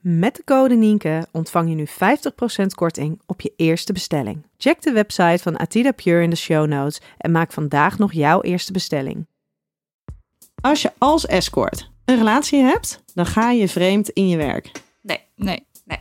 Met 0.00 0.36
de 0.36 0.44
code 0.44 0.74
Nienke 0.74 1.26
ontvang 1.32 1.68
je 1.68 1.74
nu 1.74 1.86
50% 2.62 2.66
korting 2.74 3.20
op 3.26 3.40
je 3.40 3.52
eerste 3.56 3.92
bestelling. 3.92 4.46
Check 4.56 4.82
de 4.82 4.92
website 4.92 5.42
van 5.42 5.58
Atida 5.58 5.92
Pure 5.92 6.22
in 6.22 6.30
de 6.30 6.36
show 6.36 6.66
notes 6.66 7.00
en 7.18 7.30
maak 7.30 7.52
vandaag 7.52 7.98
nog 7.98 8.12
jouw 8.12 8.40
eerste 8.40 8.72
bestelling. 8.72 9.26
Als 10.60 10.82
je 10.82 10.92
als 10.98 11.26
escort 11.26 11.90
een 12.04 12.16
relatie 12.16 12.60
hebt, 12.60 13.02
dan 13.14 13.26
ga 13.26 13.50
je 13.50 13.68
vreemd 13.68 14.08
in 14.08 14.28
je 14.28 14.36
werk. 14.36 14.70
Nee, 15.02 15.20
nee, 15.36 15.66
nee. 15.84 15.98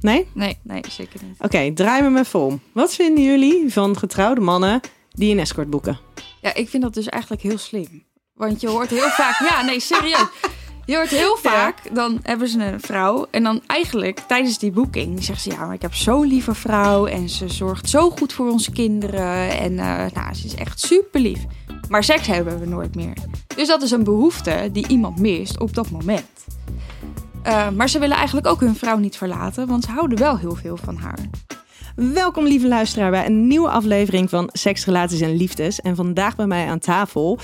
Nee? 0.00 0.28
Nee, 0.34 0.58
nee, 0.62 0.82
zeker 0.88 1.20
niet. 1.24 1.36
Oké, 1.38 1.72
draai 1.72 2.02
me 2.02 2.08
maar 2.08 2.26
vol. 2.26 2.58
Wat 2.72 2.94
vinden 2.94 3.24
jullie 3.24 3.72
van 3.72 3.96
getrouwde 3.96 4.40
mannen 4.40 4.80
die 5.10 5.32
een 5.32 5.38
escort 5.38 5.70
boeken? 5.70 5.98
Ja, 6.40 6.54
ik 6.54 6.68
vind 6.68 6.82
dat 6.82 6.94
dus 6.94 7.08
eigenlijk 7.08 7.42
heel 7.42 7.58
slim. 7.58 8.04
Want 8.34 8.60
je 8.60 8.68
hoort 8.68 8.90
heel 8.90 9.08
vaak... 9.08 9.48
Ja, 9.48 9.62
nee, 9.62 9.80
serieus. 9.80 10.28
Je 10.90 10.96
hoort 10.96 11.10
heel 11.10 11.36
vaak, 11.36 11.94
dan 11.94 12.18
hebben 12.22 12.48
ze 12.48 12.64
een 12.64 12.80
vrouw. 12.80 13.26
En 13.30 13.42
dan 13.42 13.60
eigenlijk 13.66 14.20
tijdens 14.26 14.58
die 14.58 14.70
boeking 14.70 15.24
zeggen 15.24 15.52
ze... 15.52 15.58
Ja, 15.58 15.64
maar 15.64 15.74
ik 15.74 15.82
heb 15.82 15.94
zo'n 15.94 16.26
lieve 16.26 16.54
vrouw. 16.54 17.06
En 17.06 17.28
ze 17.28 17.48
zorgt 17.48 17.88
zo 17.88 18.10
goed 18.10 18.32
voor 18.32 18.50
onze 18.50 18.70
kinderen. 18.70 19.58
En 19.58 19.72
uh, 19.72 20.04
nou, 20.14 20.34
ze 20.34 20.44
is 20.44 20.54
echt 20.54 20.80
super 20.80 21.20
lief. 21.20 21.44
Maar 21.88 22.04
seks 22.04 22.26
hebben 22.26 22.60
we 22.60 22.66
nooit 22.66 22.94
meer. 22.94 23.16
Dus 23.56 23.68
dat 23.68 23.82
is 23.82 23.90
een 23.90 24.04
behoefte 24.04 24.68
die 24.72 24.88
iemand 24.88 25.18
mist 25.18 25.60
op 25.60 25.74
dat 25.74 25.90
moment. 25.90 26.46
Uh, 27.46 27.68
maar 27.70 27.88
ze 27.88 27.98
willen 27.98 28.16
eigenlijk 28.16 28.46
ook 28.46 28.60
hun 28.60 28.76
vrouw 28.76 28.96
niet 28.96 29.16
verlaten. 29.16 29.66
Want 29.66 29.84
ze 29.84 29.90
houden 29.90 30.18
wel 30.18 30.38
heel 30.38 30.54
veel 30.54 30.76
van 30.76 30.96
haar. 30.96 31.18
Welkom 31.96 32.44
lieve 32.44 32.68
luisteraar 32.68 33.10
bij 33.10 33.26
een 33.26 33.46
nieuwe 33.46 33.68
aflevering 33.68 34.30
van 34.30 34.48
Seks, 34.52 34.84
Relaties 34.84 35.20
en 35.20 35.36
Liefdes. 35.36 35.80
En 35.80 35.96
vandaag 35.96 36.36
bij 36.36 36.46
mij 36.46 36.66
aan 36.66 36.78
tafel 36.78 37.38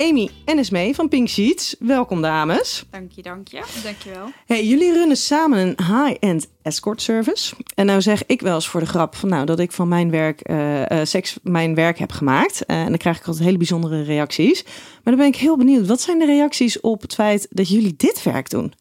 Amy 0.00 0.30
en 0.44 0.58
Esmee 0.58 0.94
van 0.94 1.08
Pink 1.08 1.28
Sheets. 1.28 1.76
Welkom 1.78 2.22
dames. 2.22 2.84
Dank 2.90 3.12
je, 3.12 3.22
dank 3.22 3.48
je. 3.48 3.62
Dank 3.84 3.96
je 4.04 4.10
wel. 4.10 4.28
Hey, 4.46 4.66
jullie 4.66 4.92
runnen 4.92 5.16
samen 5.16 5.58
een 5.58 5.76
high-end 5.76 6.48
escort 6.62 7.02
service. 7.02 7.54
En 7.74 7.86
nou 7.86 8.00
zeg 8.00 8.26
ik 8.26 8.40
wel 8.40 8.54
eens 8.54 8.68
voor 8.68 8.80
de 8.80 8.86
grap 8.86 9.14
van 9.14 9.28
nou 9.28 9.46
dat 9.46 9.58
ik 9.58 9.72
van 9.72 9.88
mijn 9.88 10.10
werk 10.10 10.50
uh, 10.50 10.80
uh, 10.80 10.84
seks 11.02 11.38
mijn 11.42 11.74
werk 11.74 11.98
heb 11.98 12.12
gemaakt. 12.12 12.62
Uh, 12.66 12.80
en 12.80 12.88
dan 12.88 12.96
krijg 12.96 13.18
ik 13.18 13.26
altijd 13.26 13.44
hele 13.44 13.56
bijzondere 13.56 14.02
reacties. 14.02 14.64
Maar 14.64 15.00
dan 15.04 15.16
ben 15.16 15.26
ik 15.26 15.36
heel 15.36 15.56
benieuwd. 15.56 15.86
Wat 15.86 16.00
zijn 16.00 16.18
de 16.18 16.26
reacties 16.26 16.80
op 16.80 17.02
het 17.02 17.14
feit 17.14 17.46
dat 17.50 17.68
jullie 17.68 17.94
dit 17.96 18.22
werk 18.22 18.50
doen? 18.50 18.72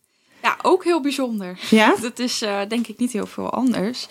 Ja, 0.42 0.58
ook 0.62 0.84
heel 0.84 1.02
bijzonder. 1.02 1.60
Ja? 1.70 1.96
Dat 2.02 2.20
is 2.20 2.46
denk 2.68 2.88
ik 2.88 2.98
niet 2.98 3.12
heel 3.12 3.26
veel 3.26 3.50
anders. 3.50 4.08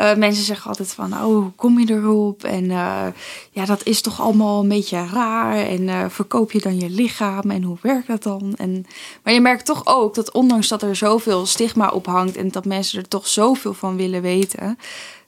Uh, 0.00 0.14
mensen 0.14 0.44
zeggen 0.44 0.68
altijd 0.68 0.92
van, 0.92 1.12
oh, 1.12 1.22
hoe 1.22 1.52
kom 1.56 1.78
je 1.78 1.92
erop? 1.92 2.44
En 2.44 2.64
uh, 2.64 3.06
ja, 3.50 3.64
dat 3.64 3.86
is 3.86 4.00
toch 4.00 4.20
allemaal 4.20 4.62
een 4.62 4.68
beetje 4.68 5.06
raar. 5.06 5.56
En 5.56 6.10
verkoop 6.10 6.52
je 6.52 6.60
dan 6.60 6.78
je 6.78 6.90
lichaam? 6.90 7.50
En 7.50 7.62
hoe 7.62 7.76
werkt 7.82 8.06
dat 8.06 8.22
dan? 8.22 8.54
En, 8.56 8.86
maar 9.22 9.32
je 9.32 9.40
merkt 9.40 9.66
toch 9.66 9.82
ook 9.86 10.14
dat 10.14 10.32
ondanks 10.32 10.68
dat 10.68 10.82
er 10.82 10.96
zoveel 10.96 11.46
stigma 11.46 11.88
op 11.88 12.06
hangt... 12.06 12.36
en 12.36 12.50
dat 12.50 12.64
mensen 12.64 12.98
er 12.98 13.08
toch 13.08 13.26
zoveel 13.26 13.74
van 13.74 13.96
willen 13.96 14.22
weten... 14.22 14.78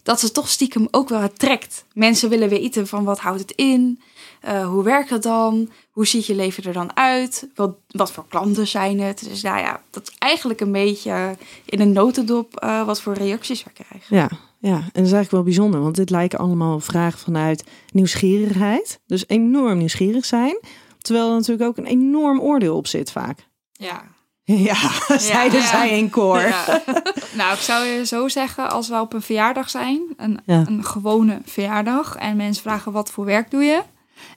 dat 0.03 0.21
ze 0.21 0.33
toch 0.33 0.49
stiekem 0.49 0.89
ook 0.91 1.09
wel 1.09 1.21
het 1.21 1.39
trekt. 1.39 1.85
Mensen 1.95 2.29
willen 2.29 2.49
weten 2.49 2.87
van, 2.87 3.05
wat 3.05 3.21
houdt 3.21 3.41
het 3.41 3.53
in? 3.53 4.01
Hoe 4.43 4.83
werkt 4.83 5.11
het 5.11 5.23
dan? 5.23 5.71
Hoe 5.91 6.07
ziet 6.07 6.27
je 6.27 6.35
leven 6.35 6.65
er 6.65 6.73
dan 6.73 6.97
uit? 6.97 7.49
Wat, 7.55 7.75
wat 7.89 8.13
voor 8.13 8.25
klanten 8.29 8.67
zijn 8.67 9.01
het? 9.01 9.25
Dus 9.29 9.43
nou 9.43 9.59
ja, 9.59 9.81
dat 9.91 10.09
is 10.09 10.15
eigenlijk 10.19 10.61
een 10.61 10.73
beetje 10.73 11.37
in 11.65 11.81
een 11.81 11.93
notendop 11.93 12.65
wat 12.87 13.01
voor 13.01 13.15
reacties 13.15 13.65
we 13.65 13.71
krijgen. 13.71 14.17
Ja, 14.17 14.29
ja, 14.63 14.75
en 14.77 14.81
dat 14.93 15.05
is 15.05 15.13
eigenlijk 15.13 15.31
wel 15.31 15.43
bijzonder, 15.43 15.81
want 15.81 15.97
dit 15.97 16.11
lijken 16.11 16.39
allemaal 16.39 16.81
vragen 16.81 17.19
vanuit 17.19 17.65
nieuwsgierigheid. 17.93 19.01
Dus 19.07 19.25
enorm 19.27 19.79
nieuwsgierig 19.79 20.25
zijn. 20.25 20.61
Terwijl 20.99 21.29
er 21.29 21.35
natuurlijk 21.35 21.69
ook 21.69 21.77
een 21.77 21.87
enorm 21.87 22.41
oordeel 22.41 22.77
op 22.77 22.87
zit 22.87 23.13
vaak. 23.13 23.49
Ja. 23.73 24.03
Ja, 24.45 24.91
zeiden 25.19 25.61
ja, 25.61 25.67
zij 25.67 25.99
in 25.99 26.11
koor. 26.11 26.41
Ja. 26.41 26.83
nou, 27.37 27.55
ik 27.55 27.61
zou 27.61 27.85
je 27.85 28.07
zo 28.07 28.29
zeggen, 28.29 28.71
als 28.71 28.89
we 28.89 29.01
op 29.01 29.13
een 29.13 29.23
verjaardag 29.23 29.71
zijn, 29.71 30.03
een, 30.17 30.41
een 30.47 30.85
gewone 30.85 31.41
verjaardag, 31.45 32.17
en 32.17 32.37
mensen 32.37 32.63
vragen 32.63 32.93
wat 32.93 33.11
voor 33.11 33.25
werk 33.25 33.51
doe 33.51 33.63
je, 33.63 33.83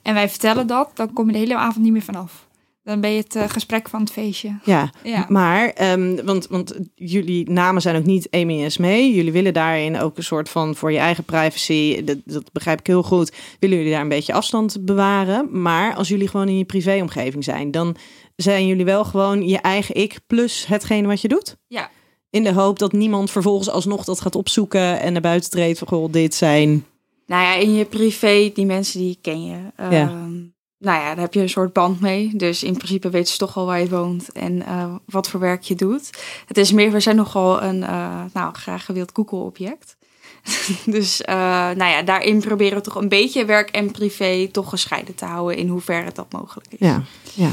en 0.02 0.14
wij 0.14 0.30
vertellen 0.30 0.68
dat, 0.68 0.92
dan 0.94 1.14
kom 1.14 1.26
je 1.26 1.32
de 1.32 1.38
hele 1.38 1.56
avond 1.56 1.84
niet 1.84 1.94
meer 1.94 2.02
vanaf. 2.02 2.48
Dan 2.84 3.02
ben 3.02 3.12
je 3.12 3.18
het 3.18 3.36
uh, 3.36 3.44
gesprek 3.48 3.90
van 3.90 4.00
het 4.00 4.12
feestje. 4.12 4.58
Ja, 4.64 4.90
ja. 5.04 5.26
maar, 5.30 5.92
um, 5.92 6.26
want, 6.26 6.48
want 6.48 6.80
jullie 6.96 7.50
namen 7.50 7.82
zijn 7.82 7.96
ook 7.96 8.06
niet 8.06 8.28
Amy 8.32 8.64
en 8.64 8.72
mee. 8.78 9.14
Jullie 9.14 9.32
willen 9.32 9.54
daarin 9.54 10.00
ook 10.00 10.18
een 10.18 10.24
soort 10.24 10.50
van 10.50 10.76
voor 10.76 10.92
je 10.92 10.98
eigen 10.98 11.24
privacy, 11.24 12.04
dat, 12.04 12.18
dat 12.26 12.52
begrijp 12.52 12.80
ik 12.80 12.88
heel 12.88 13.04
goed, 13.04 13.32
willen 13.60 13.78
jullie 13.78 13.92
daar 13.92 14.02
een 14.02 14.08
beetje 14.08 14.34
afstand 14.34 14.78
bewaren. 14.86 15.62
Maar 15.62 15.96
als 15.96 16.08
jullie 16.08 16.28
gewoon 16.28 16.48
in 16.48 16.58
je 16.58 16.66
privéomgeving 16.66 17.44
zijn, 17.44 17.72
dan 17.72 17.96
zijn 18.36 18.68
jullie 18.68 18.86
wel 18.86 19.06
gewoon 19.06 19.48
je 19.48 19.58
eigen 19.58 19.96
ik 19.96 20.20
plus 20.28 20.66
hetgene 20.66 21.08
wat 21.08 21.22
je 21.22 21.28
doet? 21.28 21.58
Ja. 21.68 21.90
In 22.30 22.44
de 22.44 22.54
hoop 22.54 22.80
dat 22.80 22.92
niemand 22.92 23.32
vervolgens 23.32 23.70
alsnog 23.70 24.04
dat 24.04 24.22
gaat 24.22 24.36
opzoeken 24.36 25.00
en 25.00 25.14
naar 25.14 25.22
buiten 25.22 25.50
treedt 25.50 25.78
van, 25.78 25.88
goh, 25.88 26.12
dit 26.12 26.36
zijn... 26.36 26.86
Nou 27.26 27.44
ja, 27.44 27.54
in 27.54 27.74
je 27.74 27.86
privé, 27.86 28.52
die 28.54 28.66
mensen 28.66 29.00
die 29.00 29.18
ken 29.22 29.46
je. 29.46 29.58
Ja. 29.78 29.90
Ehm, 29.90 30.34
nou 30.78 31.00
ja, 31.00 31.06
daar 31.06 31.24
heb 31.24 31.34
je 31.34 31.40
een 31.40 31.50
soort 31.50 31.74
band 31.74 32.00
mee. 32.00 32.32
Dus 32.36 32.64
in 32.64 32.78
principe 32.78 33.10
weten 33.10 33.32
ze 33.32 33.38
toch 33.38 33.58
al 33.58 33.66
waar 33.66 33.80
je 33.80 33.90
woont 33.90 34.32
en 34.32 34.56
uh, 34.56 34.96
wat 35.06 35.30
voor 35.30 35.40
werk 35.40 35.64
je 35.64 35.76
doet. 35.76 36.10
Het 36.46 36.58
is 36.58 36.72
meer, 36.72 36.92
we 36.92 37.00
zijn 37.00 37.16
nogal 37.16 37.64
een 37.64 37.82
uh, 37.82 38.24
nou, 38.34 38.54
graag 38.54 38.86
gewild 38.86 39.12
Google-object. 39.14 39.98
dus 40.86 41.22
uh, 41.22 41.36
nou 41.70 41.86
ja, 41.86 42.02
daarin 42.02 42.40
proberen 42.40 42.78
we 42.78 42.84
toch 42.84 42.96
een 42.96 43.10
beetje 43.10 43.46
werk 43.46 43.70
en 43.70 43.92
privé 43.92 44.48
toch 44.52 44.70
gescheiden 44.70 45.16
te 45.16 45.26
houden 45.26 45.58
in 45.58 45.68
hoeverre 45.68 46.12
dat 46.12 46.32
mogelijk 46.32 46.68
is. 46.70 46.88
Ja, 46.88 47.04
ja. 47.34 47.52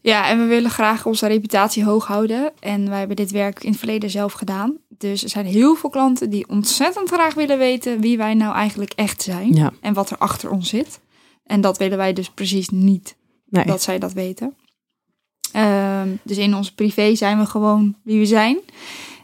Ja, 0.00 0.28
en 0.28 0.38
we 0.38 0.44
willen 0.44 0.70
graag 0.70 1.06
onze 1.06 1.26
reputatie 1.26 1.84
hoog 1.84 2.06
houden. 2.06 2.52
En 2.60 2.88
wij 2.88 2.98
hebben 2.98 3.16
dit 3.16 3.30
werk 3.30 3.64
in 3.64 3.70
het 3.70 3.78
verleden 3.78 4.10
zelf 4.10 4.32
gedaan. 4.32 4.76
Dus 4.98 5.22
er 5.22 5.28
zijn 5.28 5.46
heel 5.46 5.74
veel 5.74 5.90
klanten 5.90 6.30
die 6.30 6.48
ontzettend 6.48 7.08
graag 7.08 7.34
willen 7.34 7.58
weten 7.58 8.00
wie 8.00 8.16
wij 8.16 8.34
nou 8.34 8.54
eigenlijk 8.54 8.92
echt 8.92 9.22
zijn. 9.22 9.54
Ja. 9.54 9.72
En 9.80 9.94
wat 9.94 10.10
er 10.10 10.18
achter 10.18 10.50
ons 10.50 10.68
zit. 10.68 11.00
En 11.44 11.60
dat 11.60 11.78
willen 11.78 11.98
wij 11.98 12.12
dus 12.12 12.30
precies 12.30 12.68
niet, 12.68 13.16
Nee. 13.48 13.64
dat 13.64 13.82
zij 13.82 13.98
dat 13.98 14.12
weten. 14.12 14.54
Ehm, 15.52 16.08
dus 16.22 16.36
in 16.36 16.54
ons 16.54 16.72
privé 16.72 17.14
zijn 17.14 17.38
we 17.38 17.46
gewoon 17.46 17.96
wie 18.04 18.18
we 18.18 18.26
zijn. 18.26 18.58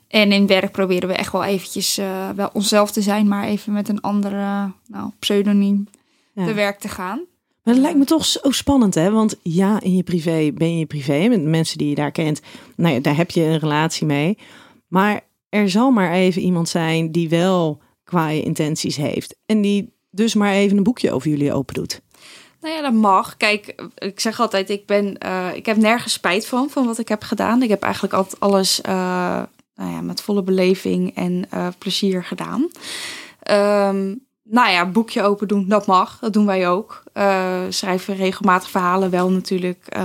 En 0.09 0.33
in 0.33 0.47
werk 0.47 0.73
proberen 0.73 1.09
we 1.09 1.15
echt 1.15 1.33
wel 1.33 1.45
eventjes 1.45 1.99
eh, 1.99 2.29
wel 2.31 2.51
onszelf 2.53 2.91
te 2.91 3.03
zijn, 3.03 3.29
maar 3.29 3.45
even 3.45 3.73
met 3.73 3.89
een 3.89 4.01
andere 4.01 4.73
nou, 4.87 5.11
pseudoniem 5.19 5.87
Ja. 6.35 6.47
te 6.47 6.53
werk 6.53 6.79
te 6.79 6.89
gaan. 6.89 7.21
Maar 7.63 7.75
dat 7.75 7.83
lijkt 7.83 7.99
me 7.99 8.05
toch 8.05 8.25
zo 8.25 8.51
spannend, 8.51 8.95
hè? 8.95 9.11
Want 9.11 9.37
ja, 9.43 9.81
in 9.81 9.97
je 9.97 10.03
privé 10.03 10.51
ben 10.55 10.79
je 10.79 10.87
privé 10.87 11.29
met 11.29 11.43
mensen 11.43 11.79
die 11.79 11.89
je 11.89 11.95
daar 11.95 12.11
kent. 12.13 12.41
Nou 12.77 12.95
ja, 12.95 13.01
daar 13.01 13.17
heb 13.17 13.31
je 13.31 13.43
een 13.43 13.59
relatie 13.59 14.07
mee. 14.07 14.39
Maar 14.87 15.21
er 15.49 15.71
zal 15.71 15.91
maar 15.91 16.13
even 16.13 16.43
iemand 16.43 16.69
zijn 16.69 17.13
die 17.13 17.29
wel 17.29 17.83
kwaaie 18.05 18.43
intenties 18.43 18.97
heeft. 18.97 19.37
En 19.47 19.61
die 19.61 19.97
dus 20.11 20.35
maar 20.35 20.53
even 20.53 20.77
een 20.77 20.83
boekje 20.83 21.13
over 21.13 21.31
jullie 21.31 21.53
open 21.53 21.75
doet. 21.75 22.01
Nou 22.61 22.75
ja, 22.75 22.83
dat 22.83 22.93
mag. 22.93 23.37
Kijk, 23.37 23.83
ik 23.95 24.21
zeg 24.21 24.41
altijd, 24.41 24.71
ik, 24.71 24.87
ben, 24.87 25.17
uh, 25.27 25.49
ik 25.55 25.67
heb 25.67 25.77
nergens 25.77 26.13
spijt 26.13 26.47
van, 26.47 26.71
van 26.71 26.87
wat 26.87 26.99
ik 26.99 27.09
heb 27.09 27.23
gedaan. 27.23 27.63
Ik 27.63 27.69
heb 27.69 27.83
eigenlijk 27.83 28.15
altijd 28.15 28.41
alles 28.41 28.81
uh, 28.81 28.93
nou 29.75 29.91
ja, 29.91 30.01
met 30.01 30.21
volle 30.21 30.43
beleving 30.43 31.15
en 31.15 31.47
uh, 31.55 31.67
plezier 31.79 32.25
gedaan. 32.25 32.61
Um, 33.51 34.27
nou 34.43 34.71
ja, 34.71 34.87
boekje 34.87 35.23
open 35.23 35.49
doen, 35.49 35.69
dat 35.69 35.87
mag. 35.87 36.19
Dat 36.19 36.33
doen 36.33 36.47
wij 36.47 36.69
ook. 36.69 37.03
schrijven 37.69 38.17
regelmatig 38.17 38.71
verhalen 38.71 39.11
wel 39.11 39.31
natuurlijk 39.31 39.97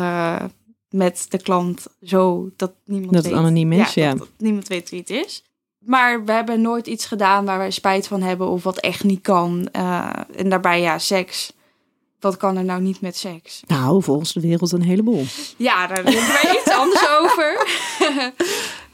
met 0.93 1.25
de 1.29 1.37
klant 1.41 1.85
zo 2.03 2.49
dat 2.57 2.71
niemand 2.85 3.13
Dat 3.13 3.23
weet. 3.23 3.31
het 3.31 3.41
anoniem 3.41 3.71
is, 3.71 3.93
ja. 3.93 4.09
Dat, 4.09 4.17
dat 4.19 4.27
niemand 4.37 4.67
weet 4.67 4.89
wie 4.89 4.99
het 4.99 5.09
is. 5.09 5.43
Maar 5.79 6.25
we 6.25 6.31
hebben 6.31 6.61
nooit 6.61 6.87
iets 6.87 7.05
gedaan 7.05 7.45
waar 7.45 7.57
wij 7.57 7.71
spijt 7.71 8.07
van 8.07 8.21
hebben 8.21 8.47
of 8.47 8.63
wat 8.63 8.79
echt 8.79 9.03
niet 9.03 9.21
kan. 9.21 9.67
Eh, 9.71 10.09
en 10.35 10.49
daarbij 10.49 10.81
ja, 10.81 10.97
seks. 10.99 11.53
Wat 12.19 12.37
kan 12.37 12.57
er 12.57 12.63
nou 12.63 12.81
niet 12.81 13.01
met 13.01 13.17
seks? 13.17 13.61
Nou, 13.67 14.03
volgens 14.03 14.33
de 14.33 14.39
wereld 14.39 14.71
een 14.71 14.81
heleboel. 14.81 15.23
Ja, 15.57 15.87
daar 15.87 16.03
denken 16.03 16.27
wij 16.27 16.57
iets 16.61 16.71
anders 16.71 17.07
over. 17.21 17.67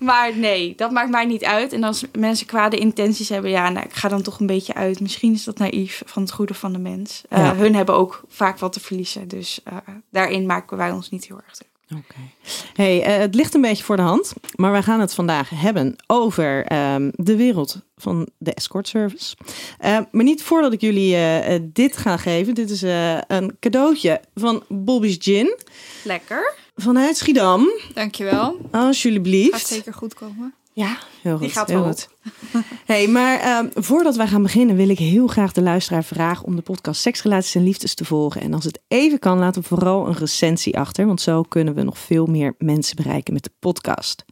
maar 0.09 0.37
nee, 0.37 0.73
dat 0.75 0.91
maakt 0.91 1.09
mij 1.09 1.25
niet 1.25 1.43
uit. 1.43 1.73
En 1.73 1.83
als 1.83 2.03
mensen 2.17 2.45
kwade 2.47 2.77
intenties 2.77 3.29
hebben, 3.29 3.51
ja, 3.51 3.69
nou, 3.69 3.85
ik 3.85 3.93
ga 3.93 4.07
dan 4.07 4.21
toch 4.21 4.39
een 4.39 4.47
beetje 4.47 4.73
uit. 4.73 4.99
Misschien 4.99 5.33
is 5.33 5.43
dat 5.43 5.57
naïef 5.57 6.01
van 6.05 6.21
het 6.21 6.31
goede 6.31 6.53
van 6.53 6.73
de 6.73 6.79
mens. 6.79 7.21
Eh, 7.29 7.39
Ja. 7.39 7.55
Hun 7.55 7.75
hebben 7.75 7.95
ook 7.95 8.23
vaak 8.27 8.59
wat 8.59 8.73
te 8.73 8.79
verliezen. 8.79 9.27
Dus 9.27 9.59
eh, 9.63 9.77
daarin 10.11 10.45
maken 10.45 10.77
wij 10.77 10.91
ons 10.91 11.09
niet 11.09 11.25
heel 11.27 11.39
erg 11.45 11.55
druk. 11.55 11.68
Oké. 11.95 12.19
Hey, 12.73 13.03
eh, 13.03 13.17
het 13.17 13.35
ligt 13.35 13.53
een 13.53 13.61
beetje 13.61 13.83
voor 13.83 13.95
de 13.95 14.01
hand, 14.01 14.33
maar 14.55 14.71
wij 14.71 14.83
gaan 14.83 14.99
het 14.99 15.13
vandaag 15.13 15.49
hebben 15.49 15.95
over 16.07 16.65
ehm, 16.65 17.09
de 17.13 17.35
wereld 17.35 17.81
van 18.01 18.29
de 18.37 18.53
escort 18.53 18.87
service. 18.87 19.35
Eh, 19.77 19.99
maar 20.11 20.23
niet 20.23 20.43
voordat 20.43 20.73
ik 20.73 20.81
jullie 20.81 21.13
eh, 21.13 21.55
eh, 21.55 21.61
dit 21.65 21.97
ga 21.97 22.17
geven. 22.17 22.55
Dit 22.55 22.69
is 22.69 22.81
een 23.27 23.57
cadeautje 23.59 24.21
van 24.35 24.63
Bobby's 24.67 25.17
Gin 25.19 25.57
Lekker. 26.03 26.53
vanuit 26.75 27.17
Schiedam. 27.17 27.69
Dankjewel. 27.93 28.59
Alsjeblieft. 28.71 29.51
Gaat 29.51 29.67
zeker 29.67 29.93
goed 29.93 30.13
komen. 30.13 30.53
Ja, 30.73 30.97
heel 31.21 31.31
goed. 31.31 31.41
Die 31.41 31.49
gaat 31.49 31.67
heel 31.67 31.83
wel 31.83 31.87
goed. 31.87 32.09
hey, 32.85 33.07
maar 33.07 33.39
ehm, 33.39 33.67
voordat 33.73 34.15
wij 34.15 34.27
gaan 34.27 34.41
beginnen, 34.41 34.75
wil 34.75 34.89
ik 34.89 34.97
heel 34.97 35.27
graag 35.27 35.51
de 35.51 35.61
luisteraar 35.61 36.03
vragen 36.03 36.45
om 36.45 36.55
de 36.55 36.61
podcast 36.61 37.01
Seks, 37.01 37.23
Relaties 37.23 37.55
en 37.55 37.63
Liefdes 37.63 37.93
te 37.93 38.05
volgen. 38.05 38.41
En 38.41 38.53
als 38.53 38.63
het 38.63 38.79
even 38.87 39.19
kan, 39.19 39.39
laten 39.39 39.61
we 39.61 39.67
vooral 39.67 40.07
een 40.07 40.17
recensie 40.17 40.77
achter, 40.77 41.05
want 41.05 41.21
zo 41.21 41.41
kunnen 41.41 41.73
we 41.73 41.83
nog 41.83 41.97
veel 41.97 42.25
meer 42.25 42.55
mensen 42.57 42.95
bereiken 42.95 43.33
met 43.33 43.43
de 43.43 43.51
podcast. 43.59 44.25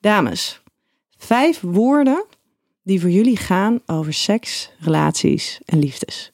Dames, 0.00 0.60
vijf 1.16 1.60
woorden 1.60 2.24
die 2.82 3.00
voor 3.00 3.10
jullie 3.10 3.36
gaan 3.36 3.80
over 3.86 4.12
seks, 4.12 4.70
relaties 4.78 5.60
en 5.64 5.78
liefdes. 5.78 6.30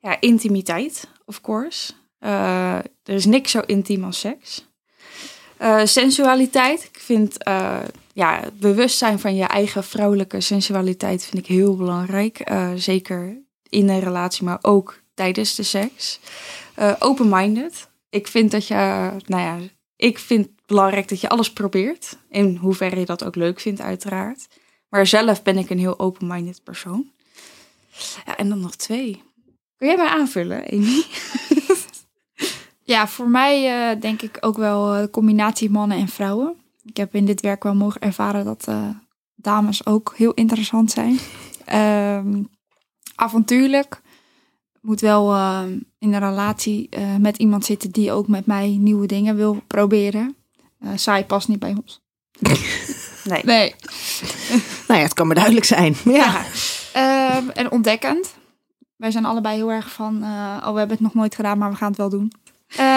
Ja, 0.00 0.20
intimiteit, 0.20 1.08
of 1.24 1.40
course. 1.40 1.92
Eh, 2.18 2.76
er 2.78 3.14
is 3.14 3.24
niks 3.24 3.50
zo 3.50 3.60
intiem 3.66 4.04
als 4.04 4.20
seks. 4.20 4.66
Eh, 5.56 5.80
sensualiteit. 5.84 6.84
Ik 6.84 6.98
vind 6.98 7.42
eh, 7.42 7.78
ja, 8.12 8.44
bewustzijn 8.58 9.18
van 9.18 9.34
je 9.34 9.44
eigen 9.44 9.84
vrouwelijke 9.84 10.40
sensualiteit 10.40 11.24
vind 11.24 11.42
ik 11.42 11.46
heel 11.46 11.76
belangrijk. 11.76 12.38
Eh, 12.38 12.70
zeker 12.74 13.42
in 13.68 13.88
een 13.88 14.00
relatie, 14.00 14.44
maar 14.44 14.58
ook 14.62 15.02
tijdens 15.14 15.54
de 15.54 15.62
seks. 15.62 16.20
Eh, 16.74 16.92
Open-minded. 16.98 17.90
Ik 18.10 18.26
vind 18.26 18.50
dat 18.50 18.66
je, 18.66 19.10
nou 19.26 19.42
ja, 19.42 19.58
ik 19.96 20.18
vind 20.18 20.46
het 20.46 20.66
belangrijk 20.66 21.08
dat 21.08 21.20
je 21.20 21.28
alles 21.28 21.52
probeert. 21.52 22.18
In 22.30 22.56
hoeverre 22.56 22.98
je 22.98 23.06
dat 23.06 23.24
ook 23.24 23.36
leuk 23.36 23.60
vindt, 23.60 23.80
uiteraard. 23.80 24.48
Maar 24.88 25.06
zelf 25.06 25.42
ben 25.42 25.58
ik 25.58 25.70
een 25.70 25.78
heel 25.78 25.98
open-minded 25.98 26.62
persoon. 26.64 27.10
En 28.36 28.48
dan 28.48 28.60
nog 28.60 28.76
twee. 28.76 29.22
Kun 29.76 29.86
jij 29.86 29.96
mij 29.96 30.08
aanvullen, 30.08 30.70
Amy? 30.70 31.04
Ja, 32.84 33.08
voor 33.08 33.28
mij 33.28 33.90
eh, 33.90 34.00
denk 34.00 34.22
ik 34.22 34.36
ook 34.40 34.56
wel 34.56 35.00
de 35.00 35.10
combinatie 35.10 35.70
mannen 35.70 35.98
en 35.98 36.08
vrouwen. 36.08 36.61
Ik 36.84 36.96
heb 36.96 37.14
in 37.14 37.24
dit 37.24 37.40
werk 37.40 37.62
wel 37.62 37.74
mogen 37.74 38.00
ervaren 38.00 38.44
dat 38.44 38.64
eh, 38.68 38.88
dames 39.34 39.86
ook 39.86 40.14
heel 40.16 40.32
interessant 40.32 40.90
zijn. 40.90 41.18
Ehm, 41.64 42.42
avontuurlijk. 43.14 44.00
Moet 44.80 45.00
wel 45.00 45.32
eh, 45.32 45.62
in 45.98 46.12
een 46.12 46.18
relatie 46.18 46.86
eh, 46.90 47.16
met 47.16 47.36
iemand 47.36 47.64
zitten 47.64 47.90
die 47.90 48.12
ook 48.12 48.28
met 48.28 48.46
mij 48.46 48.68
nieuwe 48.68 49.06
dingen 49.06 49.36
wil 49.36 49.62
proberen. 49.66 50.36
Eh 50.80 50.90
saai 50.94 51.24
past 51.24 51.48
niet 51.48 51.58
bij 51.58 51.76
ons. 51.82 52.00
Nee. 53.24 53.44
Nee. 53.44 53.74
Nou 54.88 55.00
ja, 55.00 55.06
het 55.06 55.14
kan 55.14 55.26
maar 55.26 55.36
duidelijk 55.36 55.66
zijn. 55.66 55.96
Ja. 56.04 56.44
Ehm, 56.92 57.48
en 57.48 57.70
ontdekkend. 57.70 58.34
Wij 58.96 59.10
zijn 59.10 59.24
allebei 59.24 59.56
heel 59.56 59.72
erg 59.72 59.92
van, 59.92 60.22
oh 60.62 60.72
we 60.72 60.78
hebben 60.78 60.96
het 60.96 61.00
nog 61.00 61.14
nooit 61.14 61.34
gedaan, 61.34 61.58
maar 61.58 61.70
we 61.70 61.76
gaan 61.76 61.88
het 61.88 61.96
wel 61.96 62.08
doen. 62.08 62.32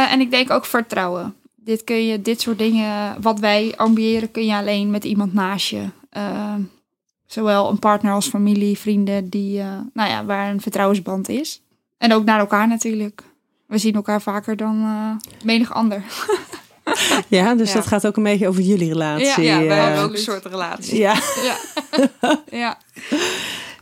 En 0.09 0.19
ik 0.19 0.31
denk 0.31 0.49
ook 0.49 0.65
vertrouwen. 0.65 1.35
Dit 1.65 1.83
kun 1.83 2.05
je, 2.05 2.21
dit 2.21 2.41
soort 2.41 2.57
dingen, 2.57 3.21
wat 3.21 3.39
wij 3.39 3.73
ambiëren, 3.75 4.31
kun 4.31 4.45
je 4.45 4.53
alleen 4.55 4.89
met 4.89 5.03
iemand 5.03 5.33
naast 5.33 5.67
je. 5.69 5.83
Ehm, 6.09 6.61
zowel 7.25 7.69
een 7.69 7.79
partner 7.79 8.13
als 8.13 8.27
familie, 8.27 8.77
vrienden, 8.77 9.29
die, 9.29 9.59
eh, 9.59 9.67
nou 9.93 10.09
ja, 10.09 10.25
waar 10.25 10.49
een 10.49 10.61
vertrouwensband 10.61 11.29
is. 11.29 11.61
En 11.97 12.13
ook 12.13 12.25
naar 12.25 12.39
elkaar 12.39 12.67
natuurlijk. 12.67 13.21
We 13.67 13.77
zien 13.77 13.95
elkaar 13.95 14.21
vaker 14.21 14.55
dan 14.57 14.81
eh, 14.83 15.29
menig 15.45 15.73
ander. 15.73 16.03
Ja, 17.27 17.55
dus 17.55 17.67
Ja. 17.69 17.73
dat 17.75 17.87
gaat 17.87 18.07
ook 18.07 18.17
een 18.17 18.23
beetje 18.23 18.47
over 18.47 18.61
jullie 18.61 18.87
relatie. 18.87 19.43
Ja, 19.43 19.59
Ja, 19.59 19.67
wij 19.67 19.77
eh, 19.77 19.83
hebben 19.83 20.03
ook 20.03 20.11
een 20.11 20.17
soort 20.17 20.45
relatie. 20.45 20.97
Ja. 20.97 21.15
Ja, 21.43 21.57
ja. 22.63 22.77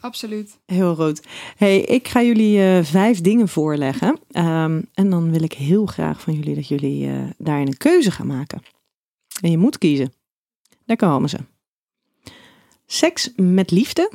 Absoluut. 0.04 0.60
Heel 0.66 0.96
goed. 0.96 1.22
Hey, 1.58 1.80
ik 1.82 2.08
ga 2.08 2.22
jullie 2.22 2.60
eh, 2.62 2.84
vijf 2.84 3.22
dingen 3.22 3.48
voorleggen. 3.48 4.20
Ehm, 4.32 4.82
en 4.94 5.10
dan 5.10 5.32
wil 5.32 5.44
ik 5.44 5.54
heel 5.54 5.86
graag 5.86 6.22
van 6.22 6.34
jullie 6.34 6.56
dat 6.56 6.68
jullie 6.68 7.08
eh, 7.10 7.24
daarin 7.38 7.68
een 7.68 7.78
keuze 7.78 8.12
gaan 8.12 8.28
maken. 8.28 8.62
En 9.42 9.52
je 9.52 9.58
moet 9.58 9.78
kiezen. 9.78 10.14
Daar 10.86 10.98
komen 10.98 11.30
ze. 11.30 11.38
Seks 12.86 13.30
met 13.36 13.72
liefde 13.72 14.12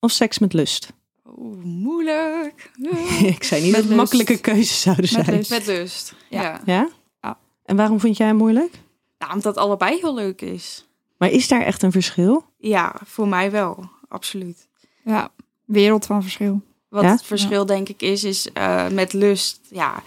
of 0.00 0.10
seks 0.10 0.38
met 0.38 0.52
lust? 0.52 0.92
Oeh, 1.38 1.64
moeilijk. 1.64 2.70
ik 3.36 3.42
zei 3.44 3.62
niet 3.62 3.70
Met 3.70 3.80
dat 3.80 3.88
het 3.88 3.96
makkelijke 3.98 4.38
keuzes 4.40 4.80
zouden 4.80 5.08
Met 5.16 5.24
zijn. 5.24 5.36
lust. 5.36 5.50
Met 5.50 5.66
lust. 5.66 6.14
Ja. 6.30 6.42
Ja. 6.42 6.60
Ja? 6.64 6.88
Ja. 7.22 7.38
En 7.64 7.76
waarom 7.76 8.00
vind 8.00 8.16
jij 8.16 8.26
hem 8.26 8.36
moeilijk? 8.36 8.80
Nou, 9.18 9.32
omdat 9.32 9.56
allebei 9.56 9.98
heel 10.00 10.14
leuk 10.14 10.40
is. 10.40 10.86
Maar 11.16 11.30
is 11.30 11.48
daar 11.48 11.62
echt 11.62 11.82
een 11.82 11.92
verschil? 11.92 12.44
Ja, 12.58 12.96
voor 13.04 13.28
mij 13.28 13.50
wel. 13.50 13.90
Absoluut. 14.08 14.67
Ja, 15.08 15.30
wereld 15.64 16.06
van 16.06 16.22
verschil. 16.22 16.60
Wat 16.88 17.02
Ja? 17.02 17.10
het 17.10 17.22
verschil 17.22 17.66
denk 17.66 17.88
ik 17.88 18.02
is, 18.02 18.24
is 18.24 18.52
eh, 18.52 18.88
met 18.88 19.12
lust, 19.12 19.60
ja, 19.70 20.02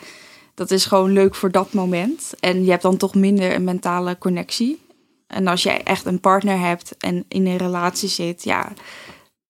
dat 0.53 0.71
is 0.71 0.85
gewoon 0.85 1.11
leuk 1.11 1.35
voor 1.35 1.51
dat 1.51 1.73
moment. 1.73 2.33
En 2.39 2.63
je 2.63 2.69
hebt 2.69 2.81
dan 2.81 2.97
toch 2.97 3.15
minder 3.15 3.55
een 3.55 3.63
mentale 3.63 4.17
connectie. 4.17 4.81
En 5.27 5.47
als 5.47 5.63
jij 5.63 5.83
echt 5.83 6.05
een 6.05 6.19
partner 6.19 6.59
hebt 6.59 6.97
en 6.97 7.25
in 7.27 7.45
een 7.45 7.57
relatie 7.57 8.09
zit, 8.09 8.43
ja, 8.43 8.73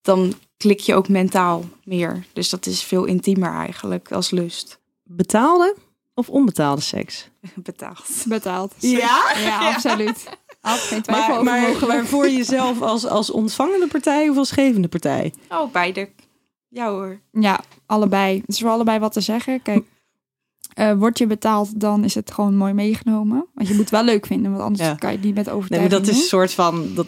dan 0.02 0.34
klik 0.58 0.80
je 0.80 0.96
ook 0.96 1.10
mentaal 1.10 1.66
meer. 1.84 2.26
Dus 2.34 2.50
dat 2.50 2.66
is 2.66 2.84
veel 2.84 3.06
intiemer 3.06 3.54
eigenlijk 3.54 4.12
als 4.12 4.30
lust. 4.30 4.80
Betaalde 5.04 5.76
of 6.14 6.30
onbetaalde 6.30 6.82
seks? 6.82 7.30
Betaald. 7.56 8.24
Betaald. 8.28 8.74
Ja? 8.78 9.34
Ja, 9.38 9.74
absoluut. 9.74 10.24
Had 10.62 10.78
geen 10.80 11.02
twijfel 11.02 11.28
Maar, 11.28 11.40
over 11.40 11.52
maar, 11.52 11.62
mogelijk. 11.62 11.88
maar 11.94 12.06
voor 12.06 12.30
jezelf 12.30 12.82
als, 12.82 13.06
als 13.08 13.32
ontvangende 13.32 13.88
partij 13.88 14.30
of 14.30 14.38
als 14.38 14.52
gevende 14.52 14.88
partij? 14.88 15.34
Oh, 15.50 15.72
beide. 15.72 16.10
Ja 16.68 16.90
hoor. 16.90 17.20
Ja, 17.32 17.60
allebei. 17.86 18.38
Het 18.40 18.50
is 18.50 18.60
voor 18.60 18.70
allebei 18.70 19.00
wat 19.00 19.14
te 19.14 19.22
zeggen. 19.22 19.62
Kijk, 19.62 19.86
eh 20.74 20.94
word 20.94 21.18
je 21.18 21.28
betaald, 21.28 21.80
dan 21.80 22.04
is 22.04 22.16
het 22.16 22.32
gewoon 22.32 22.56
mooi 22.56 22.74
meegenomen. 22.74 23.46
Want 23.54 23.68
je 23.68 23.74
moet 23.74 23.82
het 23.84 23.92
wel 23.92 24.04
leuk 24.04 24.26
vinden, 24.26 24.52
want 24.52 24.64
anders 24.64 24.88
Ja. 24.90 24.96
kan 24.96 25.10
je 25.10 25.16
het 25.16 25.26
niet 25.26 25.36
met 25.36 25.46
Nee, 25.46 25.56
overtuiging 25.56 25.92
maar 25.92 26.02
dat 26.02 26.10
is 26.16 26.22
een 26.22 26.28
soort 26.28 26.54
van. 26.54 26.94
Dat 26.96 27.08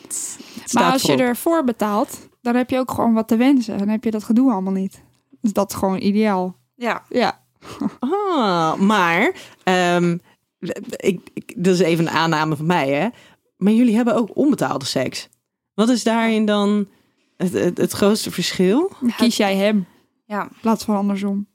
staat 0.66 0.84
Maar 0.84 0.92
als 0.92 1.02
je 1.02 1.16
ervoor 1.16 1.64
betaalt, 1.64 2.30
dan 2.42 2.56
heb 2.56 2.70
je 2.70 2.80
ook 2.80 2.92
gewoon 2.92 3.14
wat 3.14 3.28
te 3.28 3.36
wensen. 3.36 3.78
Dan 3.78 3.88
heb 3.88 4.04
je 4.04 4.12
dat 4.12 4.24
gedoe 4.24 4.52
allemaal 4.52 4.74
niet. 4.74 5.02
Dus 5.42 5.54
dat 5.54 5.70
is 5.72 5.76
gewoon 5.78 6.02
ideaal. 6.02 6.56
Ja. 6.76 7.04
Ja. 7.10 7.40
Ah, 8.00 8.76
maar. 8.76 9.32
ehm, 9.64 10.18
ik, 10.96 11.20
ik, 11.34 11.54
dat 11.58 11.74
is 11.74 11.80
even 11.80 12.08
een 12.08 12.14
aanname 12.14 12.56
van 12.56 12.66
mij, 12.66 12.90
hè? 12.90 13.08
Maar 13.64 13.74
jullie 13.74 13.96
hebben 13.96 14.16
ook 14.16 14.30
onbetaalde 14.38 14.86
seks. 14.86 15.30
Wat 15.74 15.90
is 15.90 16.04
daarin 16.04 16.46
dan 16.46 16.88
het, 17.38 17.54
het, 17.54 17.78
het 17.78 17.92
grootste 17.92 18.32
verschil? 18.32 18.92
Dan 19.02 19.16
kies 19.18 19.38
jij 19.38 19.56
hem 19.56 19.86
Ja. 20.26 20.44
in 20.44 20.58
plaats 20.62 20.84
van 20.84 20.96
andersom. 20.96 21.48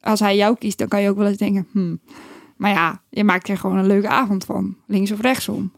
Als 0.00 0.20
hij 0.20 0.36
jou 0.36 0.56
kiest, 0.56 0.78
dan 0.78 0.88
kan 0.88 1.02
je 1.02 1.08
ook 1.08 1.16
wel 1.16 1.26
eens 1.26 1.36
denken, 1.36 1.68
hmm. 1.72 2.00
Maar 2.56 2.70
ja, 2.70 3.02
je 3.10 3.24
maakt 3.24 3.48
er 3.48 3.58
gewoon 3.58 3.76
een 3.76 3.86
leuke 3.86 4.08
avond 4.08 4.44
van. 4.44 4.76
Links 4.86 5.10
of 5.10 5.20
rechtsom. 5.20 5.72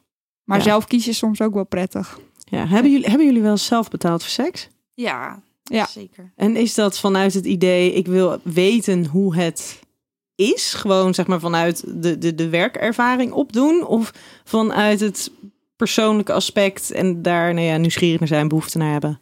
Maar 0.45 0.59
Ja. 0.59 0.65
zelf 0.65 0.87
kies 0.87 1.05
je 1.05 1.13
soms 1.13 1.41
ook 1.41 1.55
wel 1.55 1.67
prettig. 1.67 2.19
Ja, 2.45 2.67
hebben, 2.67 2.91
jullie, 2.93 3.07
hebben 3.09 3.27
jullie 3.27 3.43
wel 3.43 3.57
zelf 3.57 3.89
betaald 3.91 4.23
voor 4.23 4.31
seks? 4.31 4.69
Ja, 4.95 5.43
Ja. 5.63 5.87
zeker. 5.87 6.33
En 6.37 6.57
is 6.57 6.75
dat 6.75 6.99
vanuit 6.99 7.35
het 7.35 7.45
idee, 7.47 7.93
ik 7.93 8.07
wil 8.07 8.39
weten 8.43 9.07
hoe 9.07 9.37
het 9.37 9.81
is? 10.35 10.75
Gewoon 10.75 11.15
zeg 11.15 11.27
maar 11.27 11.41
vanuit 11.41 11.85
de, 12.03 12.19
de, 12.19 12.35
de 12.35 12.49
werkervaring 12.49 13.33
opdoen? 13.33 13.87
Of 13.87 14.13
vanuit 14.45 15.01
het 15.01 15.31
persoonlijke 15.83 16.33
aspect 16.33 16.91
en 16.91 17.23
daar 17.23 17.55
nou 17.55 17.67
ja, 17.67 17.77
nieuwsgierig 17.77 18.19
naar 18.19 18.29
zijn, 18.29 18.49
behoefte 18.49 18.79
naar 18.79 18.93
hebben? 18.93 19.21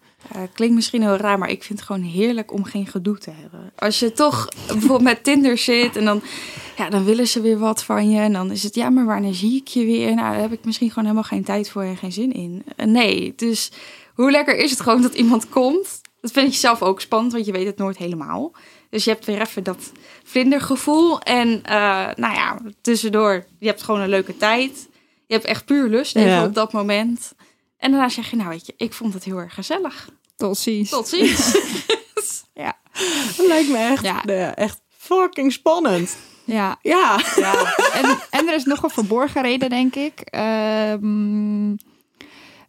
Klinkt 0.52 0.74
misschien 0.74 1.02
heel 1.02 1.16
raar, 1.16 1.38
maar 1.38 1.50
ik 1.50 1.62
vind 1.62 1.78
het 1.78 1.88
gewoon 1.88 2.02
heerlijk 2.02 2.52
om 2.52 2.64
geen 2.64 2.86
gedoe 2.86 3.18
te 3.18 3.30
hebben. 3.30 3.72
Als 3.76 3.98
je 3.98 4.12
toch 4.12 4.48
bijvoorbeeld 4.66 5.02
met 5.02 5.24
Tinder 5.24 5.58
zit 5.58 5.96
en 5.96 6.04
dan, 6.04 6.22
ja, 6.76 6.90
dan 6.90 7.04
willen 7.04 7.26
ze 7.26 7.40
weer 7.40 7.58
wat 7.58 7.84
van 7.84 8.10
je. 8.10 8.20
En 8.20 8.32
dan 8.32 8.50
is 8.50 8.62
het, 8.62 8.74
ja, 8.74 8.90
maar 8.90 9.04
wanneer 9.04 9.34
zie 9.34 9.56
ik 9.56 9.68
je 9.68 9.84
weer? 9.84 10.14
Nou, 10.14 10.32
daar 10.32 10.40
heb 10.40 10.52
ik 10.52 10.64
misschien 10.64 10.88
gewoon 10.88 11.04
helemaal 11.04 11.24
geen 11.24 11.44
tijd 11.44 11.70
voor 11.70 11.82
en 11.82 11.96
geen 11.96 12.12
zin 12.12 12.32
in. 12.32 12.62
Eh, 12.76 12.86
Nee, 12.86 13.32
dus 13.36 13.72
hoe 14.14 14.30
lekker 14.30 14.56
is 14.56 14.70
het 14.70 14.80
gewoon 14.80 15.02
dat 15.02 15.14
iemand 15.14 15.48
komt? 15.48 16.00
Dat 16.20 16.30
vind 16.30 16.52
je 16.52 16.60
zelf 16.60 16.82
ook 16.82 17.00
spannend, 17.00 17.32
want 17.32 17.46
je 17.46 17.52
weet 17.52 17.66
het 17.66 17.78
nooit 17.78 17.96
helemaal. 17.96 18.52
Dus 18.90 19.04
je 19.04 19.10
hebt 19.10 19.26
weer 19.26 19.40
even 19.40 19.64
dat 19.64 19.92
vlindergevoel. 20.24 21.20
En 21.20 21.62
eh, 21.64 22.08
nou 22.16 22.34
ja, 22.34 22.58
tussendoor, 22.80 23.44
je 23.58 23.66
hebt 23.66 23.82
gewoon 23.82 24.00
een 24.00 24.08
leuke 24.08 24.36
tijd. 24.36 24.88
Je 25.30 25.36
hebt 25.36 25.48
echt 25.48 25.64
puur 25.64 25.88
lust 25.88 26.16
even 26.16 26.30
Ja. 26.30 26.44
op 26.44 26.54
dat 26.54 26.72
moment. 26.72 27.32
En 27.78 27.90
daarna 27.90 28.08
zeg 28.08 28.30
je, 28.30 28.36
nou 28.36 28.48
weet 28.48 28.66
je, 28.66 28.74
ik 28.76 28.92
vond 28.92 29.14
het 29.14 29.24
heel 29.24 29.38
erg 29.38 29.54
gezellig. 29.54 30.08
Tot 30.36 30.58
ziens. 30.58 30.90
Tot 30.90 31.08
ziens. 31.08 31.52
Dat 33.36 33.46
lijkt 33.46 33.68
me 33.70 33.76
echt, 33.76 34.02
Ja. 34.02 34.24
eh, 34.24 34.56
echt 34.56 34.80
fucking 34.88 35.52
spannend. 35.52 36.16
Ja, 36.44 36.78
Ja. 36.82 37.20
ja. 37.36 37.74
En, 38.00 38.18
en 38.30 38.48
er 38.48 38.54
is 38.54 38.64
nog 38.64 38.82
een 38.82 38.90
verborgen 38.90 39.42
reden, 39.42 39.68
denk 39.68 39.94
ik. 39.94 40.20
Ehm, 40.20 41.70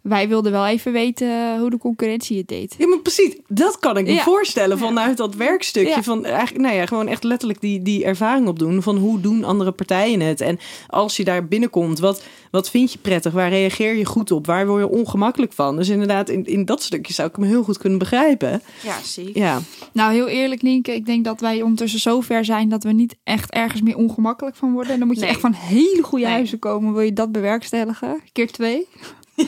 wij 0.02 0.28
wilden 0.28 0.52
wel 0.52 0.68
even 0.68 0.92
weten 0.92 1.60
hoe 1.60 1.70
de 1.70 1.78
concurrentie 1.78 2.38
het 2.38 2.48
deed. 2.48 2.76
Ja, 2.78 2.88
maar 2.88 3.00
precies. 3.00 3.36
Dat 3.48 3.80
kan 3.80 3.98
ik 3.98 4.06
me 4.06 4.14
Ja. 4.14 4.24
voorstellen 4.24 4.78
vanuit 4.78 5.18
dat 5.18 5.36
werkstukje. 5.36 5.90
Ja. 5.90 6.04
Van 6.04 6.26
eigenlijk, 6.26 6.66
nou 6.66 6.76
ja, 6.76 6.86
gewoon 6.86 7.08
echt 7.08 7.24
letterlijk 7.24 7.62
die, 7.62 7.82
die 7.82 8.04
ervaring 8.06 8.48
opdoen. 8.48 8.82
Van 8.82 8.98
hoe 8.98 9.20
doen 9.20 9.44
andere 9.44 9.72
partijen 9.72 10.20
het? 10.20 10.42
En 10.42 10.60
als 10.88 11.18
je 11.18 11.24
daar 11.24 11.48
binnenkomt, 11.48 12.00
wat, 12.00 12.24
wat 12.52 12.70
vind 12.70 12.92
je 12.92 13.00
prettig? 13.00 13.34
Waar 13.34 13.50
reageer 13.50 13.96
je 13.96 14.06
goed 14.06 14.32
op? 14.32 14.46
Waar 14.46 14.68
word 14.68 14.80
je 14.82 14.90
ongemakkelijk 14.90 15.54
van? 15.54 15.76
Dus 15.76 15.90
inderdaad, 15.90 16.30
in, 16.30 16.46
in 16.46 16.66
dat 16.66 16.82
stukje 16.84 17.14
zou 17.14 17.30
ik 17.30 17.36
hem 17.36 17.46
heel 17.46 17.64
goed 17.64 17.78
kunnen 17.78 18.00
begrijpen. 18.00 18.62
Ja, 18.84 18.98
zie. 19.04 19.32
Ja, 19.34 19.60
Nou, 19.94 20.14
heel 20.14 20.28
eerlijk, 20.28 20.62
Nienke. 20.62 20.94
Ik 20.96 21.06
denk 21.06 21.26
dat 21.26 21.42
wij 21.42 21.62
ondertussen 21.62 22.00
zo 22.00 22.22
ver 22.22 22.46
zijn 22.46 22.70
dat 22.70 22.84
we 22.84 22.92
niet 22.92 23.16
echt 23.24 23.52
ergens 23.52 23.82
meer 23.82 23.98
ongemakkelijk 23.98 24.56
van 24.56 24.74
worden. 24.74 24.92
En 24.94 24.98
dan 25.00 25.08
moet 25.08 25.16
je 25.16 25.22
Nee. 25.22 25.32
echt 25.32 25.40
van 25.42 25.54
hele 25.54 26.02
goede 26.04 26.26
Nee. 26.26 26.34
huizen 26.34 26.60
komen. 26.60 26.94
Wil 26.94 27.02
je 27.02 27.14
dat 27.14 27.32
bewerkstelligen? 27.32 28.22
Keer 28.32 28.52
twee. 28.52 28.88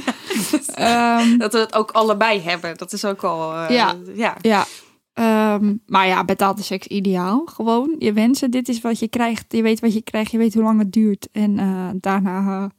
Ehm, 0.73 1.37
Dat 1.37 1.53
we 1.53 1.59
het 1.59 1.73
ook 1.73 1.91
allebei 1.91 2.41
hebben. 2.41 2.77
Dat 2.77 2.93
is 2.93 3.05
ook 3.05 3.23
al... 3.23 3.53
eh, 3.53 3.69
Ja. 3.69 3.95
ja. 4.15 4.35
ja. 4.41 4.65
Ehm, 5.13 5.73
maar 5.85 6.07
ja, 6.07 6.23
betaalde 6.25 6.61
seks 6.63 6.87
ideaal. 6.87 7.41
Gewoon 7.45 7.95
je 7.99 8.13
wensen. 8.13 8.51
Dit 8.51 8.69
is 8.69 8.81
wat 8.81 8.99
je 8.99 9.07
krijgt. 9.07 9.45
Je 9.47 9.61
weet 9.61 9.79
wat 9.79 9.93
je 9.93 10.01
krijgt. 10.01 10.31
Je 10.31 10.37
weet 10.37 10.53
hoe 10.53 10.63
lang 10.63 10.79
het 10.79 10.91
duurt. 10.91 11.27
En 11.31 11.59
eh, 11.59 11.89
daarna 11.93 12.69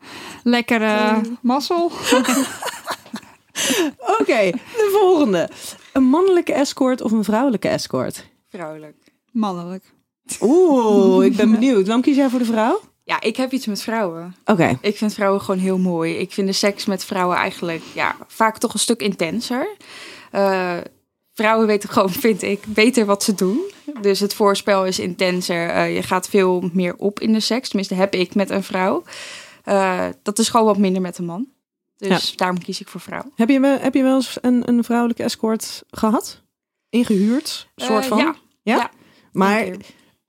lekker 0.43 0.83
eh 0.83 1.17
mazzel. 1.43 1.85
oké. 4.21 4.51
de 4.51 4.99
volgende. 5.01 5.49
Een 5.93 6.05
mannelijke 6.05 6.53
escort 6.53 7.01
of 7.03 7.13
een 7.13 7.25
vrouwelijke 7.25 7.69
escort? 7.69 8.29
Vrouwelijk. 8.49 8.97
Mannelijk. 9.33 9.93
Oeh, 10.41 11.25
ik 11.25 11.37
ben 11.37 11.51
benieuwd. 11.59 11.85
Waarom 11.87 12.03
kies 12.03 12.17
jij 12.17 12.29
voor 12.29 12.39
de 12.39 12.45
vrouw? 12.45 12.81
Ja, 13.05 13.21
ik 13.21 13.37
heb 13.37 13.53
iets 13.53 13.67
met 13.67 13.83
vrouwen. 13.83 14.37
Oké. 14.45 14.79
Ik 14.81 14.97
vind 14.97 15.15
vrouwen 15.15 15.41
gewoon 15.41 15.61
heel 15.61 15.79
mooi. 15.79 16.15
Ik 16.15 16.33
vind 16.33 16.47
de 16.47 16.53
seks 16.53 16.85
met 16.85 17.05
vrouwen 17.05 17.37
eigenlijk 17.37 17.83
ja, 17.95 18.17
vaak 18.27 18.59
toch 18.59 18.73
een 18.73 18.79
stuk 18.79 19.01
intenser. 19.01 19.77
Eh, 20.31 20.77
vrouwen 21.33 21.67
weten 21.67 21.89
gewoon, 21.89 22.11
vind 22.27 22.43
ik, 22.43 22.65
beter 22.67 23.05
wat 23.05 23.23
ze 23.23 23.35
doen. 23.35 23.61
Dus 24.01 24.21
het 24.21 24.35
voorspel 24.35 24.87
is 24.87 24.99
intenser. 24.99 25.69
Eh, 25.69 25.95
je 25.95 26.03
gaat 26.03 26.29
veel 26.29 26.71
meer 26.73 26.97
op 26.97 27.21
in 27.21 27.33
de 27.33 27.41
seks. 27.41 27.69
Tenminste, 27.69 27.95
heb 27.95 28.15
ik 28.15 28.35
met 28.35 28.51
een 28.51 28.63
vrouw. 28.63 29.03
Eh, 29.65 30.07
dat 30.23 30.39
is 30.39 30.49
gewoon 30.49 30.67
wat 30.67 30.79
minder 30.79 31.03
met 31.03 31.19
een 31.19 31.25
man. 31.25 31.49
Dus 31.97 32.37
daarom 32.37 32.59
kies 32.59 32.81
ik 32.81 32.89
voor 32.89 33.01
vrouw. 33.01 33.33
Heb 33.35 33.49
je, 33.49 33.61
wel- 33.61 33.79
heb 33.79 33.95
je 33.95 34.03
wel 34.03 34.15
eens 34.15 34.39
een, 34.41 34.69
een 34.69 34.85
vrouwelijke 34.85 35.23
escort 35.23 35.83
gehad? 35.91 36.43
Ingehuurd? 36.91 37.69
Soort 37.77 38.07
van? 38.07 38.19
ja. 38.19 38.35
Ja? 38.63 38.77
Ja. 38.77 38.91
Maar 39.33 39.67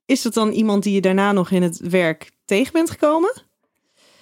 is 0.06 0.22
dat 0.22 0.34
dan 0.34 0.52
iemand 0.52 0.84
die 0.84 0.94
je 0.94 1.02
daarna 1.02 1.32
nog 1.32 1.52
in 1.52 1.64
het 1.64 1.80
werk 1.80 2.32
tegen 2.46 2.74
bent 2.74 2.90
gekomen? 2.90 3.34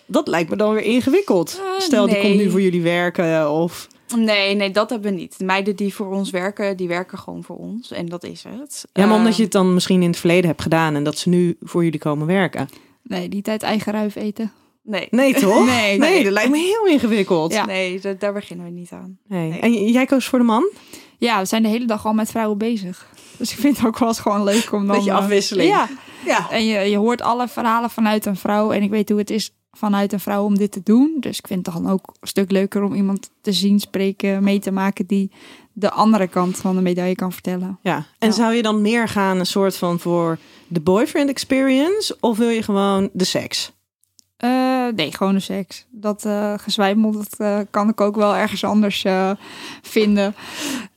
Dat 0.06 0.28
lijkt 0.28 0.50
me 0.50 0.56
dan 0.56 0.74
weer 0.74 0.84
ingewikkeld. 0.84 1.60
Eh, 1.76 1.80
Stel, 1.82 2.06
die 2.08 2.20
komt 2.22 2.36
nu 2.36 2.50
voor 2.50 2.62
jullie 2.62 2.82
werken 2.82 3.52
of... 3.52 3.88
Nee, 4.16 4.56
nee, 4.56 4.72
dat 4.72 4.90
hebben 4.90 5.12
we 5.12 5.18
niet. 5.20 5.38
De 5.38 5.46
meiden 5.46 5.76
die 5.76 5.94
voor 5.94 6.08
ons 6.14 6.30
werken, 6.30 6.78
die 6.78 6.88
werken 6.88 7.18
gewoon 7.18 7.44
voor 7.44 7.56
ons. 7.58 7.92
En 7.92 8.06
dat 8.06 8.24
is 8.24 8.44
het. 8.48 8.86
Ja, 8.94 9.06
maar 9.06 9.18
omdat 9.18 9.36
je 9.36 9.44
het 9.44 9.52
dan 9.52 9.74
misschien 9.74 10.02
in 10.02 10.08
het 10.10 10.18
verleden 10.20 10.46
hebt 10.50 10.62
gedaan 10.62 10.96
en 10.96 11.04
dat 11.04 11.18
ze 11.18 11.30
nu 11.30 11.56
voor 11.62 11.84
jullie 11.84 12.00
komen 12.00 12.28
werken. 12.28 12.70
Nee, 13.04 13.30
die 13.30 13.42
tijd 13.42 13.64
eigen 13.64 13.92
ruif 13.94 14.16
eten. 14.16 14.52
Nee, 14.82 15.08
Nee, 15.12 15.34
toch? 15.34 15.66
Nee, 15.76 15.98
nee, 15.98 16.24
dat 16.24 16.34
lijkt 16.34 16.50
me 16.52 16.58
heel 16.58 16.86
ingewikkeld. 16.88 17.54
Ja. 17.54 17.66
nee 17.66 18.00
da- 18.00 18.14
daar 18.20 18.34
beginnen 18.34 18.66
we 18.66 18.72
niet 18.72 18.92
aan. 18.92 19.18
Nee. 19.28 19.50
Nee. 19.50 19.60
En 19.60 19.74
j- 19.74 19.92
jij 19.92 20.06
koos 20.06 20.26
voor 20.28 20.40
de 20.40 20.46
man? 20.46 20.72
Ja, 21.18 21.40
we 21.40 21.46
zijn 21.46 21.64
de 21.64 21.70
hele 21.70 21.86
dag 21.86 22.06
al 22.06 22.14
met 22.14 22.30
vrouwen 22.32 22.58
bezig. 22.58 23.10
Dus 23.44 23.52
ik 23.52 23.58
vind 23.60 23.78
het 23.78 23.86
ook 23.86 23.98
wel 24.00 24.08
eens 24.08 24.20
gewoon 24.20 24.44
leuk 24.44 24.72
om 24.72 24.88
dan... 24.88 24.96
Beetje 24.96 25.12
eh, 25.12 25.18
afwisseling. 25.18 25.70
Ja, 25.70 25.88
Ja. 26.26 26.50
en 26.52 26.66
je, 26.66 26.80
je 26.80 26.98
hoort 26.98 27.22
alle 27.22 27.48
verhalen 27.48 27.90
vanuit 27.90 28.26
een 28.26 28.36
vrouw. 28.36 28.72
En 28.72 28.82
ik 28.84 28.90
weet 28.90 29.10
hoe 29.10 29.18
het 29.18 29.30
is 29.30 29.52
vanuit 29.72 30.14
een 30.14 30.20
vrouw 30.20 30.44
om 30.44 30.58
dit 30.58 30.72
te 30.72 30.82
doen. 30.84 31.18
Dus 31.20 31.38
ik 31.38 31.48
vind 31.48 31.66
het 31.66 31.76
dan 31.76 31.90
ook 31.90 32.14
een 32.20 32.28
stuk 32.28 32.52
leuker 32.52 32.84
om 32.84 32.94
iemand 32.94 33.30
te 33.42 33.52
zien, 33.52 33.80
spreken, 33.80 34.44
mee 34.44 34.60
te 34.60 34.72
maken... 34.72 35.06
die 35.06 35.32
de 35.74 35.92
andere 35.92 36.28
kant 36.28 36.58
van 36.58 36.76
de 36.76 36.82
medaille 36.82 37.16
kan 37.16 37.32
vertellen. 37.32 37.80
Ja. 37.82 37.96
En 38.20 38.28
Ja. 38.28 38.34
zou 38.34 38.54
je 38.54 38.62
dan 38.62 38.82
meer 38.82 39.08
gaan 39.08 39.40
een 39.40 39.46
soort 39.46 39.78
van 39.78 40.00
voor 40.00 40.38
de 40.68 40.80
boyfriend 40.82 41.30
experience 41.30 42.18
of 42.20 42.38
wil 42.38 42.50
je 42.50 42.64
gewoon 42.64 43.10
de 43.14 43.24
seks? 43.26 43.72
Eh, 44.38 44.88
nee, 44.96 45.12
gewoon 45.16 45.34
de 45.34 45.40
seks. 45.40 45.86
Dat 45.92 46.28
gezwijmel, 46.58 47.12
dat 47.12 47.66
kan 47.72 47.90
ik 47.90 48.02
ook 48.02 48.16
wel 48.16 48.36
ergens 48.36 48.64
anders 48.64 49.06
vinden. 49.82 50.36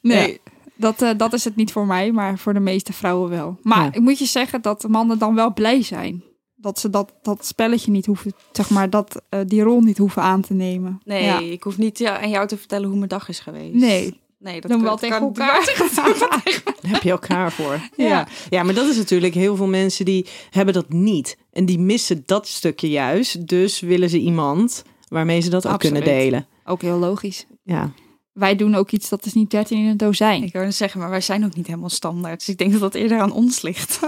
Nee, 0.00 0.40
dat, 0.76 1.02
eh, 1.02 1.10
dat 1.16 1.32
is 1.32 1.44
het 1.44 1.56
niet 1.56 1.72
voor 1.72 1.86
mij, 1.86 2.12
maar 2.12 2.38
voor 2.38 2.54
de 2.54 2.60
meeste 2.60 2.92
vrouwen 2.92 3.30
wel. 3.30 3.58
Maar 3.62 3.82
Ja. 3.84 3.92
ik 3.92 4.00
moet 4.00 4.18
je 4.18 4.24
zeggen 4.26 4.62
dat 4.62 4.80
de 4.80 4.88
mannen 4.88 5.18
dan 5.18 5.34
wel 5.34 5.52
blij 5.52 5.82
zijn. 5.82 6.22
Dat 6.56 6.78
ze 6.78 6.90
dat, 6.90 7.12
dat 7.22 7.46
spelletje 7.46 7.90
niet 7.90 8.06
hoeven, 8.06 8.32
zeg 8.52 8.70
maar, 8.70 8.90
dat, 8.90 9.22
eh, 9.28 9.40
die 9.46 9.62
rol 9.62 9.80
niet 9.80 9.98
hoeven 9.98 10.22
aan 10.22 10.40
te 10.40 10.54
nemen. 10.54 11.00
Nee, 11.04 11.24
Ja. 11.24 11.38
ik 11.40 11.62
hoef 11.62 11.78
niet 11.78 11.98
ja, 11.98 12.20
aan 12.20 12.30
jou 12.30 12.46
te 12.46 12.56
vertellen 12.56 12.88
hoe 12.88 12.96
mijn 12.96 13.08
dag 13.08 13.28
is 13.28 13.38
geweest. 13.40 13.74
Nee, 13.74 14.20
nee 14.38 14.60
dat 14.60 14.70
doen 14.70 14.80
we 14.80 14.86
kan- 14.86 14.98
wel 15.00 15.08
tegen 15.08 15.20
elkaar. 15.20 15.74
Daar 16.82 16.90
heb 16.92 17.02
je 17.02 17.10
elkaar 17.10 17.52
voor. 17.52 17.80
Ja. 17.96 18.06
Ja. 18.06 18.26
ja, 18.50 18.62
maar 18.62 18.74
dat 18.74 18.86
is 18.88 18.96
natuurlijk 18.96 19.34
heel 19.34 19.56
veel 19.56 19.66
mensen 19.66 20.04
die 20.04 20.26
hebben 20.50 20.74
dat 20.74 20.88
niet. 20.92 21.36
En 21.52 21.66
die 21.66 21.78
missen 21.78 22.22
dat 22.26 22.46
stukje 22.48 22.88
juist. 22.90 23.48
Dus 23.48 23.80
willen 23.80 24.10
ze 24.10 24.18
iemand 24.18 24.84
waarmee 25.08 25.40
ze 25.40 25.50
dat 25.50 25.66
ook 25.66 25.72
Absoluut. 25.72 26.02
kunnen 26.02 26.18
delen. 26.18 26.46
Ook 26.64 26.82
heel 26.82 26.98
logisch. 26.98 27.46
Ja. 27.62 27.90
Wij 28.36 28.56
doen 28.56 28.74
ook 28.74 28.90
iets 28.90 29.08
dat 29.08 29.26
is 29.26 29.32
niet 29.32 29.50
13 29.50 29.78
in 29.78 29.86
een 29.86 29.96
dozijn. 29.96 30.42
Ik 30.42 30.52
net 30.52 30.74
zeggen, 30.74 31.00
maar 31.00 31.10
wij 31.10 31.20
zijn 31.20 31.44
ook 31.44 31.54
niet 31.54 31.66
helemaal 31.66 31.88
standaard. 31.88 32.38
Dus 32.38 32.48
ik 32.48 32.58
denk 32.58 32.72
dat 32.72 32.80
dat 32.80 32.94
eerder 32.94 33.20
aan 33.20 33.32
ons 33.32 33.62
ligt. 33.62 33.98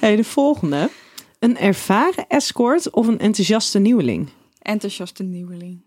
Hey, 0.00 0.16
de 0.16 0.24
volgende. 0.24 0.90
Een 1.38 1.58
ervaren 1.58 2.24
escort 2.28 2.90
of 2.90 3.06
een 3.06 3.18
enthousiaste 3.18 3.78
nieuweling? 3.78 4.28
Enthousiaste 4.58 5.22
nieuweling. 5.22 5.82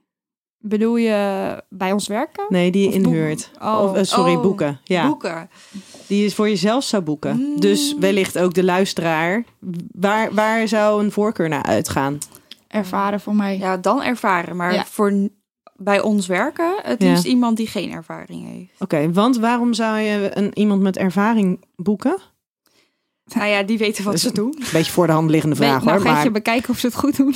Bedoel 0.59 0.95
je 0.95 1.63
bij 1.69 1.91
ons 1.91 2.07
werken? 2.07 2.45
Nee, 2.49 2.71
die 2.71 2.81
je 2.81 2.87
Of 2.87 2.93
inhuurt. 2.93 3.51
Oh. 3.61 3.79
Of, 3.83 3.95
eh, 3.95 4.03
sorry, 4.03 4.33
Oh, 4.35 4.41
boeken. 4.41 4.79
Ja, 4.83 5.07
Boeken. 5.07 5.49
die 6.07 6.23
je 6.23 6.31
voor 6.31 6.49
jezelf 6.49 6.83
zou 6.83 7.03
boeken. 7.03 7.37
Mm. 7.37 7.59
Dus 7.59 7.95
wellicht 7.99 8.37
ook 8.37 8.53
de 8.53 8.63
luisteraar. 8.63 9.43
Waar, 9.91 10.33
waar 10.33 10.67
zou 10.67 11.03
een 11.03 11.11
voorkeur 11.11 11.49
naar 11.49 11.63
uitgaan? 11.63 12.17
Ervaren 12.67 13.19
voor 13.19 13.35
mij. 13.35 13.57
Ja, 13.57 13.77
dan 13.77 14.03
ervaren. 14.03 14.55
Maar 14.55 14.73
Ja. 14.73 14.85
voor 14.85 15.29
bij 15.77 16.01
ons 16.01 16.27
werken, 16.27 16.75
het 16.83 17.01
Ja. 17.03 17.09
liefst 17.09 17.25
iemand 17.25 17.57
die 17.57 17.67
geen 17.67 17.91
ervaring 17.91 18.47
heeft. 18.47 18.71
Oké, 18.81 19.11
want 19.11 19.37
waarom 19.37 19.73
zou 19.73 19.97
je 19.99 20.29
een, 20.33 20.51
iemand 20.57 20.81
met 20.81 20.97
ervaring 20.97 21.63
boeken? 21.75 22.17
Nou 23.35 23.47
ja, 23.47 23.63
die 23.63 23.77
weten 23.77 24.03
wat 24.03 24.19
ze 24.19 24.31
doen. 24.33 24.55
Een 24.59 24.67
beetje 24.73 24.91
voor 24.91 25.07
de 25.07 25.13
hand 25.13 25.29
liggende 25.29 25.55
vraag 25.55 25.73
Weet- 25.75 25.83
nou, 25.83 25.97
hoor. 25.97 26.05
ga 26.07 26.13
Maar 26.13 26.23
je 26.23 26.31
bekijken 26.31 26.69
of 26.69 26.77
ze 26.79 26.85
het 26.85 26.95
goed 26.95 27.17
doen. 27.17 27.33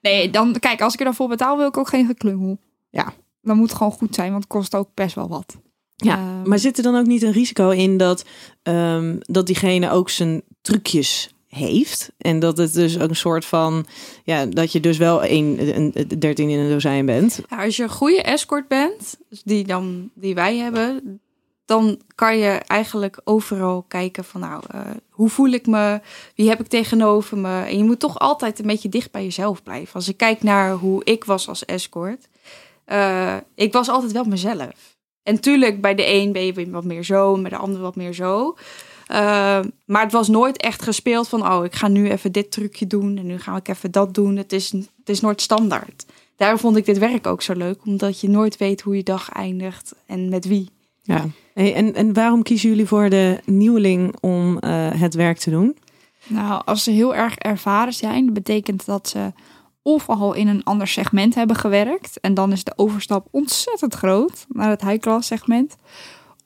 nee, 0.00 0.30
dan 0.30 0.56
kijk, 0.60 0.80
als 0.80 0.92
ik 0.92 0.98
er 0.98 1.04
dan 1.04 1.14
voor 1.14 1.28
betaal, 1.28 1.56
wil 1.56 1.68
ik 1.68 1.76
ook 1.76 1.88
geen 1.88 2.06
geklungel. 2.06 2.58
Ja. 2.90 3.12
Dan 3.40 3.56
moet 3.56 3.68
het 3.68 3.76
gewoon 3.76 3.92
goed 3.92 4.14
zijn, 4.14 4.30
want 4.30 4.42
het 4.42 4.52
kost 4.52 4.74
ook 4.74 4.88
best 4.94 5.14
wel 5.14 5.28
wat. 5.28 5.56
Ja, 5.96 6.16
Ehm, 6.16 6.48
Maar 6.48 6.58
zit 6.58 6.76
er 6.76 6.82
dan 6.82 6.96
ook 6.96 7.06
niet 7.06 7.22
een 7.22 7.32
risico 7.32 7.70
in 7.70 7.96
dat, 7.96 8.24
ehm, 8.62 9.16
dat 9.20 9.46
diegene 9.46 9.90
ook 9.90 10.10
zijn 10.10 10.42
trucjes 10.62 11.34
heeft? 11.56 12.12
En 12.18 12.38
dat 12.38 12.58
het 12.58 12.72
dus 12.72 12.94
een 12.94 13.16
soort 13.16 13.44
van, 13.44 13.86
ja, 14.24 14.46
dat 14.46 14.72
je 14.72 14.80
dus 14.80 14.98
wel 14.98 15.24
een, 15.24 15.76
een, 15.76 15.90
een 15.94 16.18
13 16.18 16.48
in 16.48 16.58
een 16.58 16.70
dozijn 16.70 17.06
bent. 17.06 17.40
Als 17.48 17.76
je 17.76 17.82
een 17.82 17.88
goede 17.88 18.22
escort 18.22 18.68
bent, 18.68 19.18
dus 19.30 19.42
die, 19.42 19.64
dan, 19.64 20.10
die 20.14 20.34
wij 20.34 20.56
hebben, 20.56 21.20
dan 21.64 22.00
kan 22.14 22.38
je 22.38 22.50
eigenlijk 22.50 23.20
overal 23.24 23.84
kijken 23.88 24.24
van 24.24 24.40
nou, 24.40 24.62
eh, 24.70 24.80
hoe 25.10 25.28
voel 25.28 25.50
ik 25.50 25.66
me? 25.66 26.00
Wie 26.34 26.48
heb 26.48 26.60
ik 26.60 26.66
tegenover 26.66 27.38
me? 27.38 27.60
En 27.62 27.78
je 27.78 27.84
moet 27.84 28.00
toch 28.00 28.18
altijd 28.18 28.58
een 28.58 28.66
beetje 28.66 28.88
dicht 28.88 29.10
bij 29.10 29.22
jezelf 29.22 29.62
blijven. 29.62 29.94
Als 29.94 30.08
ik 30.08 30.16
kijk 30.16 30.42
naar 30.42 30.72
hoe 30.72 31.04
ik 31.04 31.24
was 31.24 31.48
als 31.48 31.64
escort, 31.64 32.28
eh, 32.84 33.36
ik 33.54 33.72
was 33.72 33.88
altijd 33.88 34.12
wel 34.12 34.24
mezelf. 34.24 34.96
En 35.22 35.40
tuurlijk, 35.40 35.80
bij 35.80 35.94
de 35.94 36.06
een 36.06 36.32
ben 36.32 36.46
je 36.46 36.70
wat 36.70 36.84
meer 36.84 37.04
zo, 37.04 37.40
bij 37.40 37.50
de 37.50 37.56
ander 37.56 37.80
wat 37.80 37.96
meer 37.96 38.12
zo. 38.12 38.56
Eh, 39.06 39.60
maar 39.84 40.02
het 40.02 40.12
was 40.12 40.28
nooit 40.28 40.56
echt 40.56 40.82
gespeeld 40.82 41.28
van, 41.28 41.52
oh, 41.52 41.64
ik 41.64 41.74
ga 41.74 41.88
nu 41.88 42.10
even 42.10 42.32
dit 42.32 42.50
trucje 42.50 42.86
doen 42.86 43.16
en 43.16 43.26
nu 43.26 43.38
ga 43.38 43.56
ik 43.56 43.68
even 43.68 43.90
dat 43.90 44.14
doen. 44.14 44.36
Het 44.36 44.52
is, 44.52 44.70
het 44.70 45.08
is 45.08 45.20
nooit 45.20 45.40
standaard. 45.40 46.06
Daarom 46.36 46.58
vond 46.58 46.76
ik 46.76 46.84
dit 46.84 46.98
werk 46.98 47.26
ook 47.26 47.42
zo 47.42 47.52
leuk, 47.52 47.84
omdat 47.84 48.20
je 48.20 48.28
nooit 48.28 48.56
weet 48.56 48.80
hoe 48.80 48.96
je 48.96 49.02
dag 49.02 49.32
eindigt 49.32 49.94
en 50.06 50.28
met 50.28 50.44
wie. 50.44 50.70
Ja. 51.02 51.24
Hey, 51.54 51.74
en, 51.74 51.94
en 51.94 52.12
waarom 52.12 52.42
kiezen 52.42 52.68
jullie 52.68 52.86
voor 52.86 53.10
de 53.10 53.40
nieuweling 53.44 54.16
om 54.20 54.58
eh, 54.58 54.90
het 55.00 55.14
werk 55.14 55.38
te 55.38 55.50
doen? 55.50 55.76
Nou, 56.26 56.62
als 56.64 56.82
ze 56.82 56.90
heel 56.90 57.14
erg 57.14 57.36
ervaren 57.36 57.92
zijn, 57.92 58.24
dat 58.24 58.34
betekent 58.34 58.86
dat 58.86 59.08
ze 59.08 59.32
of 59.82 60.08
al 60.08 60.34
in 60.34 60.48
een 60.48 60.64
ander 60.64 60.88
segment 60.88 61.34
hebben 61.34 61.56
gewerkt. 61.56 62.20
En 62.20 62.34
dan 62.34 62.52
is 62.52 62.64
de 62.64 62.72
overstap 62.76 63.28
ontzettend 63.30 63.94
groot 63.94 64.46
naar 64.48 64.70
het 64.70 64.82
high-class 64.82 65.28
segment. 65.28 65.76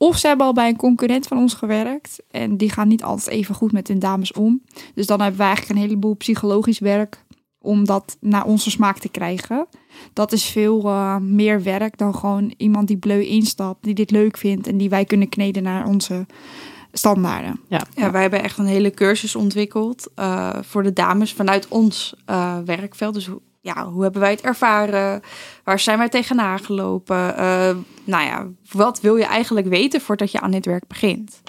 Of 0.03 0.19
ze 0.19 0.27
hebben 0.27 0.47
al 0.47 0.53
bij 0.53 0.69
een 0.69 0.77
concurrent 0.77 1.27
van 1.27 1.39
ons 1.39 1.55
gewerkt. 1.55 2.23
En 2.31 2.57
die 2.57 2.71
gaan 2.71 2.89
niet 2.89 3.03
altijd 3.03 3.37
even 3.37 3.55
goed 3.55 3.73
met 3.73 3.89
hun 3.89 3.99
dames 3.99 4.33
om. 4.33 4.63
Dus 4.95 5.07
dan 5.07 5.21
hebben 5.21 5.39
we 5.39 5.47
eigenlijk 5.47 5.77
een 5.77 5.87
heleboel 5.87 6.17
psychologisch 6.17 6.79
werk 6.79 7.25
om 7.59 7.85
dat 7.85 8.17
naar 8.21 8.45
onze 8.45 8.71
smaak 8.71 8.99
te 8.99 9.09
krijgen. 9.09 9.67
Dat 10.13 10.33
is 10.33 10.45
veel 10.45 10.85
eh, 10.85 11.17
meer 11.17 11.63
werk 11.63 11.99
dan 11.99 12.15
gewoon 12.15 12.55
iemand 12.57 12.89
die 12.89 12.97
bleu 12.97 13.23
instapt, 13.23 13.85
die 13.85 13.95
dit 13.95 14.11
leuk 14.11 14.37
vindt 14.37 14.67
en 14.67 14.77
die 14.77 14.89
wij 14.89 15.05
kunnen 15.05 15.29
kneden 15.29 15.63
naar 15.63 15.87
onze 15.87 16.27
standaarden. 16.93 17.61
Ja. 17.69 17.83
Ja, 17.95 18.11
wij 18.11 18.21
hebben 18.21 18.43
echt 18.43 18.59
een 18.59 18.67
hele 18.67 18.91
cursus 18.91 19.35
ontwikkeld 19.35 20.09
eh, 20.15 20.57
voor 20.61 20.83
de 20.83 20.93
dames 20.93 21.33
vanuit 21.33 21.69
ons 21.69 22.15
eh, 22.25 22.59
werkveld. 22.65 23.15
Dus 23.15 23.27
hoe, 23.27 23.41
ja, 23.61 23.91
hoe 23.91 24.03
hebben 24.03 24.21
wij 24.21 24.31
het 24.31 24.41
ervaren? 24.41 25.23
Waar 25.65 25.81
zijn 25.81 25.99
wij 25.99 26.09
tegenaan 26.09 26.59
gelopen? 26.59 27.37
Eh, 27.37 27.77
nou 28.05 28.25
ja, 28.25 28.49
wat 28.73 29.01
wil 29.01 29.17
je 29.17 29.25
eigenlijk 29.25 29.67
weten 29.67 30.01
voordat 30.01 30.33
je 30.33 30.41
aan 30.41 30.51
dit 30.51 30.67
werk 30.67 30.87
begint? 30.87 31.41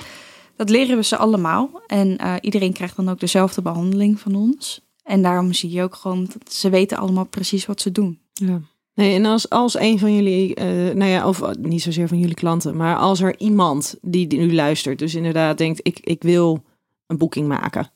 Dat 0.56 0.70
leren 0.70 0.98
we 0.98 1.04
ze 1.04 1.18
allemaal. 1.18 1.82
En 1.88 2.18
eh, 2.18 2.34
iedereen 2.42 2.74
krijgt 2.74 2.96
dan 2.96 3.10
ook 3.10 3.20
dezelfde 3.20 3.62
behandeling 3.62 4.20
van 4.20 4.36
ons. 4.36 4.82
En 5.04 5.22
daarom 5.22 5.54
zie 5.54 5.72
je 5.72 5.84
ook 5.84 5.96
gewoon, 5.96 6.30
dat 6.34 6.54
ze 6.54 6.70
weten 6.70 6.98
allemaal 6.98 7.26
precies 7.26 7.66
wat 7.66 7.82
ze 7.82 7.92
doen. 7.92 8.20
Ja. 8.34 8.62
Nee, 8.94 9.16
en 9.16 9.26
als, 9.26 9.50
als 9.50 9.80
een 9.80 10.00
van 10.00 10.16
jullie, 10.16 10.56
eh, 10.56 10.66
nou 10.96 11.06
ja, 11.06 11.28
of 11.28 11.56
niet 11.58 11.82
zozeer 11.82 12.08
van 12.08 12.20
jullie 12.20 12.36
klanten, 12.36 12.78
maar 12.78 12.96
als 12.96 13.22
er 13.22 13.40
iemand 13.40 13.96
die 14.02 14.28
nu 14.28 14.54
luistert, 14.54 15.00
dus 15.00 15.16
inderdaad 15.16 15.58
denkt, 15.58 15.80
ik, 15.84 16.00
ik 16.00 16.24
wil 16.24 16.64
een 17.08 17.18
boeking 17.18 17.48
maken. 17.48 17.92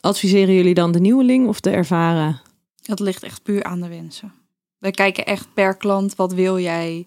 Adviseren 0.00 0.54
jullie 0.54 0.74
dan 0.74 0.92
de 0.92 1.00
nieuweling 1.00 1.48
of 1.48 1.60
de 1.60 1.70
ervaren? 1.70 2.40
Dat 2.84 3.00
ligt 3.00 3.22
echt 3.22 3.42
puur 3.42 3.64
aan 3.64 3.80
de 3.80 3.88
wensen. 3.88 4.32
We 4.78 4.90
kijken 4.90 5.26
echt 5.26 5.46
per 5.54 5.76
klant, 5.76 6.16
wat 6.16 6.32
wil 6.32 6.58
jij? 6.58 7.06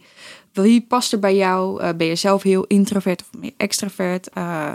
Wie 0.51 0.81
past 0.81 1.13
er 1.13 1.19
bij 1.19 1.35
jou? 1.35 1.81
Eh, 1.81 1.95
ben 1.95 2.07
je 2.07 2.15
zelf 2.15 2.43
heel 2.43 2.63
introvert 2.63 3.21
of 3.21 3.39
meer 3.39 3.53
extravert? 3.57 4.29
Eh, 4.29 4.73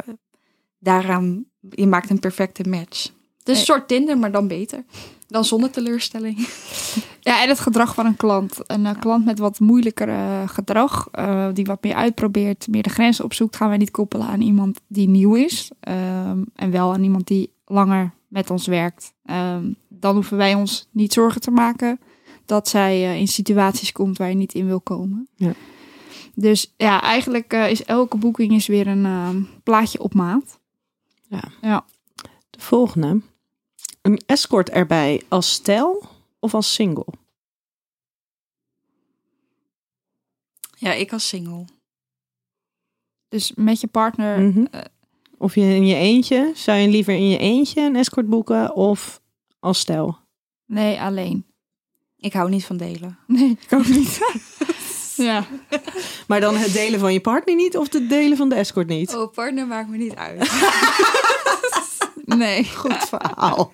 daaraan, 0.78 1.44
je 1.70 1.86
maakt 1.86 2.10
een 2.10 2.20
perfecte 2.20 2.68
match. 2.68 3.10
Is 3.44 3.58
een 3.58 3.64
soort 3.64 3.88
Tinder, 3.88 4.18
maar 4.18 4.32
dan 4.32 4.48
beter. 4.48 4.84
Dan 5.26 5.44
zonder 5.44 5.70
teleurstelling. 5.70 6.38
Ja, 7.24 7.42
en 7.42 7.48
het 7.48 7.60
gedrag 7.60 7.94
van 7.94 8.06
een 8.06 8.16
klant. 8.16 8.58
Een 8.66 8.86
eh, 8.86 9.00
klant 9.00 9.24
met 9.24 9.38
wat 9.38 9.60
moeilijker 9.60 10.08
eh, 10.08 10.48
gedrag, 10.48 11.08
eh, 11.10 11.48
die 11.52 11.64
wat 11.64 11.82
meer 11.82 11.94
uitprobeert, 11.94 12.68
meer 12.68 12.82
de 12.82 12.90
grenzen 12.90 13.24
opzoekt, 13.24 13.56
gaan 13.56 13.68
wij 13.68 13.76
niet 13.76 13.90
koppelen 13.90 14.26
aan 14.26 14.40
iemand 14.40 14.80
die 14.86 15.08
nieuw 15.08 15.34
is. 15.34 15.70
Ehm, 15.80 16.42
en 16.54 16.70
wel 16.70 16.92
aan 16.92 17.02
iemand 17.02 17.26
die 17.26 17.52
langer 17.64 18.10
met 18.28 18.50
ons 18.50 18.66
werkt. 18.66 19.12
Ehm, 19.24 19.72
dan 20.02 20.14
hoeven 20.14 20.36
wij 20.36 20.54
ons 20.54 20.88
niet 20.90 21.12
zorgen 21.12 21.40
te 21.40 21.50
maken 21.50 22.00
dat 22.46 22.68
zij 22.68 23.04
eh, 23.04 23.18
in 23.18 23.28
situaties 23.28 23.92
komt 23.92 24.18
waar 24.18 24.28
je 24.28 24.34
niet 24.34 24.54
in 24.54 24.66
wil 24.66 24.80
komen. 24.80 25.28
Ja. 25.34 25.52
Dus 26.34 26.72
ja, 26.76 27.02
eigenlijk 27.02 27.52
eh, 27.52 27.70
is 27.70 27.84
elke 27.84 28.16
boeking 28.16 28.52
is 28.52 28.66
weer 28.66 28.86
een 28.86 29.04
ehm, 29.04 29.42
plaatje 29.62 30.00
op 30.02 30.14
maat. 30.14 30.60
De 32.50 32.60
volgende. 32.60 33.20
Een 34.02 34.22
escort 34.26 34.70
erbij 34.70 35.22
als 35.28 35.52
stijl 35.52 36.02
of 36.38 36.54
als 36.54 36.74
single? 36.74 37.06
Ja, 40.78 40.92
ik 40.92 41.12
als 41.12 41.28
single. 41.28 41.64
Dus 43.28 43.52
met 43.54 43.80
je 43.80 43.86
partner. 43.86 44.40
Mhm. 44.40 44.64
eh, 44.70 44.80
Of 45.38 45.54
je 45.54 45.60
in 45.60 45.86
je 45.86 45.94
eentje, 45.94 46.52
zou 46.54 46.78
je 46.78 46.88
liever 46.88 47.14
in 47.14 47.28
je 47.28 47.38
eentje 47.38 47.80
een 47.80 47.96
escort 47.96 48.28
boeken 48.28 48.74
of 48.74 49.21
als 49.62 49.78
stijl? 49.78 50.18
nee, 50.66 51.00
alleen. 51.00 51.46
Ik 52.16 52.32
hou 52.32 52.50
niet 52.50 52.64
van 52.64 52.76
delen. 52.76 53.18
Nee, 53.26 53.58
ik 53.60 53.72
ook 53.72 53.86
niet. 53.86 54.20
ja. 55.16 55.44
Maar 56.26 56.40
dan 56.40 56.56
het 56.56 56.72
delen 56.72 57.00
van 57.00 57.12
je 57.12 57.20
partner 57.20 57.54
niet 57.54 57.76
of 57.76 57.92
het 57.92 58.08
delen 58.08 58.36
van 58.36 58.48
de 58.48 58.54
escort 58.54 58.86
niet? 58.88 59.14
Oh, 59.16 59.32
partner 59.32 59.66
maakt 59.66 59.88
me 59.88 59.96
niet 59.96 60.14
uit. 60.14 60.50
Nee. 62.24 62.64
Goed 62.64 62.96
verhaal. 63.08 63.70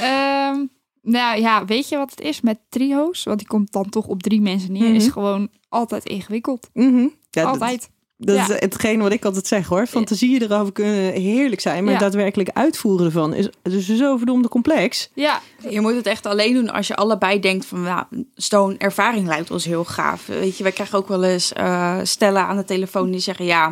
Ehm, 0.00 0.66
nou 1.02 1.40
ja, 1.40 1.64
weet 1.64 1.88
je 1.88 1.96
wat 1.96 2.10
het 2.10 2.20
is 2.20 2.40
met 2.40 2.58
trio's? 2.68 3.24
Want 3.24 3.38
die 3.38 3.46
komt 3.48 3.72
dan 3.72 3.88
toch 3.88 4.06
op 4.06 4.22
drie 4.22 4.40
mensen 4.40 4.72
neer. 4.72 4.94
Is 4.94 5.02
Mhm. 5.04 5.12
gewoon 5.12 5.48
altijd 5.68 6.04
ingewikkeld. 6.04 6.68
Mhm. 6.72 6.98
Ja, 7.00 7.08
dat- 7.30 7.44
altijd. 7.46 7.90
Dat 8.22 8.36
Ja. 8.36 8.42
is 8.42 8.60
hetgeen 8.60 9.00
wat 9.00 9.12
ik 9.12 9.24
altijd 9.24 9.46
zeg 9.46 9.66
hoor. 9.66 9.86
Fantasieën 9.86 10.42
erover 10.42 10.72
kunnen 10.72 11.12
heerlijk 11.12 11.60
zijn. 11.60 11.84
Maar 11.84 11.92
Ja. 11.92 11.98
daadwerkelijk 11.98 12.50
uitvoeren 12.52 13.06
ervan 13.06 13.34
is 13.34 13.48
dus 13.62 13.86
zo 13.86 14.16
verdomde 14.16 14.48
complex. 14.48 15.10
Ja, 15.14 15.40
Je 15.68 15.80
moet 15.80 15.94
het 15.94 16.06
echt 16.06 16.26
alleen 16.26 16.54
doen 16.54 16.70
als 16.70 16.86
je 16.86 16.96
allebei 16.96 17.40
denkt 17.40 17.66
van, 17.66 17.82
nou, 17.82 18.04
zo'n 18.34 18.78
ervaring 18.78 19.26
lijkt 19.26 19.50
ons 19.50 19.64
heel 19.64 19.84
gaaf. 19.84 20.26
Weet 20.26 20.56
je, 20.56 20.62
wij 20.62 20.72
krijgen 20.72 20.98
ook 20.98 21.08
wel 21.08 21.24
eens 21.24 21.52
eh, 21.52 21.98
stellen 22.02 22.42
aan 22.46 22.56
de 22.56 22.64
telefoon 22.64 23.10
die 23.10 23.20
zeggen, 23.20 23.44
ja, 23.44 23.66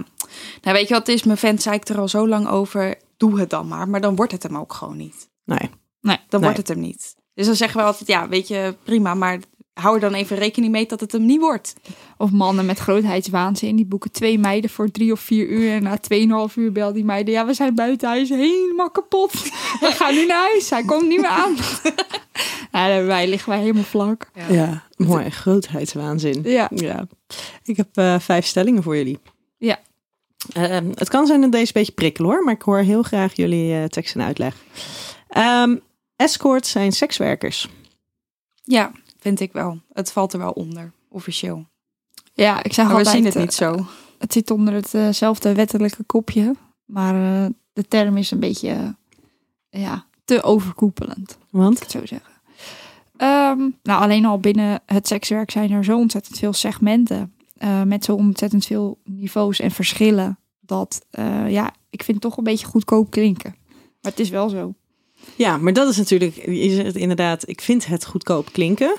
nou 0.62 0.76
weet 0.76 0.88
je 0.88 0.94
wat 0.94 1.06
het 1.06 1.16
is, 1.16 1.22
mijn 1.22 1.38
vent 1.38 1.62
zei 1.62 1.76
ik 1.76 1.88
er 1.88 1.98
al 1.98 2.08
zo 2.08 2.28
lang 2.28 2.48
over, 2.48 2.94
doe 3.16 3.40
het 3.40 3.50
dan 3.50 3.68
maar. 3.68 3.88
Maar 3.88 4.00
dan 4.00 4.16
wordt 4.16 4.32
het 4.32 4.42
hem 4.42 4.56
ook 4.56 4.72
gewoon 4.72 4.96
niet. 4.96 5.28
Nee. 5.44 5.70
Dan 6.00 6.18
Nee. 6.30 6.40
wordt 6.40 6.56
het 6.56 6.68
hem 6.68 6.80
niet. 6.80 7.14
Dus 7.34 7.46
dan 7.46 7.54
zeggen 7.56 7.80
we 7.80 7.86
altijd, 7.86 8.08
ja, 8.08 8.28
weet 8.28 8.48
je, 8.48 8.74
prima, 8.84 9.14
maar 9.14 9.38
hou 9.80 9.94
er 9.94 10.00
dan 10.00 10.14
even 10.14 10.36
rekening 10.36 10.72
mee 10.72 10.86
dat 10.86 11.00
het 11.00 11.12
hem 11.12 11.26
niet 11.26 11.40
wordt. 11.40 11.74
of 12.16 12.30
mannen 12.30 12.66
met 12.66 12.78
grootheidswaanzin. 12.78 13.76
Die 13.76 13.86
boeken 13.86 14.12
twee 14.12 14.38
meiden 14.38 14.70
voor 14.70 14.90
drie 14.90 15.12
of 15.12 15.20
vier 15.20 15.46
uur. 15.48 15.70
En 15.70 15.82
na 15.82 15.98
tweeënhalf 15.98 16.56
uur 16.56 16.72
bel 16.72 16.92
die 16.92 17.04
meiden. 17.04 17.34
Ja, 17.34 17.46
we 17.46 17.54
zijn 17.54 17.74
buiten 17.74 18.08
huis 18.08 18.28
helemaal 18.28 18.90
kapot. 18.90 19.32
We 19.80 19.90
gaan 19.94 20.14
nu 20.14 20.26
naar 20.26 20.48
huis. 20.50 20.70
Hij 20.70 20.84
komt 20.84 21.08
niet 21.08 21.20
meer 21.20 21.30
aan. 21.30 21.56
nou, 22.72 23.04
wij 23.04 23.28
liggen 23.28 23.50
wij 23.50 23.60
helemaal 23.60 23.82
vlak. 23.82 24.30
Ja, 24.48 24.82
mooi. 24.96 25.30
Grootheidswaanzin. 25.30 26.40
Ja. 26.44 26.70
Ja. 26.74 27.06
Ik 27.62 27.76
heb 27.76 27.88
eh, 27.94 28.18
vijf 28.18 28.46
stellingen 28.46 28.82
voor 28.82 28.96
jullie. 28.96 29.18
Ja. 29.58 29.78
Ehm, 30.52 30.88
het 30.94 31.08
kan 31.08 31.26
zijn 31.26 31.40
dat 31.40 31.52
deze 31.52 31.66
een 31.66 31.72
beetje 31.72 31.92
prikkelen 31.92 32.30
hoor, 32.30 32.44
maar 32.44 32.54
ik 32.54 32.62
hoor 32.62 32.78
heel 32.78 33.02
graag 33.02 33.36
jullie 33.36 33.74
eh, 33.74 33.84
tekst 33.84 34.14
en 34.14 34.22
uitleg. 34.22 34.54
Ehm, 35.28 35.76
escorts 36.16 36.70
zijn 36.70 36.92
sekswerkers. 36.92 37.68
Ja, 38.64 38.92
vind 39.18 39.40
ik 39.40 39.52
wel. 39.52 39.78
Het 39.92 40.12
valt 40.12 40.32
er 40.32 40.38
wel 40.38 40.50
onder, 40.52 40.92
officieel. 41.08 41.66
Ja, 42.34 42.62
ik 42.62 42.72
zeg 42.72 42.84
Maar 42.84 42.94
we 42.94 42.98
altijd... 43.00 43.16
zien 43.16 43.24
het 43.24 43.34
eh, 43.34 43.40
niet 43.40 43.54
zo. 43.54 43.86
Het 44.18 44.32
zit 44.32 44.50
onder 44.50 44.74
hetzelfde 44.74 45.54
wettelijke 45.54 46.02
kopje. 46.02 46.54
Maar 46.84 47.14
eh, 47.44 47.50
de 47.72 47.88
term 47.88 48.16
is 48.16 48.30
een 48.30 48.40
beetje 48.40 48.94
eh, 49.70 49.82
ja, 49.82 50.06
te 50.24 50.42
overkoepelend. 50.42 51.38
Want? 51.50 51.78
zo 51.88 52.06
zeggen. 52.06 52.32
Ehm, 53.16 53.58
nou, 53.82 54.02
alleen 54.02 54.24
al 54.24 54.38
binnen 54.40 54.80
het 54.86 55.06
sekswerk 55.06 55.50
zijn 55.50 55.70
er 55.70 55.84
zo 55.84 55.98
ontzettend 55.98 56.38
veel 56.38 56.52
segmenten. 56.52 57.32
eh, 57.56 57.82
met 57.82 58.04
zo 58.04 58.14
ontzettend 58.14 58.66
veel 58.66 58.98
niveaus 59.04 59.60
en 59.60 59.70
verschillen. 59.70 60.38
Dat, 60.60 61.06
eh, 61.10 61.50
ja, 61.50 61.72
ik 61.90 62.02
vind 62.02 62.16
het 62.16 62.26
toch 62.26 62.36
een 62.36 62.44
beetje 62.44 62.66
goedkoop 62.66 63.10
klinken. 63.10 63.54
Maar 64.02 64.10
het 64.12 64.20
is 64.20 64.30
wel 64.30 64.48
zo. 64.48 64.74
Ja, 65.36 65.56
maar 65.56 65.72
dat 65.72 65.88
is 65.88 65.96
natuurlijk, 65.96 66.34
je 66.46 66.70
zegt 66.70 66.96
inderdaad, 66.96 67.48
ik 67.48 67.60
vind 67.60 67.86
het 67.86 68.06
goedkoop 68.06 68.52
klinken. 68.52 68.96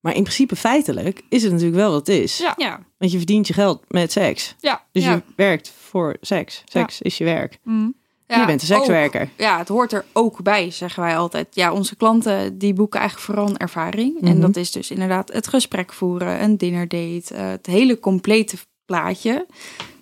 Maar 0.00 0.14
in 0.14 0.22
principe 0.22 0.56
feitelijk 0.56 1.22
is 1.28 1.42
het 1.42 1.52
natuurlijk 1.52 1.78
wel 1.78 1.90
wat 1.90 2.06
het 2.06 2.16
is. 2.22 2.38
Ja. 2.38 2.54
Ja, 2.56 2.80
Want 2.98 3.10
je 3.10 3.16
verdient 3.16 3.46
je 3.46 3.52
geld 3.52 3.84
met 3.88 4.12
seks. 4.12 4.54
Ja. 4.60 4.84
Dus 4.92 5.04
Ja. 5.04 5.12
je 5.12 5.22
werkt 5.36 5.72
voor 5.78 6.16
seks. 6.20 6.62
Seks 6.64 7.00
is 7.02 7.18
je 7.18 7.24
werk. 7.24 7.58
Mm. 7.64 7.94
ja 8.26 8.40
je 8.40 8.46
bent 8.46 8.60
een 8.60 8.66
sekswerker. 8.66 9.20
ook. 9.22 9.28
Ja, 9.36 9.58
het 9.58 9.68
hoort 9.68 9.92
er 9.92 10.04
ook 10.12 10.42
bij, 10.42 10.70
zeggen 10.70 11.02
wij 11.02 11.16
altijd. 11.16 11.46
Ja, 11.54 11.72
onze 11.72 11.96
klanten 11.96 12.58
die 12.58 12.72
boeken 12.72 13.00
eigenlijk 13.00 13.30
vooral 13.30 13.48
een 13.48 13.56
ervaring. 13.58 14.14
Mhm. 14.20 14.26
En 14.26 14.40
dat 14.40 14.56
is 14.56 14.70
dus 14.72 14.90
inderdaad 14.90 15.32
het 15.32 15.46
gesprek 15.48 15.92
voeren, 15.92 16.42
een 16.42 16.56
dinnerdate, 16.56 17.34
eh, 17.34 17.48
het 17.48 17.66
hele 17.66 17.98
complete 17.98 18.56
plaatje. 18.84 19.46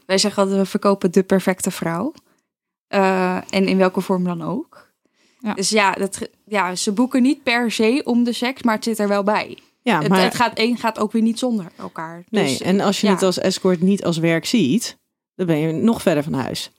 Wij 0.06 0.18
zeggen 0.18 0.42
altijd, 0.42 0.60
we 0.60 0.66
verkopen 0.66 1.12
de 1.12 1.22
perfecte 1.22 1.70
vrouw. 1.70 2.12
Eh, 2.88 3.36
en 3.50 3.66
in 3.68 3.78
welke 3.78 4.00
vorm 4.00 4.24
dan 4.24 4.42
ook. 4.42 4.87
Ja. 5.38 5.54
Dus 5.54 5.68
ja, 5.70 5.92
dat, 5.92 6.28
ja, 6.46 6.74
ze 6.74 6.92
boeken 6.92 7.22
niet 7.22 7.42
per 7.42 7.70
se 7.70 8.00
om 8.04 8.24
de 8.24 8.32
seks, 8.32 8.62
maar 8.62 8.74
het 8.74 8.84
zit 8.84 8.98
er 8.98 9.08
wel 9.08 9.22
bij. 9.22 9.58
Ja, 9.82 9.98
Het, 10.00 10.08
maar 10.08 10.22
het 10.22 10.34
gaat, 10.34 10.58
één 10.58 10.76
gaat 10.76 10.98
ook 10.98 11.12
weer 11.12 11.22
niet 11.22 11.38
zonder 11.38 11.66
elkaar. 11.76 12.24
nee. 12.28 12.44
Dus, 12.44 12.60
en 12.60 12.80
als 12.80 13.00
je 13.00 13.06
ja. 13.06 13.12
het 13.12 13.22
als 13.22 13.38
escort 13.38 13.80
niet 13.80 14.04
als 14.04 14.18
werk 14.18 14.44
ziet, 14.44 14.98
dan 15.34 15.46
ben 15.46 15.58
je 15.58 15.72
nog 15.72 16.02
verder 16.02 16.22
van 16.22 16.32
huis. 16.32 16.70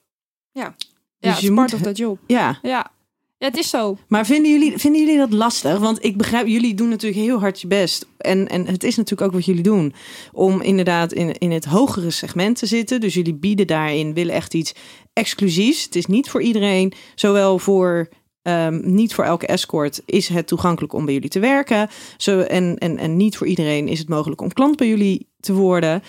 Ja, 0.52 0.76
Dus 1.19 1.39
je 1.39 1.54
part 1.54 1.72
moet- 1.72 1.80
of 1.82 1.88
the 1.88 2.02
job. 2.02 2.19
Ja, 2.28 2.60
Ja. 2.62 2.91
ja, 3.38 3.48
het 3.48 3.58
is 3.58 3.69
zo. 3.69 3.98
maar 4.08 4.26
vinden 4.26 4.52
jullie, 4.52 4.78
vinden 4.78 5.02
jullie 5.02 5.17
dat 5.17 5.34
lastig? 5.34 5.78
Want 5.80 6.04
ik 6.04 6.17
begrijp, 6.17 6.48
jullie 6.48 6.74
doen 6.74 6.89
natuurlijk 6.89 7.22
heel 7.22 7.39
hard 7.39 7.62
je 7.62 7.67
best. 7.67 8.06
En, 8.17 8.48
en 8.48 8.65
het 8.67 8.84
is 8.84 8.95
natuurlijk 8.95 9.28
ook 9.30 9.36
wat 9.36 9.45
jullie 9.45 9.63
doen. 9.63 9.93
Om 10.32 10.62
inderdaad 10.62 11.13
in, 11.13 11.38
in 11.38 11.52
het 11.52 11.65
hogere 11.65 12.10
segment 12.12 12.58
te 12.58 12.65
zitten. 12.65 13.00
Dus 13.00 13.13
jullie 13.13 13.34
bieden 13.36 13.67
daarin, 13.67 14.13
willen 14.13 14.34
echt 14.36 14.54
iets 14.54 14.74
exclusiefs. 15.13 15.84
Het 15.84 15.95
is 15.95 16.06
niet 16.06 16.30
voor 16.30 16.41
iedereen. 16.41 16.93
Zowel 17.15 17.60
voor, 17.60 18.10
ehm, 18.50 18.94
niet 18.94 19.14
voor 19.14 19.24
elke 19.24 19.48
escort 19.48 20.02
is 20.06 20.28
het 20.28 20.48
toegankelijk 20.48 20.94
om 20.94 21.06
bij 21.06 21.14
jullie 21.14 21.30
te 21.30 21.40
werken. 21.40 21.90
Zo, 22.18 22.40
en, 22.40 22.78
en, 22.78 22.98
en 22.98 23.18
niet 23.18 23.38
voor 23.38 23.48
iedereen 23.48 23.88
is 23.88 24.00
het 24.00 24.10
mogelijk 24.10 24.42
om 24.42 24.54
klant 24.54 24.78
bij 24.78 24.88
jullie 24.88 25.28
te 25.40 25.54
worden. 25.54 26.04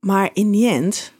Maar 0.00 0.30
in 0.32 0.50
die 0.50 0.68
end 0.68 1.12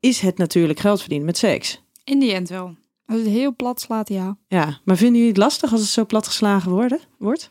is 0.00 0.20
het 0.20 0.38
natuurlijk 0.38 0.80
geld 0.80 1.00
verdienen 1.00 1.26
met 1.26 1.36
seks. 1.36 1.82
In 2.04 2.18
die 2.18 2.32
end 2.32 2.48
wel. 2.48 2.76
Als 3.06 3.18
het 3.18 3.28
heel 3.28 3.54
plat 3.54 3.80
slaat, 3.80 4.08
ja. 4.08 4.36
Ja, 4.48 4.80
maar 4.84 4.96
vinden 4.96 5.16
jullie 5.16 5.32
het 5.32 5.42
lastig 5.42 5.72
als 5.72 5.80
het 5.80 5.90
zo 5.90 6.06
platgeslagen 6.06 6.70
worden, 6.70 7.00
wordt? 7.18 7.50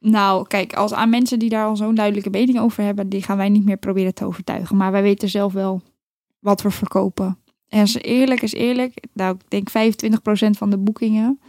Nou, 0.00 0.46
kijk, 0.46 0.74
als 0.74 0.92
aan 0.92 1.10
mensen 1.10 1.38
die 1.38 1.48
daar 1.48 1.66
al 1.66 1.76
zo'n 1.76 1.94
duidelijke 1.94 2.30
mening 2.30 2.58
over 2.58 2.82
hebben, 2.82 3.08
die 3.08 3.22
gaan 3.22 3.36
wij 3.36 3.48
niet 3.48 3.64
meer 3.64 3.76
proberen 3.76 4.14
te 4.14 4.24
overtuigen. 4.24 4.76
Maar 4.76 4.92
wij 4.92 5.02
weten 5.02 5.28
zelf 5.28 5.52
wel 5.52 5.82
wat 6.38 6.62
we 6.62 6.70
verkopen. 6.70 7.38
En 7.74 7.80
als 7.80 7.94
eerlijk 7.94 8.42
is 8.42 8.52
eerlijk, 8.52 9.04
nou, 9.12 9.36
ik 9.48 9.50
denk 9.50 9.70
25% 9.70 10.50
van 10.50 10.70
de 10.70 10.78
boekingen 10.78 11.40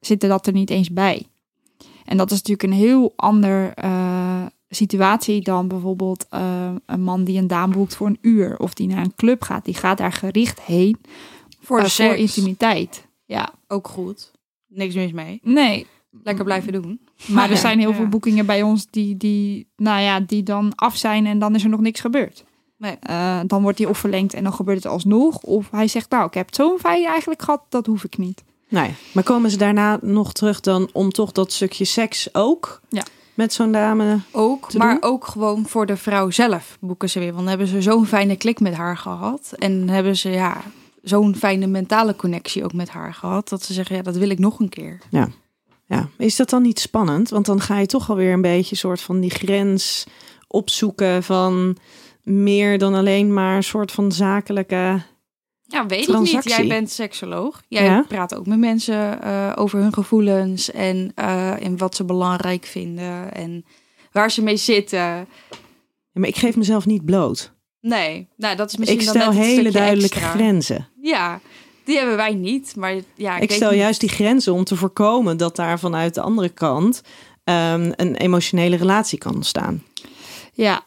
zitten 0.00 0.28
dat 0.28 0.46
er 0.46 0.52
niet 0.52 0.70
eens 0.70 0.90
bij. 0.92 1.26
En 2.04 2.16
dat 2.16 2.30
is 2.30 2.36
natuurlijk 2.42 2.62
een 2.72 2.78
heel 2.86 3.12
ander 3.16 3.72
eh, 3.74 4.46
situatie 4.68 5.40
dan 5.42 5.68
bijvoorbeeld 5.68 6.26
eh, 6.30 6.70
een 6.86 7.02
man 7.02 7.24
die 7.24 7.38
een 7.38 7.46
dame 7.46 7.74
boekt 7.74 7.96
voor 7.96 8.06
een 8.06 8.18
uur. 8.20 8.58
Of 8.58 8.74
die 8.74 8.86
naar 8.86 9.04
een 9.04 9.14
club 9.16 9.42
gaat. 9.42 9.64
Die 9.64 9.74
gaat 9.74 9.98
daar 9.98 10.12
gericht 10.12 10.60
heen 10.60 10.96
Voor 11.60 11.78
de 11.80 11.84
eh, 11.84 11.90
voor 11.90 12.14
intimiteit. 12.16 13.06
Ja, 13.24 13.52
Ook 13.68 13.88
goed. 13.88 14.32
Niks 14.66 14.94
mis 14.94 15.12
mee. 15.12 15.40
nee. 15.42 15.86
Lekker 16.22 16.44
blijven 16.44 16.72
doen. 16.72 17.00
Maar 17.26 17.50
er 17.50 17.56
zijn 17.56 17.78
heel 17.78 17.90
Ja. 17.90 17.96
veel 17.96 18.06
boekingen 18.08 18.46
bij 18.46 18.62
ons 18.62 18.86
die, 18.90 19.16
die, 19.16 19.66
nou 19.76 20.00
ja, 20.00 20.20
die 20.20 20.42
dan 20.42 20.74
af 20.74 20.96
zijn 20.96 21.26
en 21.26 21.38
dan 21.38 21.54
is 21.54 21.64
er 21.64 21.70
nog 21.70 21.80
niks 21.80 22.00
gebeurd. 22.00 22.44
Nee. 22.78 22.96
Eh, 23.00 23.40
dan 23.46 23.62
wordt 23.62 23.76
die 23.78 23.88
of 23.88 23.98
verlengd 23.98 24.34
en 24.34 24.42
dan 24.42 24.52
gebeurt 24.52 24.82
het 24.82 24.92
alsnog. 24.92 25.36
Of 25.42 25.70
hij 25.70 25.88
zegt, 25.88 26.10
nou, 26.10 26.26
ik 26.26 26.34
heb 26.34 26.54
zo'n 26.54 26.78
fijn 26.78 27.04
eigenlijk 27.06 27.42
gehad, 27.42 27.62
dat 27.68 27.86
hoef 27.86 28.04
ik 28.04 28.18
niet. 28.18 28.44
Nee, 28.68 28.94
maar 29.12 29.22
komen 29.24 29.50
ze 29.50 29.56
daarna 29.56 29.98
nog 30.02 30.32
terug 30.32 30.60
dan 30.60 30.88
om 30.92 31.10
toch 31.10 31.32
dat 31.32 31.52
stukje 31.52 31.84
seks 31.84 32.34
ook 32.34 32.80
Ja. 32.88 33.02
met 33.34 33.52
zo'n 33.52 33.72
dame? 33.72 34.20
Ook, 34.30 34.70
te 34.70 34.78
maar 34.78 35.00
doen? 35.00 35.10
ook 35.10 35.26
gewoon 35.26 35.66
voor 35.68 35.86
de 35.86 35.96
vrouw 35.96 36.30
zelf 36.30 36.76
boeken 36.80 37.10
ze 37.10 37.18
weer. 37.18 37.28
Want 37.32 37.38
dan 37.40 37.48
hebben 37.48 37.66
ze 37.66 37.82
zo'n 37.82 38.06
fijne 38.06 38.36
klik 38.36 38.60
met 38.60 38.74
haar 38.74 38.96
gehad. 38.96 39.52
En 39.58 39.88
hebben 39.88 40.16
ze 40.16 40.30
ja, 40.30 40.62
zo'n 41.02 41.36
fijne 41.36 41.66
mentale 41.66 42.16
connectie 42.16 42.64
ook 42.64 42.72
met 42.72 42.88
haar 42.88 43.14
gehad. 43.14 43.48
Dat 43.48 43.62
ze 43.62 43.72
zeggen, 43.72 43.96
ja, 43.96 44.02
dat 44.02 44.16
wil 44.16 44.30
ik 44.30 44.38
nog 44.38 44.58
een 44.60 44.68
keer. 44.68 44.98
Ja, 45.10 45.28
is 46.18 46.36
dat 46.36 46.50
dan 46.50 46.62
niet 46.62 46.80
spannend? 46.80 47.28
Want 47.30 47.46
dan 47.46 47.60
ga 47.60 47.78
je 47.78 47.86
toch 47.86 48.10
alweer 48.10 48.32
een 48.32 48.40
beetje 48.40 48.76
soort 48.76 49.00
van 49.00 49.20
die 49.20 49.30
grens 49.30 50.06
opzoeken 50.48 51.22
van 51.22 51.76
meer 52.26 52.78
dan 52.78 52.94
alleen 52.94 53.32
maar 53.32 53.56
een 53.56 53.62
soort 53.62 53.92
van 53.92 54.12
zakelijke. 54.12 55.02
Ja, 55.62 55.86
weet 55.86 56.08
ik 56.08 56.18
niet. 56.18 56.44
Jij 56.44 56.66
bent 56.66 56.90
seksoloog. 56.90 57.62
Jij 57.68 57.84
Ja. 57.84 58.04
praat 58.08 58.34
ook 58.34 58.46
met 58.46 58.58
mensen 58.58 59.22
eh, 59.22 59.52
over 59.56 59.78
hun 59.78 59.92
gevoelens 59.92 60.70
en, 60.70 61.12
en 61.14 61.76
wat 61.78 61.94
ze 61.96 62.04
belangrijk 62.04 62.64
vinden 62.64 63.32
en 63.34 63.64
waar 64.12 64.30
ze 64.30 64.42
mee 64.42 64.56
zitten. 64.56 64.98
Ja, 64.98 65.26
maar 66.12 66.28
ik 66.28 66.36
geef 66.36 66.56
mezelf 66.56 66.86
niet 66.86 67.04
bloot. 67.04 67.54
Nee, 67.80 68.28
nou 68.36 68.56
dat 68.56 68.70
is 68.70 68.76
misschien 68.76 69.00
Ik 69.00 69.04
dan 69.06 69.14
stel 69.14 69.32
net 69.32 69.42
hele 69.44 69.70
duidelijke 69.70 70.16
extra. 70.16 70.32
grenzen. 70.34 70.88
Ja, 71.00 71.40
die 71.84 71.96
hebben 71.98 72.16
wij 72.16 72.34
niet. 72.34 72.76
Maar 72.76 72.94
ja, 73.14 73.36
ik, 73.36 73.42
Ik 73.42 73.50
stel 73.50 73.70
niet. 73.70 73.78
juist 73.78 74.00
die 74.00 74.08
grenzen 74.08 74.52
om 74.52 74.64
te 74.64 74.76
voorkomen 74.76 75.36
dat 75.36 75.56
daar 75.56 75.78
vanuit 75.78 76.14
de 76.14 76.20
andere 76.20 76.48
kant 76.48 77.02
ehm, 77.44 77.92
een 77.96 78.16
emotionele 78.16 78.76
relatie 78.76 79.18
kan 79.18 79.34
ontstaan. 79.34 79.82
Ja, 80.52 80.84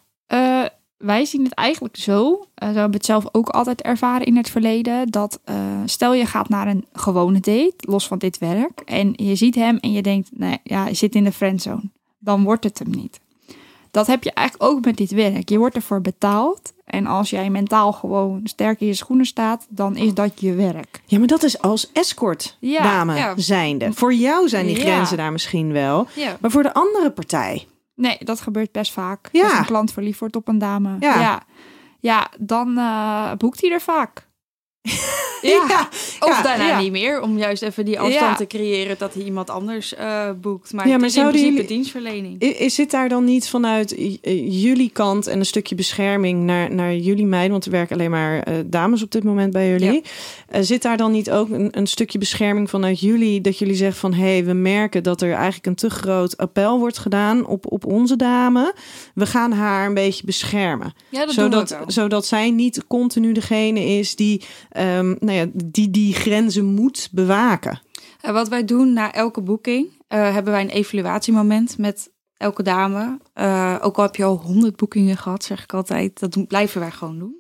wij 1.00 1.26
zien 1.26 1.44
het 1.44 1.54
eigenlijk 1.54 1.98
zo. 1.98 2.46
eh, 2.56 2.70
we 2.70 2.76
hebben 2.80 2.98
het 2.98 3.06
zelf 3.06 3.26
ook 3.32 3.50
altijd 3.50 3.82
ervaren 3.82 4.26
in 4.28 4.38
het 4.38 4.50
verleden. 4.50 5.08
Dat 5.12 5.40
eh, 5.44 5.56
stel 5.86 6.14
je 6.14 6.26
gaat 6.26 6.50
naar 6.50 6.68
een 6.68 6.86
gewone 6.94 7.40
date, 7.40 7.74
los 7.78 8.08
van 8.08 8.18
dit 8.18 8.38
werk. 8.38 8.82
En 8.86 9.14
je 9.16 9.36
ziet 9.36 9.56
hem 9.56 9.78
en 9.78 9.92
je 9.92 10.02
denkt, 10.02 10.30
nee, 10.34 10.58
ja, 10.64 10.84
hij 10.84 10.94
zit 10.94 11.16
in 11.16 11.24
de 11.24 11.32
friendzone. 11.32 11.90
Dan 12.20 12.44
wordt 12.44 12.64
het 12.64 12.80
hem 12.80 12.90
niet. 12.90 13.20
Dat 13.92 14.08
heb 14.08 14.24
je 14.24 14.32
eigenlijk 14.34 14.72
ook 14.72 14.86
met 14.86 14.98
dit 14.98 15.12
werk. 15.12 15.50
Je 15.50 15.58
wordt 15.58 15.76
ervoor 15.76 16.02
betaald. 16.02 16.74
En 16.86 17.06
als 17.06 17.30
jij 17.30 17.50
mentaal 17.50 17.92
gewoon 17.92 18.42
sterk 18.44 18.80
in 18.82 18.88
je 18.88 18.94
schoenen 18.94 19.26
staat, 19.26 19.66
dan 19.70 19.96
is 19.96 20.14
dat 20.14 20.42
je 20.42 20.54
werk. 20.54 21.02
Ja, 21.06 21.18
maar 21.18 21.28
dat 21.28 21.44
is 21.44 21.62
als 21.62 21.92
escort 21.92 22.58
Ja, 22.60 22.84
dame 22.84 23.16
ja. 23.16 23.34
zijnde. 23.38 23.94
Voor 23.94 24.14
jou 24.14 24.50
zijn 24.50 24.66
die 24.66 24.76
Ja. 24.76 24.82
grenzen 24.82 25.18
daar 25.18 25.32
misschien 25.32 25.72
wel. 25.72 26.08
Maar 26.40 26.52
voor 26.52 26.64
de 26.64 26.74
andere 26.74 27.12
partij. 27.12 27.68
Nee, 28.00 28.18
dat 28.20 28.42
gebeurt 28.42 28.72
best 28.72 28.92
vaak. 28.92 29.30
Ja. 29.32 29.44
Als 29.44 29.54
een 29.54 29.66
klant 29.66 29.92
verliefd 29.92 30.20
wordt 30.20 30.36
op 30.36 30.48
een 30.48 30.58
dame. 30.58 30.96
Ja. 31.00 31.20
ja. 31.20 31.42
Ja, 32.00 32.32
dan 32.40 32.78
eh, 32.78 33.32
boekt 33.38 33.62
hij 33.62 33.72
er 33.72 33.82
vaak. 33.82 34.28
Ja. 35.42 35.90
Of 36.20 36.28
Ja, 36.38 36.42
daarna 36.42 36.68
ja. 36.68 36.80
niet 36.80 36.92
meer, 36.92 37.22
om 37.22 37.38
juist 37.38 37.62
even 37.62 37.86
die 37.86 38.00
afstand 38.00 38.38
te 38.38 38.48
creëren 38.48 38.96
dat 38.98 39.14
hij 39.14 39.24
iemand 39.24 39.50
anders 39.50 39.96
eh, 39.96 40.30
boekt. 40.42 40.74
Maar, 40.74 40.86
Ja, 40.86 40.92
het 40.92 41.00
maar 41.00 41.10
is 41.10 41.16
in 41.16 41.28
principe 41.28 41.52
jullie- 41.52 41.68
dienstverlening. 41.68 42.42
Is 42.42 42.76
zit 42.76 42.92
daar 42.92 43.10
dan 43.10 43.24
niet 43.24 43.50
vanuit 43.50 43.96
eh, 43.96 44.62
jullie 44.62 44.90
kant 44.90 45.28
en 45.28 45.40
een 45.40 45.46
stukje 45.46 45.76
bescherming 45.76 46.44
naar, 46.44 46.72
naar 46.74 46.96
jullie 46.96 47.26
meiden, 47.26 47.52
want 47.52 47.66
er 47.66 47.72
werken 47.72 47.96
alleen 47.96 48.10
maar 48.12 48.40
eh, 48.44 48.54
dames 48.66 49.04
op 49.04 49.12
dit 49.12 49.24
moment 49.24 49.54
bij 49.54 49.70
jullie. 49.70 50.02
Zit 50.60 50.82
daar 50.82 50.98
dan 50.98 51.12
niet 51.12 51.32
ook 51.32 51.50
een, 51.50 51.68
een 51.78 51.88
stukje 51.88 52.18
bescherming 52.18 52.70
vanuit 52.70 53.00
jullie, 53.00 53.42
dat 53.42 53.58
jullie 53.58 53.76
zeggen 53.76 54.00
van 54.00 54.14
hé, 54.14 54.32
hey, 54.34 54.46
we 54.46 54.54
merken 54.54 55.04
dat 55.04 55.22
er 55.22 55.32
eigenlijk 55.34 55.66
een 55.66 55.76
te 55.76 55.90
groot 55.90 56.38
appel 56.38 56.80
wordt 56.80 56.98
gedaan 56.98 57.46
op, 57.46 57.72
op 57.72 57.86
onze 57.86 58.16
dame. 58.16 58.74
We 59.14 59.26
gaan 59.26 59.52
haar 59.52 59.88
een 59.88 59.94
beetje 59.94 60.26
beschermen. 60.26 60.94
Ja, 61.10 61.26
dat 61.26 61.34
zodat, 61.34 61.52
doen 61.70 61.78
we 61.78 61.84
wel. 61.84 61.92
zodat 61.94 62.26
zij 62.26 62.52
niet 62.52 62.84
continu 62.88 63.32
degene 63.32 63.84
is 63.86 64.16
die, 64.16 64.42
ehm, 64.80 65.16
nou 65.20 65.32
ja, 65.32 65.46
die 65.54 65.90
die 65.90 66.14
grenzen 66.14 66.66
moet 66.66 67.10
bewaken. 67.12 67.82
En 68.22 68.34
wat 68.34 68.48
wij 68.48 68.66
doen 68.66 68.94
na 68.94 69.14
elke 69.14 69.42
boeking, 69.42 69.88
eh, 70.08 70.34
hebben 70.34 70.54
wij 70.54 70.62
een 70.62 70.70
evaluatiemoment 70.70 71.78
met 71.78 72.12
elke 72.38 72.64
dame. 72.64 73.20
Eh, 73.34 73.76
ook 73.82 73.98
al 73.98 74.04
heb 74.04 74.16
je 74.16 74.24
al 74.24 74.38
honderd 74.38 74.76
boekingen 74.76 75.18
gehad, 75.18 75.44
zeg 75.44 75.64
ik 75.64 75.74
altijd, 75.74 76.20
dat 76.20 76.32
doen, 76.32 76.48
blijven 76.48 76.82
wij 76.82 76.92
gewoon 76.92 77.20
doen. 77.20 77.36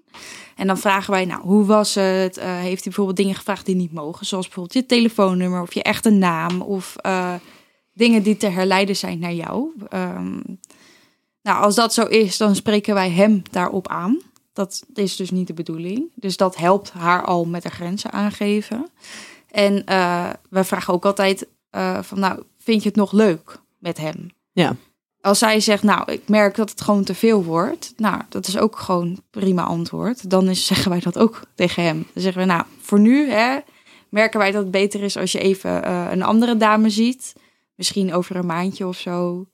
En 0.56 0.68
dan 0.68 0.78
vragen 0.78 1.12
wij, 1.12 1.26
nou, 1.26 1.42
hoe 1.42 1.66
was 1.66 1.96
het? 1.96 2.38
Eh, 2.38 2.46
heeft 2.46 2.64
hij 2.64 2.84
bijvoorbeeld 2.84 3.18
dingen 3.18 3.36
gevraagd 3.36 3.66
die 3.66 3.76
niet 3.76 3.94
mogen? 3.94 4.26
Zoals 4.26 4.46
bijvoorbeeld 4.46 4.76
je 4.76 4.86
telefoonnummer 4.86 5.62
of 5.62 5.74
je 5.74 5.84
echte 5.84 6.10
naam 6.10 6.62
of 6.62 6.96
eh, 6.96 7.34
dingen 7.94 8.24
die 8.24 8.38
te 8.38 8.48
herleiden 8.48 8.96
zijn 8.96 9.20
naar 9.20 9.34
jou. 9.34 9.72
Ehm, 9.90 10.40
nou, 11.42 11.64
als 11.64 11.76
dat 11.76 11.94
zo 11.94 12.06
is, 12.06 12.38
dan 12.38 12.56
spreken 12.56 12.94
wij 12.94 13.10
hem 13.10 13.42
daarop 13.52 13.88
aan. 13.88 14.22
Dat 14.60 14.84
is 14.94 15.16
dus 15.16 15.32
niet 15.32 15.48
de 15.48 15.54
bedoeling. 15.54 16.12
Dus 16.16 16.38
dat 16.38 16.56
helpt 16.58 16.92
haar 16.92 17.26
al 17.26 17.46
met 17.46 17.64
de 17.64 17.70
grenzen 17.70 18.12
aangeven. 18.12 18.90
En 19.52 19.86
eh 19.86 20.30
we 20.50 20.64
vragen 20.64 20.94
ook 20.94 21.06
altijd 21.06 21.48
eh, 21.70 22.02
van, 22.02 22.20
nou, 22.20 22.44
vind 22.58 22.84
je 22.84 22.88
het 22.88 22.98
nog 22.98 23.12
leuk 23.12 23.60
met 23.78 23.98
hem? 23.98 24.30
Ja. 24.52 24.76
Als 25.22 25.40
zij 25.40 25.60
zegt, 25.60 25.84
nou, 25.84 26.12
ik 26.12 26.30
merk 26.30 26.56
dat 26.56 26.70
het 26.70 26.82
gewoon 26.82 27.04
te 27.04 27.16
veel 27.16 27.44
wordt. 27.44 27.94
Nou, 27.98 28.22
dat 28.30 28.48
is 28.48 28.58
ook 28.58 28.78
gewoon 28.78 29.22
prima 29.30 29.64
antwoord. 29.64 30.30
Dan 30.30 30.50
is, 30.50 30.66
zeggen 30.66 30.92
wij 30.92 31.00
dat 31.00 31.18
ook 31.18 31.42
tegen 31.56 31.84
hem. 31.84 32.06
Dan 32.14 32.24
zeggen 32.24 32.42
we, 32.42 32.48
nou, 32.48 32.64
voor 32.82 33.00
nu 33.00 33.30
hè, 33.30 33.60
merken 34.10 34.40
wij 34.40 34.52
dat 34.52 34.62
het 34.62 34.72
beter 34.72 35.02
is 35.04 35.18
als 35.18 35.32
je 35.32 35.40
even 35.40 35.84
eh, 35.84 36.08
een 36.12 36.24
andere 36.24 36.58
dame 36.58 36.90
ziet. 36.90 37.36
Misschien 37.76 38.14
over 38.14 38.36
een 38.36 38.46
maandje 38.46 38.88
of 38.88 38.98
zo. 38.98 39.46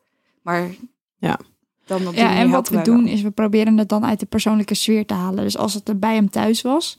Maar 0.42 0.76
Ja. 1.18 1.40
Dan 1.86 2.08
op 2.08 2.14
die 2.14 2.24
Ja, 2.24 2.36
en 2.36 2.50
wat 2.50 2.70
we 2.70 2.82
doen 2.82 3.08
is 3.08 3.22
we 3.22 3.32
proberen 3.32 3.78
het 3.78 3.90
dan 3.90 4.06
uit 4.06 4.20
de 4.20 4.26
persoonlijke 4.26 4.74
sfeer 4.74 5.06
te 5.06 5.14
halen. 5.14 5.44
Dus 5.44 5.58
als 5.58 5.74
het 5.74 5.90
er 5.90 6.00
bij 6.00 6.16
hem 6.16 6.30
thuis 6.30 6.62
was, 6.62 6.98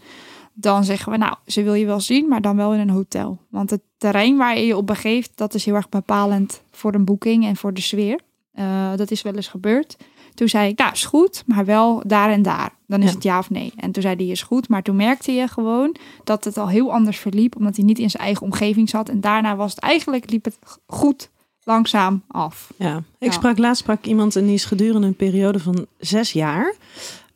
dan 0.53 0.85
zeggen 0.85 1.12
we 1.12 1.18
nou, 1.18 1.35
ze 1.46 1.62
wil 1.62 1.75
je 1.75 1.87
wel 1.87 2.01
zien, 2.01 2.29
maar 2.29 2.40
dan 2.40 2.57
wel 2.57 2.75
in 2.75 2.81
een 2.81 2.90
hotel. 2.90 3.38
Want 3.51 3.70
het 3.70 3.81
terrein 3.99 4.37
waar 4.37 4.59
je 4.59 4.66
je 4.66 4.77
op 4.77 4.87
begeeft, 4.87 5.31
dat 5.35 5.55
is 5.55 5.64
heel 5.64 5.75
erg 5.75 5.88
bepalend 5.88 6.61
voor 6.70 6.94
een 6.94 7.05
boeking 7.05 7.44
en 7.44 7.57
voor 7.57 7.75
de 7.75 7.81
sfeer. 7.81 8.20
Eh, 8.53 8.90
dat 8.96 9.11
is 9.11 9.22
wel 9.22 9.35
eens 9.35 9.49
gebeurd. 9.49 9.96
Toen 10.35 10.49
zei 10.49 10.68
ik, 10.68 10.79
nou 10.79 10.92
is 10.92 11.05
goed, 11.05 11.42
maar 11.46 11.64
wel 11.64 12.03
daar 12.07 12.31
en 12.31 12.42
daar. 12.42 12.75
Dan 12.87 13.01
is 13.03 13.09
Ja. 13.09 13.14
het 13.14 13.22
ja 13.22 13.38
of 13.38 13.51
nee. 13.51 13.72
En 13.77 13.92
toen 13.92 14.03
zei 14.03 14.14
hij, 14.16 14.27
is 14.27 14.42
goed. 14.42 14.68
Maar 14.68 14.83
toen 14.83 14.96
merkte 14.96 15.33
je 15.33 15.49
gewoon 15.49 15.96
dat 16.25 16.44
het 16.44 16.59
al 16.59 16.68
heel 16.68 16.92
anders 16.92 17.18
verliep, 17.18 17.57
omdat 17.57 17.77
hij 17.77 17.85
niet 17.85 17.99
in 17.99 18.11
zijn 18.11 18.22
eigen 18.22 18.42
omgeving 18.42 18.88
zat. 18.88 19.09
En 19.09 19.20
daarna 19.20 19.57
was 19.57 19.70
het 19.70 19.81
eigenlijk, 19.81 20.31
liep 20.31 20.44
het 20.44 20.59
goed, 20.87 21.31
langzaam 21.66 22.22
af. 22.29 22.72
Ja, 22.76 22.96
ik 23.18 23.29
Ja. 23.29 23.33
sprak 23.33 23.59
laatst 23.59 23.83
sprak 23.83 24.05
iemand 24.05 24.37
en 24.37 24.44
die 24.44 24.55
is 24.55 24.64
gedurende 24.64 25.07
een 25.07 25.14
periode 25.16 25.59
van 25.59 25.87
zes 25.98 26.33
jaar. 26.33 26.74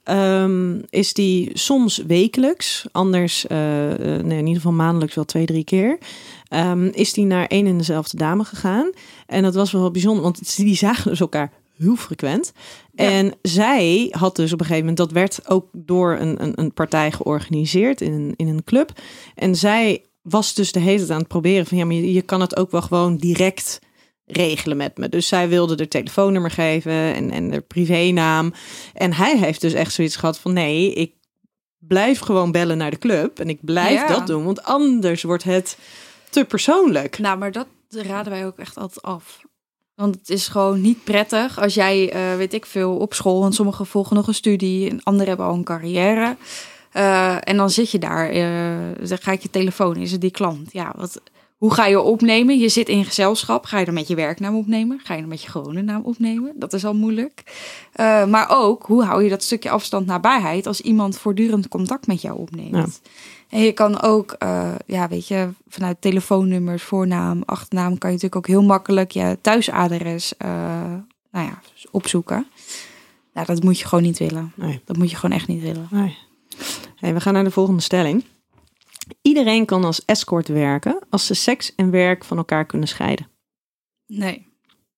ehm, 0.04 0.78
is 0.88 1.12
die 1.14 1.50
soms 1.54 1.96
wekelijks, 2.06 2.86
anders 2.92 3.44
nee, 3.48 4.18
in 4.22 4.46
ieder 4.46 4.54
geval 4.54 4.72
maandelijks 4.72 5.14
wel 5.14 5.24
twee, 5.24 5.46
drie 5.46 5.64
keer. 5.64 5.98
ehm, 6.48 6.84
is 6.86 7.12
die 7.12 7.24
naar 7.24 7.46
één 7.46 7.66
en 7.66 7.78
dezelfde 7.78 8.16
dame 8.16 8.44
gegaan. 8.44 8.90
En 9.26 9.42
dat 9.42 9.54
was 9.54 9.72
wel 9.72 9.90
bijzonder, 9.90 10.22
want 10.22 10.56
die 10.56 10.76
zagen 10.76 11.10
dus 11.10 11.20
elkaar 11.20 11.52
heel 11.78 11.96
frequent. 11.96 12.52
Ja. 12.94 13.04
En 13.04 13.32
zij 13.42 14.08
had 14.18 14.36
dus 14.36 14.52
op 14.52 14.60
een 14.60 14.66
gegeven 14.66 14.88
moment, 14.88 14.96
dat 14.96 15.12
werd 15.12 15.48
ook 15.50 15.66
door 15.72 16.16
een, 16.20 16.42
een, 16.42 16.52
een 16.60 16.72
partij 16.72 17.12
georganiseerd 17.12 18.00
in 18.00 18.12
een, 18.12 18.34
in 18.36 18.48
een 18.48 18.64
club. 18.64 18.92
En 19.34 19.56
zij 19.56 20.04
was 20.22 20.54
dus 20.54 20.72
de 20.72 20.80
hele 20.80 20.98
tijd 20.98 21.10
aan 21.10 21.18
het 21.18 21.28
proberen 21.28 21.66
van 21.66 21.78
ja, 21.78 21.84
maar 21.84 21.94
je, 21.94 22.12
je 22.12 22.22
kan 22.22 22.40
het 22.40 22.56
ook 22.56 22.70
wel 22.70 22.82
gewoon 22.82 23.16
direct 23.16 23.78
regelen 24.32 24.76
met 24.76 24.98
me. 24.98 25.08
Dus 25.08 25.28
zij 25.28 25.48
wilde 25.48 25.74
de 25.74 25.88
telefoonnummer 25.88 26.50
geven 26.50 26.92
en, 26.92 27.30
en 27.30 27.50
de 27.50 27.60
privénaam. 27.60 28.52
En 28.94 29.12
hij 29.12 29.38
heeft 29.38 29.60
dus 29.60 29.72
echt 29.72 29.92
zoiets 29.92 30.16
gehad 30.16 30.38
van 30.38 30.52
nee, 30.52 30.92
ik 30.92 31.12
blijf 31.78 32.20
gewoon 32.20 32.52
bellen 32.52 32.78
naar 32.78 32.90
de 32.90 32.98
club 32.98 33.38
en 33.38 33.48
ik 33.48 33.58
blijf 33.64 34.00
Ja. 34.00 34.06
dat 34.06 34.26
doen, 34.26 34.44
want 34.44 34.62
anders 34.62 35.22
wordt 35.22 35.44
het 35.44 35.78
te 36.30 36.44
persoonlijk. 36.44 37.18
Nou, 37.18 37.38
maar 37.38 37.52
dat 37.52 37.66
raden 37.88 38.32
wij 38.32 38.46
ook 38.46 38.58
echt 38.58 38.76
altijd 38.76 39.02
af. 39.02 39.40
Want 39.94 40.14
het 40.14 40.30
is 40.30 40.48
gewoon 40.48 40.80
niet 40.80 41.04
prettig 41.04 41.60
als 41.60 41.74
jij, 41.74 42.12
eh, 42.12 42.36
weet 42.36 42.54
ik 42.54 42.66
veel, 42.66 42.96
op 42.96 43.14
school... 43.14 43.44
en 43.44 43.52
sommigen 43.52 43.86
volgen 43.86 44.16
nog 44.16 44.26
een 44.26 44.34
studie 44.34 44.90
en 44.90 45.02
anderen 45.02 45.28
hebben 45.28 45.46
al 45.46 45.54
een 45.54 45.64
carrière... 45.64 46.36
Eh, 46.92 47.36
en 47.40 47.56
dan 47.56 47.70
zit 47.70 47.90
je 47.90 47.98
daar, 47.98 48.30
eh, 48.30 49.08
dan 49.08 49.18
ga 49.18 49.32
ik 49.32 49.42
je 49.42 49.50
telefoon, 49.50 49.96
is 49.96 50.12
het 50.12 50.20
die 50.20 50.30
klant? 50.30 50.72
Ja, 50.72 50.94
wat, 50.96 51.20
hoe 51.60 51.74
ga 51.74 51.86
je 51.86 52.00
opnemen? 52.00 52.58
Je 52.58 52.68
zit 52.68 52.88
in 52.88 53.04
gezelschap. 53.04 53.64
Ga 53.64 53.78
je 53.78 53.84
dan 53.84 53.94
met 53.94 54.08
je 54.08 54.14
werknaam 54.14 54.56
opnemen? 54.56 55.00
Ga 55.02 55.14
je 55.14 55.20
dan 55.20 55.28
met 55.28 55.42
je 55.42 55.48
gewone 55.48 55.82
naam 55.82 56.02
opnemen? 56.04 56.52
Dat 56.56 56.72
is 56.72 56.84
al 56.84 56.94
moeilijk. 56.94 57.42
Uh, 57.96 58.26
maar 58.26 58.46
ook, 58.50 58.86
hoe 58.86 59.04
hou 59.04 59.22
je 59.22 59.28
dat 59.28 59.42
stukje 59.42 59.70
afstand 59.70 60.06
nabijheid 60.06 60.66
als 60.66 60.80
iemand 60.80 61.18
voortdurend 61.18 61.68
contact 61.68 62.06
met 62.06 62.22
jou 62.22 62.38
opneemt? 62.38 63.00
En 63.48 63.60
je 63.60 63.72
kan 63.72 64.00
ook, 64.00 64.36
uh, 64.42 64.74
ja, 64.86 65.08
weet 65.08 65.28
je, 65.28 65.48
vanuit 65.68 66.00
telefoonnummers, 66.00 66.82
voornaam, 66.82 67.42
achternaam, 67.44 67.98
kan 67.98 68.10
je 68.10 68.16
natuurlijk 68.16 68.36
ook 68.36 68.46
heel 68.46 68.62
makkelijk 68.62 69.10
je 69.10 69.38
thuisadres 69.40 70.32
uh, 70.38 70.48
nou 71.30 71.46
ja, 71.46 71.60
opzoeken. 71.90 72.46
Nou, 73.34 73.46
dat 73.46 73.62
moet 73.62 73.78
je 73.78 73.86
gewoon 73.86 74.04
niet 74.04 74.18
willen. 74.18 74.52
Nee. 74.54 74.80
Dat 74.84 74.96
moet 74.96 75.10
je 75.10 75.16
gewoon 75.16 75.36
echt 75.36 75.48
niet 75.48 75.62
willen. 75.62 75.88
Nee. 75.90 76.16
Hey, 76.96 77.14
we 77.14 77.20
gaan 77.20 77.32
naar 77.32 77.44
de 77.44 77.50
volgende 77.50 77.82
stelling. 77.82 78.24
Iedereen 79.22 79.64
kan 79.64 79.84
als 79.84 80.04
escort 80.04 80.48
werken 80.48 80.98
als 81.10 81.26
ze 81.26 81.34
seks 81.34 81.74
en 81.74 81.90
werk 81.90 82.24
van 82.24 82.36
elkaar 82.36 82.64
kunnen 82.66 82.88
scheiden. 82.88 83.28
Nee. 84.06 84.46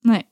Nee. 0.00 0.24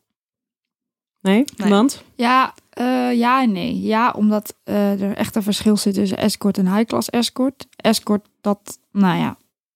Nee? 1.21 1.45
Nee. 1.57 1.69
Want? 1.69 2.05
Ja, 2.15 2.55
eh, 2.71 3.13
ja 3.15 3.43
en 3.43 3.53
nee. 3.53 3.81
Ja, 3.81 4.11
omdat 4.11 4.55
eh, 4.65 5.03
er 5.03 5.17
echt 5.17 5.37
een 5.37 5.43
verschil 5.43 5.77
zit 5.77 5.95
tussen 5.95 6.19
escort 6.19 6.59
en 6.59 6.75
high-class 6.75 7.11
escort. 7.11 7.67
Escort, 7.77 8.29
dat, 8.41 8.79
nou 8.93 9.19
ja, 9.19 9.31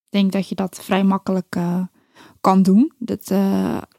ik 0.04 0.10
denk 0.10 0.32
dat 0.32 0.48
je 0.48 0.54
dat 0.54 0.80
vrij 0.82 1.04
makkelijk 1.04 1.56
eh, 1.56 1.80
kan 2.40 2.62
doen. 2.62 2.92
Dat, 2.98 3.28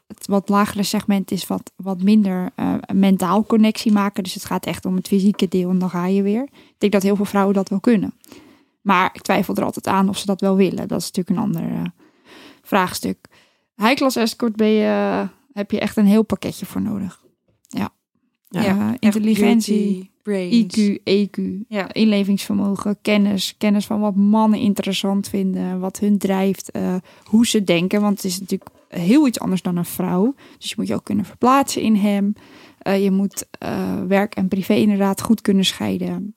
het 0.06 0.26
wat 0.26 0.48
lagere 0.48 0.82
segment 0.82 1.30
is 1.30 1.46
wat, 1.46 1.72
wat 1.76 2.02
minder 2.02 2.50
mentaal 2.94 3.44
connectie 3.44 3.92
maken. 3.92 4.22
Dus 4.22 4.34
het 4.34 4.44
gaat 4.44 4.66
echt 4.66 4.84
om 4.84 4.96
het 4.96 5.08
fysieke 5.08 5.48
deel 5.48 5.70
en 5.70 5.78
dan 5.78 5.90
ga 5.90 6.06
je 6.06 6.22
weer. 6.22 6.42
Ik 6.42 6.74
denk 6.78 6.92
dat 6.92 7.02
heel 7.02 7.16
veel 7.16 7.24
vrouwen 7.24 7.54
dat 7.54 7.68
wel 7.68 7.80
kunnen. 7.80 8.14
Maar 8.86 9.10
ik 9.12 9.22
twijfel 9.22 9.54
er 9.54 9.64
altijd 9.64 9.86
aan 9.86 10.08
of 10.08 10.18
ze 10.18 10.26
dat 10.26 10.40
wel 10.40 10.56
willen. 10.56 10.88
Dat 10.88 11.00
is 11.00 11.10
natuurlijk 11.12 11.36
een 11.36 11.42
ander 11.42 11.72
eh, 11.72 11.84
vraagstuk. 12.62 13.18
High-class 13.76 14.16
escort 14.16 14.56
ben 14.56 14.68
je, 14.68 15.26
heb 15.52 15.70
je 15.70 15.80
echt 15.80 15.96
een 15.96 16.06
heel 16.06 16.22
pakketje 16.22 16.66
voor 16.66 16.82
nodig. 16.82 17.24
Ja. 17.68 17.92
Ja, 18.48 18.62
Eh, 18.64 18.90
intelligentie, 18.98 20.10
beauty. 20.22 20.98
IQ, 21.00 21.02
EQ, 21.04 21.64
Ja. 21.68 21.92
inlevingsvermogen, 21.92 22.98
kennis. 23.02 23.54
Kennis 23.58 23.86
van 23.86 24.00
wat 24.00 24.16
mannen 24.16 24.58
interessant 24.60 25.28
vinden, 25.28 25.80
wat 25.80 25.98
hun 25.98 26.18
drijft, 26.18 26.70
eh, 26.70 26.94
hoe 27.24 27.46
ze 27.46 27.64
denken. 27.64 28.00
Want 28.00 28.16
het 28.16 28.24
is 28.24 28.40
natuurlijk 28.40 28.70
heel 28.88 29.26
iets 29.26 29.40
anders 29.40 29.62
dan 29.62 29.76
een 29.76 29.84
vrouw. 29.84 30.34
Dus 30.58 30.68
je 30.68 30.74
moet 30.78 30.86
je 30.86 30.94
ook 30.94 31.04
kunnen 31.04 31.24
verplaatsen 31.24 31.82
in 31.82 31.94
hem. 31.94 32.32
Je 33.00 33.10
moet 33.10 33.46
werk 34.08 34.34
en 34.34 34.48
privé 34.48 34.74
inderdaad 34.74 35.22
goed 35.22 35.40
kunnen 35.40 35.64
scheiden. 35.64 36.34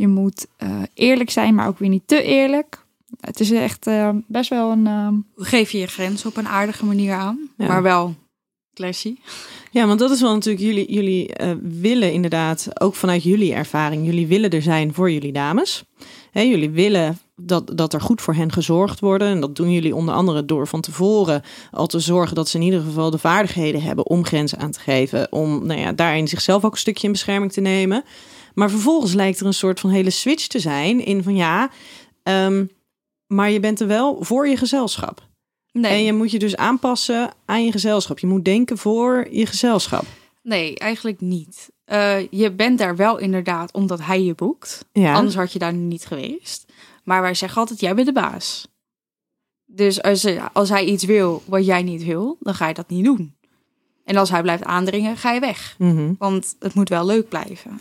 Je 0.00 0.08
moet 0.08 0.46
eh, 0.56 0.82
eerlijk 0.94 1.30
zijn, 1.30 1.54
maar 1.54 1.66
ook 1.66 1.78
weer 1.78 1.88
niet 1.88 2.02
te 2.06 2.22
eerlijk. 2.22 2.84
Het 3.20 3.40
is 3.40 3.50
echt 3.50 3.86
eh, 3.86 4.10
best 4.26 4.50
wel 4.50 4.70
een... 4.70 4.86
eh, 4.86 5.08
geef 5.36 5.70
je 5.70 5.78
je 5.78 5.86
grens 5.86 6.26
op 6.26 6.36
een 6.36 6.48
aardige 6.48 6.84
manier 6.84 7.12
aan? 7.12 7.50
Ja. 7.56 7.66
Maar 7.66 7.82
wel 7.82 8.14
classy. 8.74 9.16
Ja, 9.70 9.86
want 9.86 9.98
dat 9.98 10.10
is 10.10 10.20
wel 10.20 10.32
natuurlijk, 10.32 10.64
jullie, 10.64 10.92
jullie 10.92 11.34
eh, 11.34 11.50
willen 11.62 12.12
inderdaad, 12.12 12.80
ook 12.80 12.94
vanuit 12.94 13.22
jullie 13.22 13.54
ervaring, 13.54 14.04
jullie 14.06 14.26
willen 14.26 14.50
er 14.50 14.62
zijn 14.62 14.94
voor 14.94 15.10
jullie 15.10 15.32
dames. 15.32 15.84
Hè, 16.30 16.40
jullie 16.40 16.70
willen 16.70 17.18
dat, 17.36 17.72
dat 17.74 17.92
er 17.92 18.00
goed 18.00 18.20
voor 18.20 18.34
hen 18.34 18.52
gezorgd 18.52 19.00
worden. 19.00 19.28
En 19.28 19.40
dat 19.40 19.56
doen 19.56 19.72
jullie 19.72 19.94
onder 19.94 20.14
andere 20.14 20.44
door 20.44 20.66
van 20.66 20.80
tevoren 20.80 21.42
al 21.70 21.86
te 21.86 21.98
zorgen 22.00 22.34
dat 22.34 22.48
ze 22.48 22.58
in 22.58 22.64
ieder 22.64 22.80
geval 22.80 23.10
de 23.10 23.18
vaardigheden 23.18 23.82
hebben 23.82 24.06
om 24.06 24.24
grenzen 24.24 24.58
aan 24.58 24.70
te 24.70 24.80
geven. 24.80 25.32
Om 25.32 25.66
nou 25.66 25.80
ja, 25.80 25.92
daarin 25.92 26.28
zichzelf 26.28 26.64
ook 26.64 26.72
een 26.72 26.78
stukje 26.78 27.06
in 27.06 27.12
bescherming 27.12 27.52
te 27.52 27.60
nemen. 27.60 28.04
Maar 28.54 28.70
vervolgens 28.70 29.12
lijkt 29.12 29.40
er 29.40 29.46
een 29.46 29.54
soort 29.54 29.80
van 29.80 29.90
hele 29.90 30.10
switch 30.10 30.46
te 30.46 30.58
zijn 30.58 31.04
in 31.04 31.22
van 31.22 31.36
ja, 31.36 31.70
ehm, 32.22 32.64
maar 33.26 33.50
je 33.50 33.60
bent 33.60 33.80
er 33.80 33.86
wel 33.86 34.16
voor 34.20 34.48
je 34.48 34.56
gezelschap. 34.56 35.28
Nee, 35.72 35.92
En 35.92 36.04
je 36.04 36.12
moet 36.12 36.30
je 36.30 36.38
dus 36.38 36.56
aanpassen 36.56 37.30
aan 37.44 37.64
je 37.64 37.72
gezelschap. 37.72 38.18
Je 38.18 38.26
moet 38.26 38.44
denken 38.44 38.78
voor 38.78 39.26
je 39.30 39.46
gezelschap. 39.46 40.04
nee 40.42 40.78
eigenlijk 40.78 41.20
niet. 41.20 41.70
Eh, 41.84 42.28
je 42.30 42.52
bent 42.52 42.78
daar 42.78 42.96
wel 42.96 43.18
inderdaad 43.18 43.72
omdat 43.72 44.00
hij 44.00 44.22
je 44.22 44.34
boekt. 44.34 44.84
Ja. 44.92 45.14
Anders 45.14 45.34
had 45.34 45.52
je 45.52 45.58
daar 45.58 45.72
niet 45.72 46.06
geweest. 46.06 46.72
Maar 47.04 47.22
wij 47.22 47.34
zeggen 47.34 47.60
altijd, 47.60 47.80
jij 47.80 47.94
bent 47.94 48.06
de 48.06 48.12
baas. 48.12 48.68
Dus 49.66 50.02
als, 50.02 50.26
als 50.52 50.68
hij 50.68 50.84
iets 50.84 51.04
wil 51.04 51.42
wat 51.46 51.66
jij 51.66 51.82
niet 51.82 52.04
wil, 52.04 52.36
dan 52.40 52.54
ga 52.54 52.68
je 52.68 52.74
dat 52.74 52.88
niet 52.88 53.04
doen. 53.04 53.34
En 54.04 54.16
als 54.16 54.30
hij 54.30 54.42
blijft 54.42 54.64
aandringen, 54.64 55.16
ga 55.16 55.32
je 55.32 55.40
weg. 55.40 55.74
Mhm. 55.78 56.12
Want 56.18 56.56
het 56.58 56.74
moet 56.74 56.88
wel 56.88 57.06
leuk 57.06 57.28
blijven. 57.28 57.80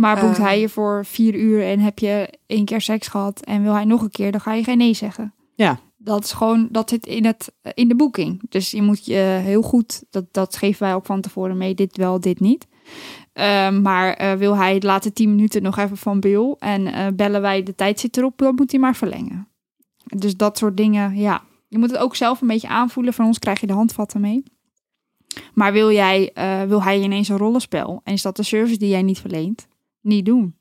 Maar 0.00 0.20
boekt 0.20 0.38
Eh. 0.38 0.44
hij 0.44 0.60
je 0.60 0.68
voor 0.68 1.04
vier 1.04 1.34
uur 1.34 1.62
en 1.62 1.78
heb 1.78 1.98
je 1.98 2.38
één 2.46 2.64
keer 2.64 2.80
seks 2.80 3.08
gehad 3.08 3.40
en 3.40 3.62
wil 3.62 3.72
hij 3.72 3.84
nog 3.84 4.02
een 4.02 4.10
keer, 4.10 4.32
dan 4.32 4.40
ga 4.40 4.52
je 4.52 4.64
geen 4.64 4.78
nee 4.78 4.94
zeggen. 4.94 5.34
Ja. 5.54 5.78
Dat 5.96 6.24
is 6.24 6.32
gewoon, 6.32 6.68
dat 6.70 6.90
zit 6.90 7.06
in, 7.06 7.24
het, 7.24 7.52
in 7.74 7.88
de 7.88 7.96
boeking. 7.96 8.40
Dus 8.48 8.70
je 8.70 8.82
moet 8.82 9.04
je 9.04 9.40
heel 9.42 9.62
goed, 9.62 10.02
dat, 10.10 10.24
dat 10.30 10.56
geven 10.56 10.82
wij 10.82 10.94
ook 10.94 11.06
van 11.06 11.20
tevoren 11.20 11.56
mee, 11.56 11.74
dit 11.74 11.96
wel, 11.96 12.20
dit 12.20 12.40
niet. 12.40 12.66
Ehm, 13.32 13.82
maar 13.82 14.12
eh, 14.12 14.32
wil 14.32 14.56
hij 14.56 14.78
de 14.78 14.86
laatste 14.86 15.12
tien 15.12 15.30
minuten 15.30 15.62
nog 15.62 15.78
even 15.78 15.96
van 15.96 16.20
Bill 16.20 16.54
en 16.58 16.86
eh, 16.86 17.06
bellen 17.14 17.40
wij 17.40 17.62
de 17.62 17.74
tijd 17.74 18.00
zit 18.00 18.16
erop, 18.16 18.38
dan 18.38 18.54
moet 18.54 18.70
hij 18.70 18.80
maar 18.80 18.96
verlengen. 18.96 19.48
Dus 20.04 20.36
dat 20.36 20.58
soort 20.58 20.76
dingen, 20.76 21.16
ja. 21.16 21.42
Je 21.68 21.78
moet 21.78 21.90
het 21.90 22.00
ook 22.00 22.16
zelf 22.16 22.40
een 22.40 22.46
beetje 22.46 22.68
aanvoelen. 22.68 23.12
Van 23.12 23.26
ons 23.26 23.38
krijg 23.38 23.60
je 23.60 23.66
de 23.66 23.72
handvatten 23.72 24.20
mee. 24.20 24.42
Maar 25.54 25.72
wil, 25.72 25.92
jij, 25.92 26.32
eh, 26.32 26.62
wil 26.62 26.82
hij 26.82 27.00
ineens 27.00 27.28
een 27.28 27.36
rollenspel 27.36 28.00
en 28.04 28.12
is 28.12 28.22
dat 28.22 28.36
de 28.36 28.42
service 28.42 28.78
die 28.78 28.88
jij 28.88 29.02
niet 29.02 29.18
verleent? 29.18 29.68
Niet 30.00 30.24
doen. 30.26 30.54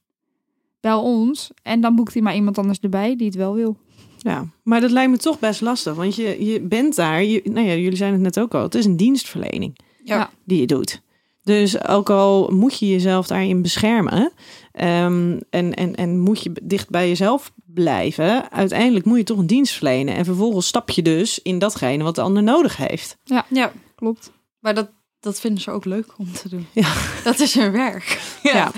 Bel 0.80 1.04
ons 1.04 1.52
en 1.64 1.82
dan 1.82 1.96
boekt 1.96 2.14
hij 2.14 2.22
maar 2.22 2.36
iemand 2.36 2.58
anders 2.58 2.80
erbij 2.80 3.16
die 3.16 3.26
het 3.28 3.36
wel 3.36 3.54
wil. 3.54 3.78
Ja, 4.18 4.46
maar 4.64 4.82
dat 4.82 4.92
lijkt 4.92 5.12
me 5.12 5.18
toch 5.18 5.40
best 5.40 5.62
lastig. 5.62 5.96
Want 5.96 6.16
je, 6.16 6.46
je 6.46 6.62
bent 6.62 6.96
daar, 6.96 7.24
je, 7.24 7.42
nou 7.44 7.66
ja, 7.68 7.74
jullie 7.76 7.98
zijn 7.98 8.14
het 8.14 8.22
net 8.22 8.40
ook 8.40 8.54
al, 8.54 8.62
het 8.62 8.76
is 8.76 8.86
een 8.86 8.98
dienstverlening 8.98 9.78
Ja. 10.04 10.30
die 10.46 10.60
je 10.60 10.66
doet. 10.68 11.02
Dus 11.44 11.88
ook 11.88 12.10
al 12.10 12.50
moet 12.54 12.80
je 12.80 12.88
jezelf 12.90 13.28
daarin 13.28 13.62
beschermen 13.62 14.32
ehm, 14.72 15.40
en, 15.50 15.74
en, 15.74 15.96
en 15.96 16.20
moet 16.20 16.44
je 16.44 16.52
dicht 16.64 16.90
bij 16.90 17.08
jezelf 17.08 17.52
blijven, 17.66 18.52
uiteindelijk 18.52 19.06
moet 19.06 19.18
je 19.18 19.24
toch 19.24 19.38
een 19.38 19.48
dienst 19.48 19.74
verlenen. 19.74 20.16
En 20.16 20.26
vervolgens 20.26 20.68
stap 20.68 20.90
je 20.90 21.02
dus 21.02 21.40
in 21.42 21.60
datgene 21.60 22.04
wat 22.04 22.16
de 22.16 22.22
ander 22.22 22.44
nodig 22.44 22.78
heeft. 22.78 23.18
Ja, 23.50 23.72
Klopt. 23.96 24.32
maar 24.60 24.74
dat, 24.76 24.90
dat 25.20 25.40
vinden 25.40 25.62
ze 25.62 25.72
ook 25.72 25.86
leuk 25.86 26.08
om 26.18 26.32
te 26.34 26.50
doen. 26.50 26.66
Ja. 26.74 26.94
Dat 27.24 27.40
is 27.40 27.54
hun 27.54 27.72
werk. 27.72 28.22
Ja. 28.44 28.72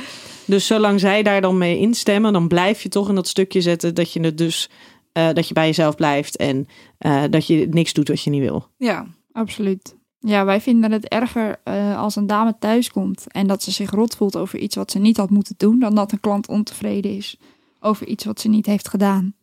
Dus 0.52 0.68
zolang 0.68 1.00
zij 1.00 1.24
daar 1.24 1.42
dan 1.42 1.58
mee 1.58 1.78
instemmen, 1.78 2.34
dan 2.34 2.48
blijf 2.48 2.82
je 2.82 2.90
toch 2.90 3.10
in 3.10 3.16
dat 3.16 3.28
stukje 3.28 3.62
zetten 3.62 3.96
dat 3.96 4.14
je 4.14 4.20
het 4.20 4.38
dus 4.38 4.70
eh, 5.12 5.34
dat 5.34 5.48
je 5.48 5.54
bij 5.54 5.66
jezelf 5.66 5.96
blijft 5.96 6.36
en 6.36 6.68
eh, 6.98 7.24
dat 7.30 7.48
je 7.48 7.68
niks 7.70 7.94
doet 7.94 8.08
wat 8.08 8.22
je 8.22 8.30
niet 8.30 8.42
wil. 8.42 8.68
ja. 8.78 9.06
Absoluut. 9.32 9.96
Ja, 10.20 10.46
wij 10.46 10.62
vinden 10.62 10.92
het 10.92 11.08
erger 11.08 11.60
eh, 11.64 11.98
als 11.98 12.16
een 12.16 12.28
dame 12.28 12.56
thuis 12.60 12.92
komt 12.92 13.26
en 13.28 13.48
dat 13.48 13.64
ze 13.64 13.72
zich 13.72 13.92
rot 13.92 14.16
voelt 14.16 14.36
over 14.36 14.60
iets 14.60 14.76
wat 14.76 14.92
ze 14.92 15.00
niet 15.00 15.18
had 15.18 15.30
moeten 15.30 15.56
doen, 15.58 15.80
dan 15.80 15.96
dat 15.96 16.12
een 16.12 16.20
klant 16.20 16.48
ontevreden 16.48 17.16
is 17.18 17.38
over 17.80 18.08
iets 18.08 18.26
wat 18.26 18.40
ze 18.40 18.48
niet 18.48 18.66
heeft 18.66 18.88
gedaan. 18.88 19.34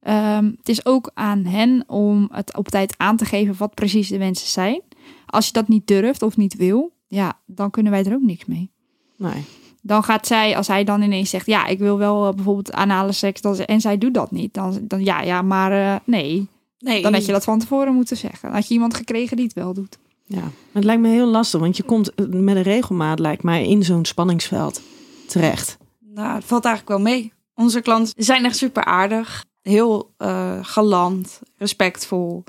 Ehm, 0.00 0.44
het 0.44 0.68
is 0.68 0.84
ook 0.86 1.10
aan 1.14 1.44
hen 1.44 1.84
om 1.86 2.28
het 2.32 2.56
op 2.56 2.68
tijd 2.68 2.94
aan 2.96 3.16
te 3.16 3.24
geven 3.24 3.54
wat 3.58 3.74
precies 3.74 4.08
de 4.08 4.18
wensen 4.18 4.48
zijn. 4.48 4.80
Als 5.26 5.46
je 5.46 5.52
dat 5.52 5.68
niet 5.68 5.86
durft 5.86 6.22
of 6.22 6.36
niet 6.36 6.56
wil, 6.56 6.92
ja, 7.06 7.40
dan 7.46 7.70
kunnen 7.70 7.92
wij 7.92 8.04
er 8.04 8.14
ook 8.14 8.22
niks 8.22 8.44
mee. 8.44 8.70
Nee. 9.16 9.44
Dan 9.82 10.02
gaat 10.02 10.26
zij, 10.26 10.56
als 10.56 10.66
hij 10.66 10.84
dan 10.84 11.02
ineens 11.02 11.30
zegt, 11.30 11.46
ja, 11.46 11.66
ik 11.66 11.78
wil 11.78 11.98
wel 11.98 12.28
eh, 12.28 12.34
bijvoorbeeld 12.34 12.72
anale 12.72 13.12
seks, 13.12 13.40
dan, 13.40 13.56
en 13.56 13.80
zij 13.80 13.98
doet 13.98 14.14
dat 14.14 14.30
niet, 14.30 14.54
dan, 14.54 14.78
dan 14.82 15.04
ja, 15.04 15.20
ja, 15.20 15.42
maar 15.42 15.72
eh, 15.72 16.00
nee, 16.04 16.48
Nee, 16.80 17.02
dan 17.02 17.12
had 17.12 17.26
je 17.26 17.32
dat 17.32 17.44
van 17.44 17.58
tevoren 17.58 17.94
moeten 17.94 18.16
zeggen. 18.16 18.40
Dan 18.42 18.52
had 18.52 18.68
je 18.68 18.74
iemand 18.74 18.94
gekregen 18.94 19.36
die 19.36 19.46
het 19.46 19.54
wel 19.54 19.74
doet. 19.74 19.98
Ja, 20.24 20.40
maar 20.40 20.52
het 20.72 20.84
lijkt 20.84 21.02
me 21.02 21.08
heel 21.08 21.26
lastig, 21.26 21.60
want 21.60 21.76
je 21.76 21.82
komt 21.82 22.14
eh, 22.14 22.26
met 22.26 22.56
een 22.56 22.62
regelmaat, 22.62 23.18
lijkt 23.18 23.42
mij, 23.42 23.66
in 23.66 23.82
zo'n 23.82 24.04
spanningsveld 24.04 24.82
terecht. 25.26 25.76
Nou, 26.00 26.34
het 26.34 26.44
valt 26.44 26.64
eigenlijk 26.64 26.96
wel 26.96 27.12
mee. 27.12 27.32
Onze 27.54 27.80
klanten 27.80 28.24
zijn 28.24 28.44
echt 28.44 28.56
super 28.56 28.84
aardig. 28.84 29.44
Heel 29.62 30.14
eh, 30.16 30.58
galant, 30.62 31.40
respectvol. 31.56 32.44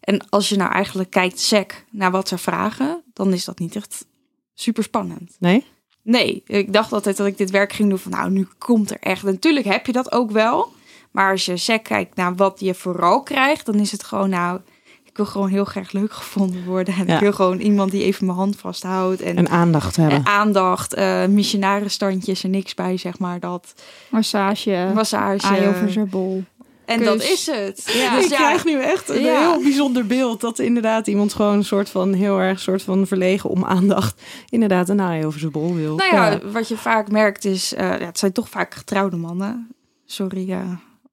En 0.00 0.28
als 0.28 0.48
je 0.48 0.56
nou 0.56 0.72
eigenlijk 0.72 1.10
kijkt, 1.10 1.40
sec, 1.40 1.84
naar 1.90 2.10
wat 2.10 2.28
ze 2.28 2.38
vragen, 2.38 3.02
dan 3.12 3.32
is 3.32 3.44
dat 3.44 3.58
niet 3.58 3.76
echt 3.76 4.06
super 4.54 4.82
spannend. 4.82 5.36
Nee? 5.38 5.64
Nee, 6.02 6.42
ik 6.46 6.72
dacht 6.72 6.92
altijd 6.92 7.16
dat 7.16 7.26
ik 7.26 7.38
dit 7.38 7.50
werk 7.50 7.72
ging 7.72 7.88
doen 7.88 7.98
van 7.98 8.10
nou, 8.12 8.30
nu 8.30 8.48
komt 8.58 8.90
er 8.90 8.96
echt. 9.00 9.24
En 9.24 9.32
natuurlijk 9.32 9.66
heb 9.66 9.86
je 9.86 9.92
dat 9.92 10.12
ook 10.12 10.30
wel. 10.30 10.72
Maar 11.10 11.30
als 11.30 11.44
je 11.44 11.56
sec 11.56 11.82
kijkt 11.82 12.16
naar 12.16 12.34
wat 12.34 12.60
je 12.60 12.74
vooral 12.74 13.22
krijgt, 13.22 13.66
dan 13.66 13.74
is 13.74 13.92
het 13.92 14.04
gewoon 14.04 14.30
nou, 14.30 14.60
ik 15.04 15.16
wil 15.16 15.26
gewoon 15.26 15.48
heel 15.48 15.64
graag 15.64 15.92
leuk 15.92 16.12
gevonden 16.12 16.64
worden. 16.64 16.94
En 16.94 17.06
Ja. 17.06 17.14
ik 17.14 17.20
wil 17.20 17.32
gewoon 17.32 17.58
iemand 17.60 17.90
die 17.90 18.02
even 18.04 18.26
mijn 18.26 18.38
hand 18.38 18.56
vasthoudt. 18.56 19.20
En, 19.20 19.36
En 19.36 19.48
aandacht 19.48 19.96
hebben. 19.96 20.16
en 20.18 20.26
aandacht, 20.26 20.94
eh 20.94 21.26
missionarenstandjes 21.26 22.44
en 22.44 22.50
niks 22.50 22.74
bij, 22.74 22.96
zeg 22.96 23.18
maar. 23.18 23.40
Dat 23.40 23.74
Massage, 24.08 24.90
massage. 24.94 25.84
zijn 25.88 26.08
bol. 26.08 26.44
En 26.92 26.98
kus. 26.98 27.06
dat 27.06 27.22
is 27.22 27.46
het. 27.46 27.90
Ja. 28.02 28.14
Dus 28.16 28.24
ik 28.24 28.30
krijg 28.30 28.64
nu 28.64 28.80
echt 28.80 29.08
een 29.08 29.20
Ja. 29.22 29.40
heel 29.40 29.62
bijzonder 29.62 30.06
beeld 30.06 30.40
dat 30.40 30.58
inderdaad 30.58 31.06
iemand 31.06 31.32
gewoon 31.34 31.54
een 31.54 31.64
soort 31.64 31.88
van 31.88 32.12
heel 32.12 32.38
erg 32.38 32.60
soort 32.60 32.82
van 32.82 33.06
verlegen 33.06 33.50
om 33.50 33.64
aandacht 33.64 34.22
inderdaad 34.48 34.88
een 34.88 34.96
naai 34.96 35.26
over 35.26 35.40
zijn 35.40 35.52
bol 35.52 35.74
wil. 35.74 35.96
Nou 35.96 36.14
ja, 36.14 36.40
wat 36.52 36.68
je 36.68 36.76
vaak 36.76 37.10
merkt 37.10 37.44
is, 37.44 37.74
ja, 37.76 37.98
het 37.98 38.18
zijn 38.18 38.32
toch 38.32 38.48
vaak 38.48 38.74
getrouwde 38.74 39.16
mannen. 39.16 39.68
Sorry, 40.06 40.52
eh, 40.52 40.58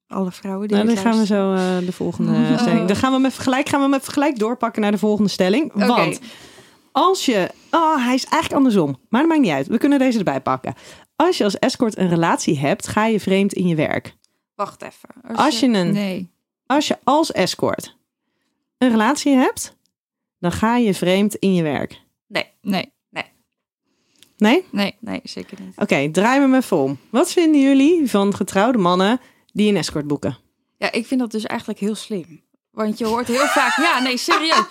alle 0.08 0.32
vrouwen 0.32 0.68
die 0.68 0.76
Nou, 0.76 0.88
dan 0.88 0.96
gaan 0.96 1.18
we 1.18 1.26
zo 1.26 1.52
eh, 1.54 1.78
de 1.86 1.92
volgende 1.92 2.58
stelling. 2.58 2.86
Dan 2.86 2.96
gaan 2.96 3.10
we 3.10 3.16
hem 3.16 3.26
even 3.26 3.42
gelijk, 3.42 3.68
gaan 3.68 3.80
we 3.80 3.86
hem 3.86 3.94
even 3.94 4.12
gelijk 4.12 4.38
doorpakken 4.38 4.82
naar 4.82 4.90
de 4.90 4.98
volgende 4.98 5.30
stelling. 5.30 5.70
Want 5.74 6.20
als 6.92 7.24
je. 7.24 7.50
Oh, 7.70 8.04
hij 8.04 8.14
is 8.14 8.24
eigenlijk 8.24 8.52
andersom. 8.52 8.96
Maar 9.08 9.20
dat 9.20 9.30
maakt 9.30 9.42
niet 9.42 9.52
uit. 9.52 9.66
We 9.66 9.78
kunnen 9.78 9.98
deze 9.98 10.18
erbij 10.18 10.40
pakken. 10.40 10.74
Als 11.16 11.38
je 11.38 11.44
als 11.44 11.58
escort 11.58 11.98
een 11.98 12.08
relatie 12.08 12.58
hebt, 12.58 12.88
ga 12.88 13.06
je 13.06 13.20
vreemd 13.20 13.52
in 13.52 13.66
je 13.66 13.74
werk. 13.74 14.16
Wacht 14.60 14.82
even. 14.82 15.36
Als 15.36 15.60
je 15.60 15.66
een 15.66 15.92
Nee. 15.92 16.30
als 16.66 16.88
je 16.88 16.98
als 17.04 17.32
escort 17.32 17.96
een 18.78 18.90
relatie 18.90 19.34
hebt, 19.34 19.76
dan 20.38 20.52
ga 20.52 20.76
je 20.76 20.94
vreemd 20.94 21.34
in 21.34 21.54
je 21.54 21.62
werk. 21.62 22.00
Nee. 22.26 22.92
Nee? 24.36 24.64
Nee. 24.70 24.96
Nee, 25.00 25.20
zeker 25.24 25.60
niet. 25.60 25.76
Oké, 25.76 26.10
draai 26.10 26.40
me 26.40 26.46
me 26.46 26.56
even 26.56 26.76
om. 26.76 26.98
Wat 27.10 27.32
vinden 27.32 27.60
jullie 27.60 28.10
van 28.10 28.34
getrouwde 28.34 28.78
mannen 28.78 29.20
die 29.52 29.68
een 29.68 29.76
escort 29.76 30.06
boeken? 30.06 30.38
Ja, 30.76 30.92
ik 30.92 31.06
vind 31.06 31.20
dat 31.20 31.30
dus 31.30 31.44
eigenlijk 31.44 31.80
heel 31.80 31.94
slim. 31.94 32.42
Want 32.70 32.98
je 32.98 33.06
hoort 33.06 33.26
heel 33.26 33.46
vaak... 33.46 33.76
Ja, 33.76 34.00
nee, 34.00 34.16
serieus. 34.16 34.64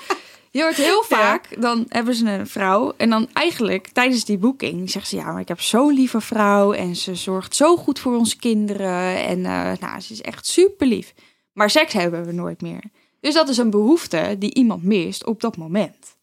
Je 0.51 0.62
hoort 0.62 0.75
heel 0.75 1.03
vaak, 1.17 1.62
dan 1.62 1.85
hebben 1.88 2.15
ze 2.15 2.29
een 2.29 2.47
vrouw. 2.47 2.93
En 2.97 3.09
dan 3.09 3.27
eigenlijk 3.33 3.88
tijdens 3.88 4.25
die 4.25 4.38
boeking 4.38 4.89
zegt 4.89 5.07
ze... 5.07 5.15
Ja, 5.15 5.31
maar 5.31 5.41
ik 5.41 5.47
heb 5.47 5.62
zo'n 5.62 5.93
lieve 5.93 6.21
vrouw. 6.21 6.73
En 6.73 6.95
ze 6.95 7.15
zorgt 7.15 7.55
zo 7.55 7.77
goed 7.77 7.99
voor 7.99 8.15
onze 8.15 8.38
kinderen. 8.38 9.25
En 9.25 9.45
eh, 9.45 9.71
nou, 9.79 9.99
ze 9.99 10.13
is 10.13 10.21
echt 10.21 10.47
super 10.47 10.88
lief. 10.88 11.13
Maar 11.53 11.69
seks 11.69 11.93
hebben 11.93 12.25
we 12.25 12.31
nooit 12.31 12.62
meer. 12.62 12.83
Dus 13.19 13.33
dat 13.33 13.49
is 13.49 13.57
een 13.57 13.69
behoefte 13.69 14.35
die 14.39 14.53
iemand 14.53 14.83
mist 14.83 15.25
op 15.25 15.41
dat 15.41 15.57
moment. 15.57 16.17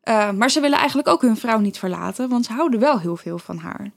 Eh, 0.00 0.30
maar 0.30 0.50
ze 0.50 0.60
willen 0.60 0.78
eigenlijk 0.78 1.08
ook 1.08 1.22
hun 1.22 1.36
vrouw 1.36 1.58
niet 1.58 1.78
verlaten. 1.78 2.28
Want 2.28 2.44
ze 2.44 2.52
houden 2.52 2.80
wel 2.80 3.00
heel 3.00 3.16
veel 3.16 3.38
van 3.38 3.58
haar. 3.58 3.90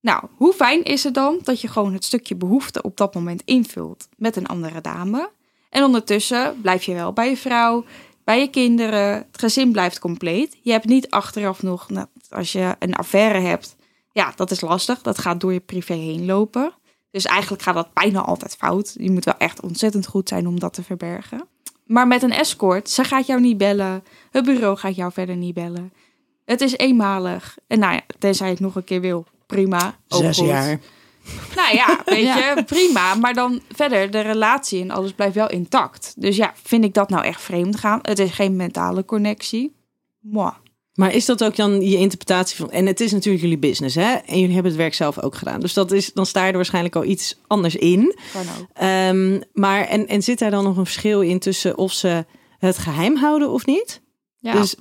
Nou, 0.00 0.24
hoe 0.36 0.52
fijn 0.52 0.82
is 0.82 1.04
het 1.04 1.14
dan 1.14 1.38
dat 1.42 1.60
je 1.60 1.68
gewoon 1.68 1.92
het 1.92 2.04
stukje 2.04 2.34
behoefte 2.34 2.82
op 2.82 2.96
dat 2.96 3.14
moment 3.14 3.42
invult 3.44 4.08
met 4.16 4.36
een 4.36 4.46
andere 4.46 4.80
dame? 4.80 5.30
En 5.70 5.84
ondertussen 5.84 6.60
blijf 6.60 6.82
je 6.82 6.94
wel 6.94 7.12
bij 7.12 7.28
je 7.28 7.36
vrouw, 7.36 7.84
bij 8.24 8.40
je 8.40 8.48
kinderen. 8.48 9.12
Het 9.12 9.38
gezin 9.38 9.72
blijft 9.72 9.98
compleet. 9.98 10.56
Je 10.62 10.70
hebt 10.70 10.84
niet 10.84 11.10
achteraf 11.10 11.62
nog, 11.62 11.90
nou, 11.90 12.06
als 12.28 12.52
je 12.52 12.76
een 12.78 12.94
affaire 12.94 13.38
hebt, 13.38 13.76
ja, 14.12 14.32
dat 14.36 14.50
is 14.50 14.60
lastig. 14.60 15.02
Dat 15.02 15.18
gaat 15.18 15.40
door 15.40 15.52
je 15.52 15.60
privé 15.60 15.94
heen 15.94 16.24
lopen. 16.24 16.72
Dus 17.10 17.24
eigenlijk 17.24 17.62
gaat 17.62 17.74
dat 17.74 17.92
bijna 17.92 18.20
altijd 18.20 18.56
fout. 18.56 18.94
Je 18.98 19.10
moet 19.10 19.24
wel 19.24 19.38
echt 19.38 19.62
ontzettend 19.62 20.06
goed 20.06 20.28
zijn 20.28 20.46
om 20.46 20.60
dat 20.60 20.72
te 20.72 20.82
verbergen. 20.82 21.48
Maar 21.84 22.06
met 22.06 22.22
een 22.22 22.32
escort, 22.32 22.90
ze 22.90 23.04
gaat 23.04 23.26
jou 23.26 23.40
niet 23.40 23.58
bellen. 23.58 24.04
Het 24.30 24.44
bureau 24.44 24.76
gaat 24.76 24.96
jou 24.96 25.12
verder 25.12 25.36
niet 25.36 25.54
bellen. 25.54 25.92
Het 26.44 26.60
is 26.60 26.76
eenmalig. 26.76 27.56
En 27.66 27.78
nou 27.78 27.92
ja, 27.92 28.00
tenzij 28.18 28.46
je 28.46 28.52
het 28.52 28.62
nog 28.62 28.74
een 28.74 28.84
keer 28.84 29.00
wil, 29.00 29.26
prima. 29.46 29.98
ook 30.08 30.20
Zes 30.20 30.38
goed. 30.38 30.46
jaar. 30.46 30.80
Nou 31.56 31.74
ja, 31.74 32.00
weet 32.04 32.22
Ja. 32.24 32.36
je, 32.54 32.64
prima. 32.64 33.14
Maar 33.14 33.34
dan 33.34 33.60
verder, 33.74 34.10
de 34.10 34.20
relatie 34.20 34.80
en 34.80 34.90
alles 34.90 35.12
blijft 35.12 35.34
wel 35.34 35.50
intact. 35.50 36.14
Dus 36.16 36.36
ja, 36.36 36.52
vind 36.62 36.84
ik 36.84 36.94
dat 36.94 37.08
nou 37.10 37.24
echt 37.24 37.40
vreemd 37.40 37.78
gaan? 37.78 37.98
Het 38.02 38.18
is 38.18 38.30
geen 38.30 38.56
mentale 38.56 39.04
connectie. 39.04 39.72
Moi. 40.20 40.52
Maar 40.94 41.12
is 41.14 41.24
dat 41.24 41.44
ook 41.44 41.56
dan 41.56 41.80
je 41.80 41.96
interpretatie 41.96 42.56
van... 42.56 42.70
En 42.70 42.86
het 42.86 43.00
is 43.00 43.12
natuurlijk 43.12 43.42
jullie 43.42 43.58
business, 43.58 43.94
hè? 43.94 44.12
En 44.12 44.38
jullie 44.38 44.54
hebben 44.54 44.72
het 44.72 44.80
werk 44.80 44.94
zelf 44.94 45.20
ook 45.20 45.34
gedaan. 45.34 45.60
Dus 45.60 45.72
dat 45.72 45.92
is, 45.92 46.12
dan 46.12 46.26
sta 46.26 46.42
je 46.44 46.50
er 46.50 46.56
waarschijnlijk 46.56 46.96
al 46.96 47.04
iets 47.04 47.36
anders 47.46 47.76
in. 47.76 48.16
Kan 48.32 48.42
ook. 48.42 48.66
Ehm, 48.74 49.40
maar 49.52 49.84
en, 49.84 50.06
en 50.08 50.22
zit 50.22 50.38
daar 50.38 50.50
dan 50.50 50.64
nog 50.64 50.76
een 50.76 50.84
verschil 50.84 51.20
in 51.20 51.38
tussen 51.38 51.78
of 51.78 51.92
ze 51.92 52.24
het 52.58 52.78
geheim 52.78 53.16
houden 53.16 53.50
of 53.50 53.66
niet? 53.66 54.00
Ja. 54.38 54.52
Dus 54.52 54.74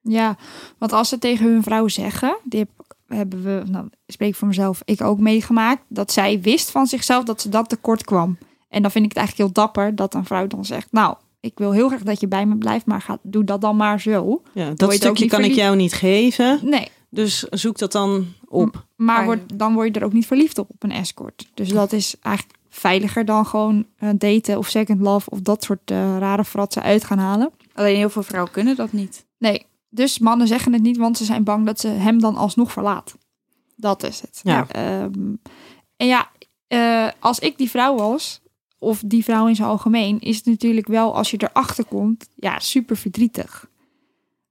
Ja, 0.00 0.36
want 0.78 0.92
als 0.92 1.08
ze 1.08 1.18
tegen 1.18 1.46
hun 1.46 1.62
vrouw 1.62 1.88
zeggen, 1.88 2.36
die 2.44 2.58
heb, 2.60 2.68
hebben 3.14 3.42
we, 3.42 3.62
nou, 3.70 3.86
ik 3.86 4.12
spreek 4.12 4.34
voor 4.34 4.48
mezelf, 4.48 4.82
ik 4.84 5.00
ook 5.00 5.18
meegemaakt, 5.18 5.82
dat 5.88 6.12
zij 6.12 6.40
wist 6.40 6.70
van 6.70 6.86
zichzelf 6.86 7.24
dat 7.24 7.40
ze 7.40 7.48
dat 7.48 7.68
tekort 7.68 8.04
kwam. 8.04 8.38
En 8.68 8.82
dan 8.82 8.90
vind 8.90 9.04
ik 9.04 9.10
het 9.10 9.18
eigenlijk 9.18 9.48
heel 9.48 9.64
dapper 9.64 9.94
dat 9.94 10.14
een 10.14 10.24
vrouw 10.24 10.46
dan 10.46 10.64
zegt, 10.64 10.88
nou, 10.90 11.16
ik 11.40 11.52
wil 11.54 11.72
heel 11.72 11.88
graag 11.88 12.02
dat 12.02 12.20
je 12.20 12.28
bij 12.28 12.46
me 12.46 12.56
blijft, 12.56 12.86
maar 12.86 13.00
ga, 13.00 13.18
doe 13.22 13.44
dat 13.44 13.60
dan 13.60 13.76
maar 13.76 14.00
zo. 14.00 14.42
ja, 14.54 14.70
dat 14.70 14.82
ook 14.82 14.92
stukje 14.92 15.26
kan 15.26 15.44
ik 15.44 15.52
jou 15.52 15.76
niet 15.76 15.92
geven. 15.92 16.60
Nee, 16.62 16.88
Dus 17.08 17.38
zoek 17.42 17.78
dat 17.78 17.92
dan 17.92 18.26
op. 18.48 18.86
maar 18.96 19.18
Ah, 19.18 19.24
word, 19.24 19.58
dan 19.58 19.74
word 19.74 19.94
je 19.94 20.00
er 20.00 20.06
ook 20.06 20.12
niet 20.12 20.26
verliefd 20.26 20.58
op, 20.58 20.70
op 20.70 20.82
een 20.82 20.92
escort. 20.92 21.50
Dus 21.54 21.68
dat 21.68 21.92
is 21.92 22.16
eigenlijk 22.20 22.58
veiliger 22.70 23.24
dan 23.24 23.46
gewoon 23.46 23.86
eh, 23.96 24.08
daten 24.18 24.58
of 24.58 24.68
second 24.68 25.00
love 25.00 25.30
of 25.30 25.40
dat 25.40 25.64
soort 25.64 25.90
eh, 25.90 26.18
rare 26.18 26.44
fratsen 26.44 26.82
uit 26.82 27.04
gaan 27.04 27.18
halen. 27.18 27.50
Alleen 27.74 27.96
heel 27.96 28.10
veel 28.10 28.22
vrouwen 28.22 28.52
kunnen 28.52 28.76
dat 28.76 28.92
niet. 28.92 29.24
Nee, 29.38 29.66
dus 29.94 30.18
mannen 30.18 30.46
zeggen 30.46 30.72
het 30.72 30.82
niet, 30.82 30.96
want 30.96 31.16
ze 31.16 31.24
zijn 31.24 31.44
bang 31.44 31.66
dat 31.66 31.80
ze 31.80 31.88
hem 31.88 32.20
dan 32.20 32.36
alsnog 32.36 32.72
verlaat. 32.72 33.14
Dat 33.76 34.02
is 34.02 34.20
het. 34.20 34.40
Ja. 34.42 34.68
Ehm, 34.68 35.34
en 35.96 36.06
ja, 36.06 36.30
eh, 36.66 37.08
als 37.18 37.38
ik 37.38 37.58
die 37.58 37.70
vrouw 37.70 37.96
was, 37.96 38.40
of 38.78 39.02
die 39.06 39.24
vrouw 39.24 39.46
in 39.46 39.56
zijn 39.56 39.68
algemeen, 39.68 40.20
is 40.20 40.36
het 40.36 40.46
natuurlijk 40.46 40.86
wel 40.86 41.16
als 41.16 41.30
je 41.30 41.36
erachter 41.36 41.84
komt, 41.84 42.28
ja, 42.34 42.58
super 42.58 42.96
verdrietig. 42.96 43.70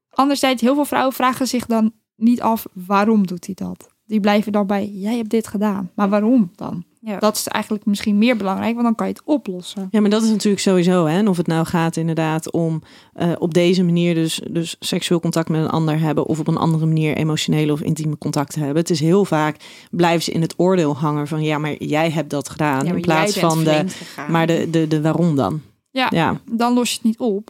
Anderzijds, 0.10 0.62
heel 0.62 0.75
veel 0.75 0.86
vrouwen 0.86 1.13
vragen 1.13 1.47
zich 1.47 1.65
dan 1.65 1.93
niet 2.15 2.41
af 2.41 2.65
waarom 2.73 3.27
doet 3.27 3.45
hij 3.45 3.56
dat. 3.56 3.89
Die 4.06 4.19
blijven 4.19 4.51
dan 4.51 4.67
bij, 4.67 4.88
jij 4.88 5.17
hebt 5.17 5.30
dit 5.30 5.47
gedaan. 5.47 5.91
Maar 5.95 6.10
waarom 6.10 6.51
dan? 6.56 6.84
Ja. 7.04 7.20
Dat 7.20 7.36
is 7.36 7.48
eigenlijk 7.48 7.86
misschien 7.86 8.18
meer 8.18 8.38
belangrijk, 8.38 8.72
want 8.74 8.84
dan 8.86 8.96
kan 8.96 9.08
je 9.08 9.14
het 9.14 9.22
oplossen. 9.26 9.88
Ja, 9.92 10.02
maar 10.02 10.10
dat 10.10 10.24
is 10.24 10.30
natuurlijk 10.30 10.62
sowieso. 10.62 11.06
Hè? 11.06 11.18
En 11.18 11.28
of 11.28 11.38
het 11.38 11.48
nou 11.48 11.66
gaat 11.66 11.96
inderdaad 11.96 12.52
om 12.52 12.82
eh, 13.14 13.32
op 13.40 13.54
deze 13.54 13.84
manier 13.84 14.16
dus, 14.16 14.42
dus 14.52 14.76
seksueel 14.80 15.20
contact 15.20 15.50
met 15.50 15.62
een 15.62 15.70
ander 15.70 16.00
hebben. 16.00 16.26
Of 16.26 16.40
op 16.40 16.48
een 16.48 16.58
andere 16.58 16.86
manier 16.86 17.16
emotionele 17.16 17.72
of 17.72 17.82
intieme 17.82 18.18
contact 18.18 18.56
hebben. 18.56 18.76
Het 18.76 18.90
is 18.90 19.00
heel 19.00 19.26
vaak 19.26 19.56
blijven 19.92 20.24
ze 20.24 20.32
in 20.32 20.42
het 20.42 20.54
oordeel 20.58 20.96
hangen 20.98 21.28
van 21.28 21.44
ja, 21.44 21.58
maar 21.58 21.84
jij 21.84 22.10
hebt 22.12 22.30
dat 22.30 22.50
gedaan. 22.50 22.86
Ja, 22.86 22.94
in 22.94 23.02
plaats 23.02 23.40
van 23.40 23.64
de, 23.64 23.84
gegaan. 23.88 24.32
maar 24.32 24.48
de, 24.48 24.70
de, 24.70 24.88
de 24.88 25.02
waarom 25.02 25.36
dan. 25.36 25.62
Ja, 25.92 26.08
Ja. 26.10 26.40
dan 26.52 26.74
los 26.74 26.90
je 26.90 26.96
het 26.96 27.04
niet 27.04 27.20
op. 27.20 27.50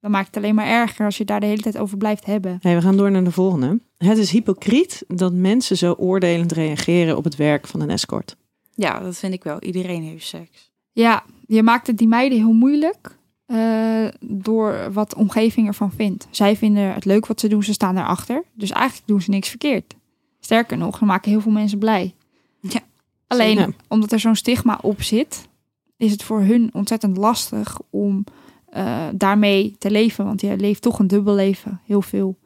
Dan 0.00 0.10
maakt 0.10 0.26
het 0.26 0.36
alleen 0.36 0.54
maar 0.54 0.66
erger 0.66 1.04
als 1.04 1.16
je 1.16 1.24
daar 1.24 1.40
de 1.40 1.46
hele 1.46 1.62
tijd 1.62 1.78
over 1.78 1.96
blijft 1.98 2.24
hebben. 2.26 2.58
Hey, 2.62 2.74
we 2.74 2.82
gaan 2.82 2.96
door 2.96 3.10
naar 3.10 3.24
de 3.24 3.32
volgende. 3.32 3.80
Het 3.98 4.18
is 4.18 4.30
hypocriet 4.30 5.04
dat 5.08 5.32
mensen 5.32 5.76
zo 5.76 5.92
oordelend 5.98 6.52
reageren 6.52 7.16
op 7.16 7.24
het 7.24 7.36
werk 7.36 7.66
van 7.66 7.80
een 7.80 7.90
escort. 7.90 8.36
Ja, 8.78 9.00
dat 9.00 9.16
vind 9.16 9.32
ik 9.32 9.44
wel. 9.44 9.62
Iedereen 9.62 10.02
heeft 10.02 10.26
seks. 10.26 10.70
Ja, 10.92 11.24
je 11.46 11.62
maakt 11.62 11.86
het 11.86 11.98
die 11.98 12.08
meiden 12.08 12.38
heel 12.38 12.52
moeilijk 12.52 13.18
eh, 13.46 14.06
door 14.20 14.92
wat 14.92 15.10
de 15.10 15.16
omgeving 15.16 15.66
ervan 15.66 15.92
vindt. 15.92 16.26
Zij 16.30 16.56
vinden 16.56 16.94
het 16.94 17.04
leuk 17.04 17.26
wat 17.26 17.40
ze 17.40 17.48
doen, 17.48 17.62
ze 17.62 17.72
staan 17.72 17.98
erachter. 17.98 18.44
Dus 18.52 18.70
eigenlijk 18.70 19.06
doen 19.06 19.20
ze 19.20 19.30
niks 19.30 19.48
verkeerd. 19.48 19.94
Sterker 20.40 20.78
nog, 20.78 20.98
ze 20.98 21.04
maken 21.04 21.30
heel 21.30 21.40
veel 21.40 21.52
mensen 21.52 21.78
blij. 21.78 22.14
Ja, 22.60 22.80
Alleen 23.26 23.74
omdat 23.88 24.12
er 24.12 24.20
zo'n 24.20 24.36
stigma 24.36 24.78
op 24.82 25.02
zit, 25.02 25.48
is 25.96 26.10
het 26.10 26.22
voor 26.22 26.40
hun 26.40 26.70
ontzettend 26.72 27.16
lastig 27.16 27.80
om 27.90 28.24
eh, 28.66 29.06
daarmee 29.14 29.76
te 29.78 29.90
leven. 29.90 30.24
Want 30.24 30.40
je 30.40 30.56
leeft 30.56 30.82
toch 30.82 30.98
een 30.98 31.06
dubbel 31.06 31.34
leven, 31.34 31.80
heel 31.84 32.02
veel 32.02 32.38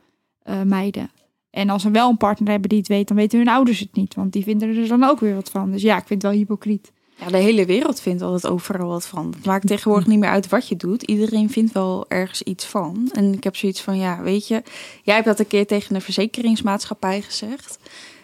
eh, 0.42 0.62
meiden. 0.62 1.10
En 1.52 1.70
als 1.70 1.82
ze 1.82 1.90
wel 1.90 2.10
een 2.10 2.16
partner 2.16 2.50
hebben 2.50 2.68
die 2.68 2.78
het 2.78 2.88
weet, 2.88 3.08
dan 3.08 3.16
weten 3.16 3.38
hun 3.38 3.48
ouders 3.48 3.78
het 3.78 3.94
niet. 3.94 4.14
Want 4.14 4.32
die 4.32 4.42
vinden 4.42 4.76
er 4.76 4.88
dan 4.88 5.04
ook 5.04 5.20
weer 5.20 5.34
wat 5.34 5.50
van. 5.50 5.70
Dus 5.70 5.82
ja, 5.82 5.96
ik 5.96 6.06
vind 6.06 6.22
het 6.22 6.30
wel 6.30 6.40
hypocriet. 6.40 6.92
Ja, 7.14 7.28
de 7.28 7.36
hele 7.36 7.66
wereld 7.66 8.00
vindt 8.00 8.22
altijd 8.22 8.52
overal 8.52 8.88
wat 8.88 9.06
van. 9.06 9.32
Het 9.36 9.44
maakt 9.44 9.66
tegenwoordig 9.66 10.06
niet 10.06 10.18
meer 10.18 10.28
uit 10.28 10.48
wat 10.48 10.68
je 10.68 10.76
doet. 10.76 11.02
Iedereen 11.02 11.50
vindt 11.50 11.72
wel 11.72 12.04
ergens 12.08 12.42
iets 12.42 12.64
van. 12.64 13.10
En 13.12 13.32
ik 13.32 13.44
heb 13.44 13.56
zoiets 13.56 13.80
van, 13.80 13.98
ja, 13.98 14.22
weet 14.22 14.48
je... 14.48 14.62
Jij 15.02 15.14
hebt 15.14 15.26
dat 15.26 15.38
een 15.38 15.46
keer 15.46 15.66
tegen 15.66 15.94
een 15.94 16.00
verzekeringsmaatschappij 16.00 17.22
gezegd. 17.22 17.78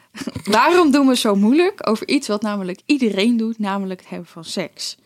Waarom 0.45 0.91
doen 0.91 1.07
we 1.07 1.17
zo 1.17 1.35
moeilijk 1.35 1.89
over 1.89 2.09
iets 2.09 2.29
wat 2.29 2.43
namelijk 2.43 2.81
iedereen 2.87 3.37
doet, 3.37 3.59
namelijk 3.59 4.01
het 4.01 4.09
hebben 4.09 4.29
van 4.29 4.45
seks? 4.45 4.97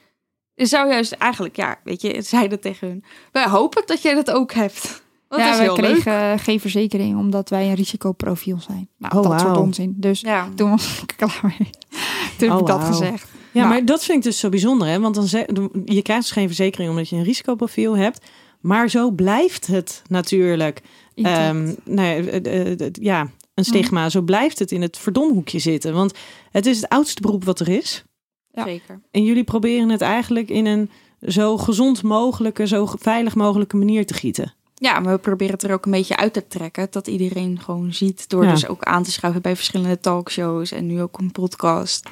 Je 0.55 0.67
zou 0.67 0.89
juist 0.89 1.13
eigenlijk, 1.13 1.57
ja, 1.57 1.81
weet 1.85 2.03
je, 2.03 2.23
zei 2.23 2.49
dat 2.49 2.63
tegen 2.63 2.89
hun. 2.89 3.05
Wij 3.33 3.49
hopen 3.49 3.83
dat 3.87 4.03
jij 4.03 4.15
dat 4.15 4.31
ook 4.31 4.53
hebt. 4.53 5.02
Ja, 5.39 5.45
dat 5.45 5.53
is 5.53 5.57
wij 5.57 5.67
heel 5.67 5.77
leuk. 5.77 6.01
kregen 6.01 6.39
geen 6.39 6.61
verzekering 6.61 7.19
omdat 7.19 7.49
wij 7.49 7.69
een 7.69 7.75
risicoprofiel 7.75 8.59
zijn. 8.61 8.89
Nou, 8.99 9.17
Oh, 9.17 9.23
dat 9.31 9.41
soort 9.41 9.53
wauw. 9.53 9.63
onzin. 9.63 9.95
Dus 9.97 10.21
Ja, 10.21 10.49
toen 10.55 10.71
was 10.71 11.03
ik 11.03 11.15
klaar 11.17 11.41
mee. 11.59 11.71
Toen 12.39 12.49
heb 12.49 12.51
Oh, 12.51 12.61
ik 12.61 12.67
dat 12.67 12.79
wauw. 12.81 12.91
gezegd. 12.91 13.29
Ja, 13.53 13.61
Maar- 13.61 13.69
maar 13.71 13.85
dat 13.85 14.05
vind 14.05 14.19
ik 14.19 14.25
dus 14.25 14.39
zo 14.39 14.49
bijzonder. 14.49 14.89
Hè? 14.89 15.01
Want 15.01 15.15
dan 15.15 15.27
ze, 15.27 15.71
je 15.85 16.03
krijgt 16.03 16.23
dus 16.23 16.33
geen 16.33 16.47
verzekering 16.47 16.91
omdat 16.91 17.09
je 17.09 17.17
een 17.17 17.23
risicoprofiel 17.25 17.97
hebt. 17.97 18.27
Maar 18.61 18.89
zo 18.91 19.11
blijft 19.11 19.67
het 19.67 20.03
natuurlijk. 20.09 20.83
Ehm, 21.15 21.73
nee, 21.85 22.31
eh, 22.31 22.71
eh, 22.71 22.81
eh, 22.81 22.89
ja, 22.93 23.29
een 23.55 23.65
stigma. 23.65 24.09
Zo 24.09 24.21
blijft 24.23 24.59
het 24.59 24.73
in 24.73 24.83
het 24.83 24.99
verdomhoekje 24.99 25.59
zitten. 25.59 25.95
Want 25.95 26.15
het 26.51 26.67
is 26.67 26.77
het 26.81 26.89
oudste 26.89 27.21
beroep 27.21 27.45
wat 27.45 27.61
er 27.61 27.69
is. 27.69 28.05
Ja. 28.51 28.65
zeker. 28.65 29.01
En 29.11 29.25
jullie 29.25 29.45
proberen 29.45 29.89
het 29.89 30.01
eigenlijk 30.01 30.49
in 30.49 30.67
een 30.67 30.91
zo 31.21 31.59
gezond 31.59 32.03
mogelijke, 32.03 32.67
zo 32.67 32.87
veilig 32.99 33.35
mogelijke 33.35 33.77
manier 33.77 34.07
te 34.07 34.15
gieten. 34.15 34.55
Ja, 34.83 35.01
maar 35.01 35.13
we 35.13 35.19
proberen 35.19 35.53
het 35.53 35.63
er 35.63 35.73
ook 35.73 35.85
een 35.85 35.91
beetje 35.91 36.17
uit 36.17 36.33
te 36.33 36.47
trekken. 36.47 36.87
Dat 36.91 37.07
iedereen 37.07 37.61
gewoon 37.61 37.95
ziet. 37.95 38.29
Door 38.29 38.45
Ja. 38.45 38.51
dus 38.51 38.69
ook 38.69 38.83
aan 38.83 39.03
te 39.03 39.13
schuiven 39.13 39.43
bij 39.43 39.57
verschillende 39.57 40.01
talkshows. 40.01 40.73
En 40.73 40.87
nu 40.87 41.03
ook 41.03 41.19
een 41.19 41.33
podcast. 41.33 42.09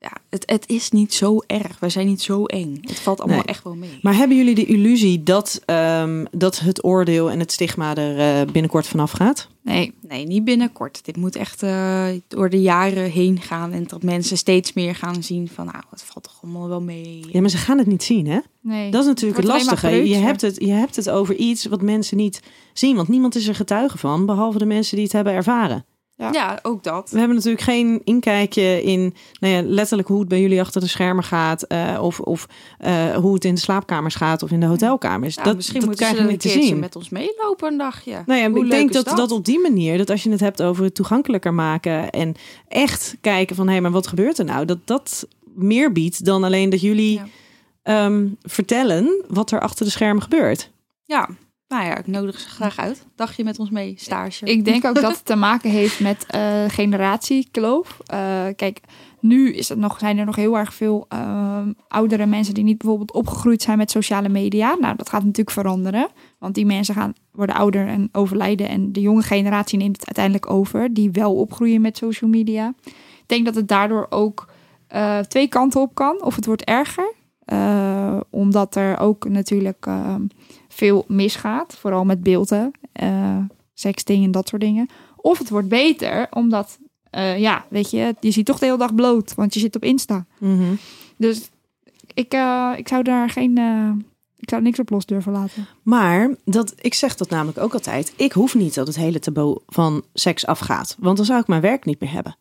Ja, 0.00 0.12
het, 0.30 0.42
het 0.50 0.68
is 0.68 0.90
niet 0.90 1.14
zo 1.14 1.38
erg. 1.46 1.78
We 1.80 1.88
zijn 1.88 2.06
niet 2.06 2.22
zo 2.22 2.44
eng. 2.44 2.78
Het 2.80 3.00
valt 3.00 3.18
allemaal 3.18 3.36
Nee. 3.36 3.46
echt 3.46 3.64
wel 3.64 3.74
mee. 3.74 3.98
Maar 4.02 4.14
hebben 4.14 4.36
jullie 4.36 4.54
de 4.54 4.64
illusie 4.64 5.22
dat, 5.22 5.60
ehm, 5.64 6.24
dat 6.30 6.58
het 6.58 6.84
oordeel 6.84 7.30
en 7.30 7.38
het 7.38 7.52
stigma 7.52 7.94
er 7.96 8.18
eh, 8.18 8.52
binnenkort 8.52 8.86
vanaf 8.86 9.10
gaat? 9.10 9.48
Nee, 9.62 9.94
Nee, 10.08 10.26
niet 10.26 10.44
binnenkort. 10.44 11.04
Dit 11.04 11.16
moet 11.16 11.36
echt 11.36 11.62
eh, 11.62 12.06
door 12.28 12.50
de 12.50 12.60
jaren 12.60 13.10
heen 13.10 13.40
gaan. 13.40 13.72
En 13.72 13.84
dat 13.86 14.02
mensen 14.02 14.36
steeds 14.36 14.72
meer 14.72 14.94
gaan 14.94 15.22
zien 15.22 15.48
van... 15.48 15.64
nou, 15.66 15.82
het 15.90 16.02
valt 16.02 16.24
toch 16.24 16.38
allemaal 16.42 16.68
wel 16.68 16.80
mee. 16.80 17.24
Ja, 17.32 17.40
maar 17.40 17.50
ze 17.50 17.56
gaan 17.56 17.78
het 17.78 17.86
niet 17.86 18.02
zien, 18.02 18.26
hè? 18.26 18.38
nee. 18.60 18.90
Dat 18.90 19.00
is 19.00 19.06
natuurlijk 19.06 19.40
het, 19.40 19.46
maar 19.48 19.56
lastige. 19.56 20.08
Je 20.08 20.14
hebt, 20.16 20.40
het, 20.40 20.56
je 20.60 20.72
hebt 20.72 20.96
het 20.96 21.10
over 21.10 21.34
iets 21.34 21.64
wat 21.66 21.82
mensen 21.82 22.16
niet 22.16 22.42
zien. 22.72 22.96
Want 22.96 23.08
niemand 23.08 23.34
is 23.34 23.48
er 23.48 23.54
getuige 23.54 23.98
van, 23.98 24.26
behalve 24.26 24.58
de 24.58 24.66
mensen 24.66 24.94
die 24.94 25.04
het 25.04 25.14
hebben 25.14 25.32
ervaren. 25.32 25.84
Ja. 26.18 26.32
Ja, 26.32 26.58
ook 26.62 26.82
dat. 26.82 27.10
We 27.10 27.18
hebben 27.18 27.36
natuurlijk 27.36 27.62
geen 27.62 28.00
inkijkje 28.04 28.82
in 28.82 29.14
nou 29.40 29.54
ja, 29.54 29.62
letterlijk 29.62 30.08
hoe 30.08 30.18
het 30.20 30.28
bij 30.28 30.40
jullie 30.40 30.60
achter 30.60 30.80
de 30.80 30.86
schermen 30.86 31.24
gaat. 31.24 31.62
eh, 31.62 31.98
of 32.02 32.20
of 32.20 32.46
eh, 32.78 33.14
hoe 33.16 33.34
het 33.34 33.44
in 33.44 33.54
de 33.54 33.60
slaapkamers 33.60 34.14
gaat 34.14 34.42
of 34.42 34.50
in 34.50 34.60
de 34.60 34.66
hotelkamers. 34.66 35.36
Dat 35.36 35.56
misschien 35.56 35.80
dat 35.80 35.88
moeten 35.88 36.08
ze 36.08 36.16
een 36.18 36.26
niet 36.26 36.40
te 36.40 36.48
zien. 36.48 36.78
met 36.78 36.96
ons 36.96 37.08
meelopen 37.08 37.68
een 37.72 37.78
dagje. 37.78 38.22
Nou 38.26 38.40
ja, 38.40 38.48
Hoe 38.50 38.56
ik 38.56 38.62
leuk 38.62 38.70
denk 38.70 38.88
is 38.88 38.94
dat, 38.96 39.04
dat? 39.04 39.16
dat 39.16 39.30
op 39.30 39.44
die 39.44 39.60
manier, 39.60 39.98
dat 39.98 40.10
als 40.10 40.22
je 40.22 40.30
het 40.30 40.40
hebt 40.40 40.62
over 40.62 40.84
het 40.84 40.94
toegankelijker 40.94 41.54
maken 41.54 42.10
en 42.10 42.34
echt 42.68 43.16
kijken 43.20 43.56
van 43.56 43.68
hé, 43.68 43.80
maar 43.80 43.90
wat 43.90 44.06
gebeurt 44.06 44.38
er 44.38 44.44
nou? 44.44 44.64
Dat 44.64 44.78
dat 44.84 45.28
meer 45.54 45.92
biedt 45.92 46.24
dan 46.24 46.44
alleen 46.44 46.70
dat 46.70 46.80
jullie 46.80 47.20
ehm, 47.82 48.26
vertellen 48.42 49.24
wat 49.28 49.50
er 49.50 49.60
achter 49.60 49.84
de 49.84 49.90
schermen 49.90 50.22
gebeurt. 50.22 50.70
Ja, 51.04 51.28
nou 51.68 51.84
ja, 51.84 51.96
ik 51.96 52.06
nodig 52.06 52.40
ze 52.40 52.48
graag 52.48 52.78
uit. 52.78 53.06
Dagje 53.14 53.44
met 53.44 53.58
ons 53.58 53.70
mee, 53.70 53.94
stage. 53.96 54.44
Ik 54.44 54.64
denk 54.64 54.84
ook 54.84 54.94
dat 54.94 55.12
het 55.12 55.24
te 55.24 55.36
maken 55.36 55.70
heeft 55.70 56.00
met 56.00 56.26
eh, 56.26 56.64
generatiekloof. 56.68 57.98
Eh, 58.06 58.44
kijk, 58.56 58.80
nu 59.20 59.52
is 59.52 59.68
het 59.68 59.78
nog, 59.78 59.98
zijn 59.98 60.18
er 60.18 60.24
nog 60.24 60.36
heel 60.36 60.58
erg 60.58 60.74
veel 60.74 61.06
eh, 61.08 61.60
oudere 61.88 62.26
mensen 62.26 62.54
die 62.54 62.64
niet 62.64 62.78
bijvoorbeeld 62.78 63.12
opgegroeid 63.12 63.62
zijn 63.62 63.78
met 63.78 63.90
sociale 63.90 64.28
media. 64.28 64.76
Nou, 64.80 64.96
dat 64.96 65.08
gaat 65.08 65.22
natuurlijk 65.22 65.50
veranderen. 65.50 66.08
Want 66.38 66.54
die 66.54 66.66
mensen 66.66 66.94
gaan, 66.94 67.12
worden 67.32 67.54
ouder 67.54 67.86
en 67.86 68.08
overlijden. 68.12 68.68
En 68.68 68.92
de 68.92 69.00
jonge 69.00 69.22
generatie 69.22 69.78
neemt 69.78 69.96
het 69.96 70.06
uiteindelijk 70.06 70.50
over. 70.50 70.94
Die 70.94 71.10
wel 71.10 71.34
opgroeien 71.34 71.80
met 71.80 71.96
social 71.96 72.30
media. 72.30 72.74
Ik 72.84 73.24
denk 73.26 73.44
dat 73.44 73.54
het 73.54 73.68
daardoor 73.68 74.06
ook 74.10 74.48
twee 75.28 75.48
kanten 75.48 75.80
op 75.80 75.94
kan. 75.94 76.22
Of 76.22 76.36
het 76.36 76.46
wordt 76.46 76.64
erger. 76.64 77.14
omdat 78.30 78.76
er 78.76 78.98
ook 78.98 79.28
natuurlijk 79.28 79.86
veel 80.78 81.04
misgaat. 81.08 81.76
Vooral 81.78 82.04
met 82.04 82.22
beelden. 82.22 82.70
eh 82.92 83.38
sexting 83.74 84.24
en 84.24 84.30
dat 84.30 84.48
soort 84.48 84.62
dingen. 84.62 84.88
Of 85.16 85.38
het 85.38 85.48
wordt 85.48 85.68
beter, 85.68 86.26
omdat, 86.30 86.78
eh, 87.10 87.38
ja, 87.38 87.64
weet 87.68 87.90
je, 87.90 88.14
je 88.20 88.30
ziet 88.30 88.46
toch 88.46 88.58
de 88.58 88.64
hele 88.64 88.78
dag 88.78 88.94
bloot, 88.94 89.34
want 89.34 89.54
je 89.54 89.60
zit 89.60 89.76
op 89.76 89.84
Insta. 89.84 90.26
Dus 91.16 91.50
ik, 92.14 92.32
eh, 92.32 92.72
ik 92.76 92.88
zou 92.88 93.02
daar 93.02 93.30
geen, 93.30 93.58
ik 94.36 94.48
zou 94.50 94.62
niks 94.62 94.78
op 94.78 94.90
los 94.90 95.06
durven 95.06 95.32
laten. 95.32 95.66
Maar 95.82 96.34
dat, 96.44 96.74
ik 96.80 96.94
zeg 96.94 97.14
dat 97.14 97.30
namelijk 97.30 97.58
ook 97.58 97.72
altijd. 97.72 98.12
Ik 98.16 98.32
hoef 98.32 98.54
niet 98.54 98.74
dat 98.74 98.86
het 98.86 98.96
hele 98.96 99.18
taboe 99.18 99.60
van 99.66 100.02
seks 100.14 100.46
afgaat. 100.46 100.96
Want 100.98 101.16
dan 101.16 101.26
zou 101.26 101.40
ik 101.40 101.46
mijn 101.46 101.60
werk 101.60 101.84
niet 101.84 102.00
meer 102.00 102.12
hebben. 102.12 102.36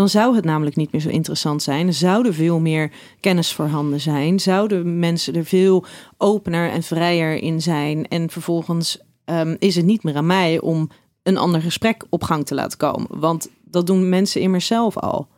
Dan 0.00 0.08
zou 0.08 0.34
het 0.34 0.44
namelijk 0.44 0.76
niet 0.76 0.92
meer 0.92 1.00
zo 1.00 1.08
interessant 1.08 1.62
zijn. 1.62 1.86
Er 1.86 1.92
zouden 1.92 2.34
veel 2.34 2.60
meer 2.60 2.90
kennis 3.20 3.52
voorhanden 3.52 4.00
zijn. 4.00 4.40
Zouden 4.40 4.98
mensen 4.98 5.34
er 5.34 5.44
veel 5.44 5.84
opener 6.16 6.70
en 6.70 6.82
vrijer 6.82 7.42
in 7.42 7.62
zijn. 7.62 8.08
En 8.08 8.30
vervolgens 8.30 8.98
ehm, 9.24 9.56
is 9.58 9.76
het 9.76 9.84
niet 9.84 10.02
meer 10.02 10.16
aan 10.16 10.26
mij 10.26 10.60
om 10.60 10.90
een 11.22 11.36
ander 11.36 11.60
gesprek 11.60 12.04
op 12.08 12.22
gang 12.22 12.46
te 12.46 12.54
laten 12.54 12.78
komen. 12.78 13.06
Want 13.10 13.50
dat 13.64 13.86
doen 13.86 14.08
mensen 14.08 14.40
immers 14.40 14.66
zelf 14.66 14.96
al. 14.96 15.28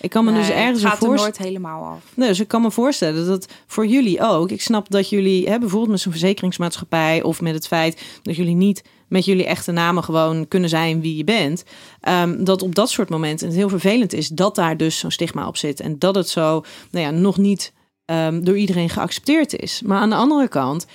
Ik 0.00 0.10
kan 0.10 0.24
me 0.24 0.32
dus 0.32 0.50
ergens 0.50 0.82
het 0.82 0.92
gaat 0.92 1.02
er 1.02 1.14
nooit 1.14 1.38
helemaal 1.38 1.84
af. 1.84 2.04
Nee, 2.14 2.28
dus 2.28 2.40
ik 2.40 2.48
kan 2.48 2.62
me 2.62 2.70
voorstellen 2.70 3.26
dat 3.26 3.48
voor 3.66 3.86
jullie 3.86 4.20
ook. 4.20 4.50
Ik 4.50 4.62
snap 4.62 4.90
dat 4.90 5.08
jullie, 5.08 5.48
hè, 5.48 5.58
bijvoorbeeld 5.58 5.90
met 5.90 6.00
zo'n 6.00 6.12
verzekeringsmaatschappij 6.12 7.22
of 7.22 7.40
met 7.40 7.54
het 7.54 7.66
feit 7.66 8.20
dat 8.22 8.36
jullie 8.36 8.54
niet 8.54 8.82
met 9.10 9.24
jullie 9.24 9.46
echte 9.46 9.72
namen 9.72 10.04
gewoon 10.04 10.48
kunnen 10.48 10.68
zijn 10.68 11.00
wie 11.00 11.16
je 11.16 11.24
bent. 11.24 11.64
ehm, 12.00 12.44
dat 12.44 12.62
op 12.62 12.74
dat 12.74 12.90
soort 12.90 13.08
momenten 13.08 13.46
het 13.46 13.56
heel 13.56 13.68
vervelend 13.68 14.12
is 14.12 14.28
dat 14.28 14.54
daar 14.54 14.76
dus 14.76 14.98
zo'n 14.98 15.10
stigma 15.10 15.46
op 15.46 15.56
zit. 15.56 15.80
En 15.80 15.98
dat 15.98 16.14
het 16.14 16.28
zo 16.28 16.64
nou 16.90 17.04
ja, 17.04 17.10
nog 17.10 17.36
niet 17.36 17.72
ehm, 18.04 18.42
door 18.42 18.58
iedereen 18.58 18.88
geaccepteerd 18.88 19.56
is. 19.56 19.82
Maar 19.84 19.98
aan 19.98 20.10
de 20.10 20.16
andere 20.16 20.48
kant, 20.48 20.86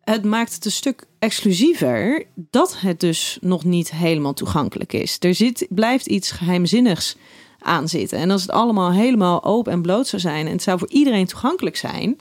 het 0.00 0.24
maakt 0.24 0.54
het 0.54 0.64
een 0.64 0.70
stuk 0.70 1.04
exclusiever 1.18 2.26
dat 2.34 2.80
het 2.80 3.00
dus 3.00 3.38
nog 3.40 3.64
niet 3.64 3.90
helemaal 3.90 4.34
toegankelijk 4.34 4.92
is. 4.92 5.16
Er 5.20 5.34
zit, 5.34 5.66
blijft 5.70 6.06
iets 6.06 6.30
geheimzinnigs 6.30 7.16
aan 7.58 7.88
zitten. 7.88 8.18
En 8.18 8.30
als 8.30 8.42
het 8.42 8.50
allemaal 8.50 8.92
helemaal 8.92 9.44
open 9.44 9.72
en 9.72 9.82
bloot 9.82 10.06
zou 10.06 10.22
zijn 10.22 10.46
en 10.46 10.52
het 10.52 10.62
zou 10.62 10.78
voor 10.78 10.90
iedereen 10.90 11.26
toegankelijk 11.26 11.76
zijn, 11.76 12.18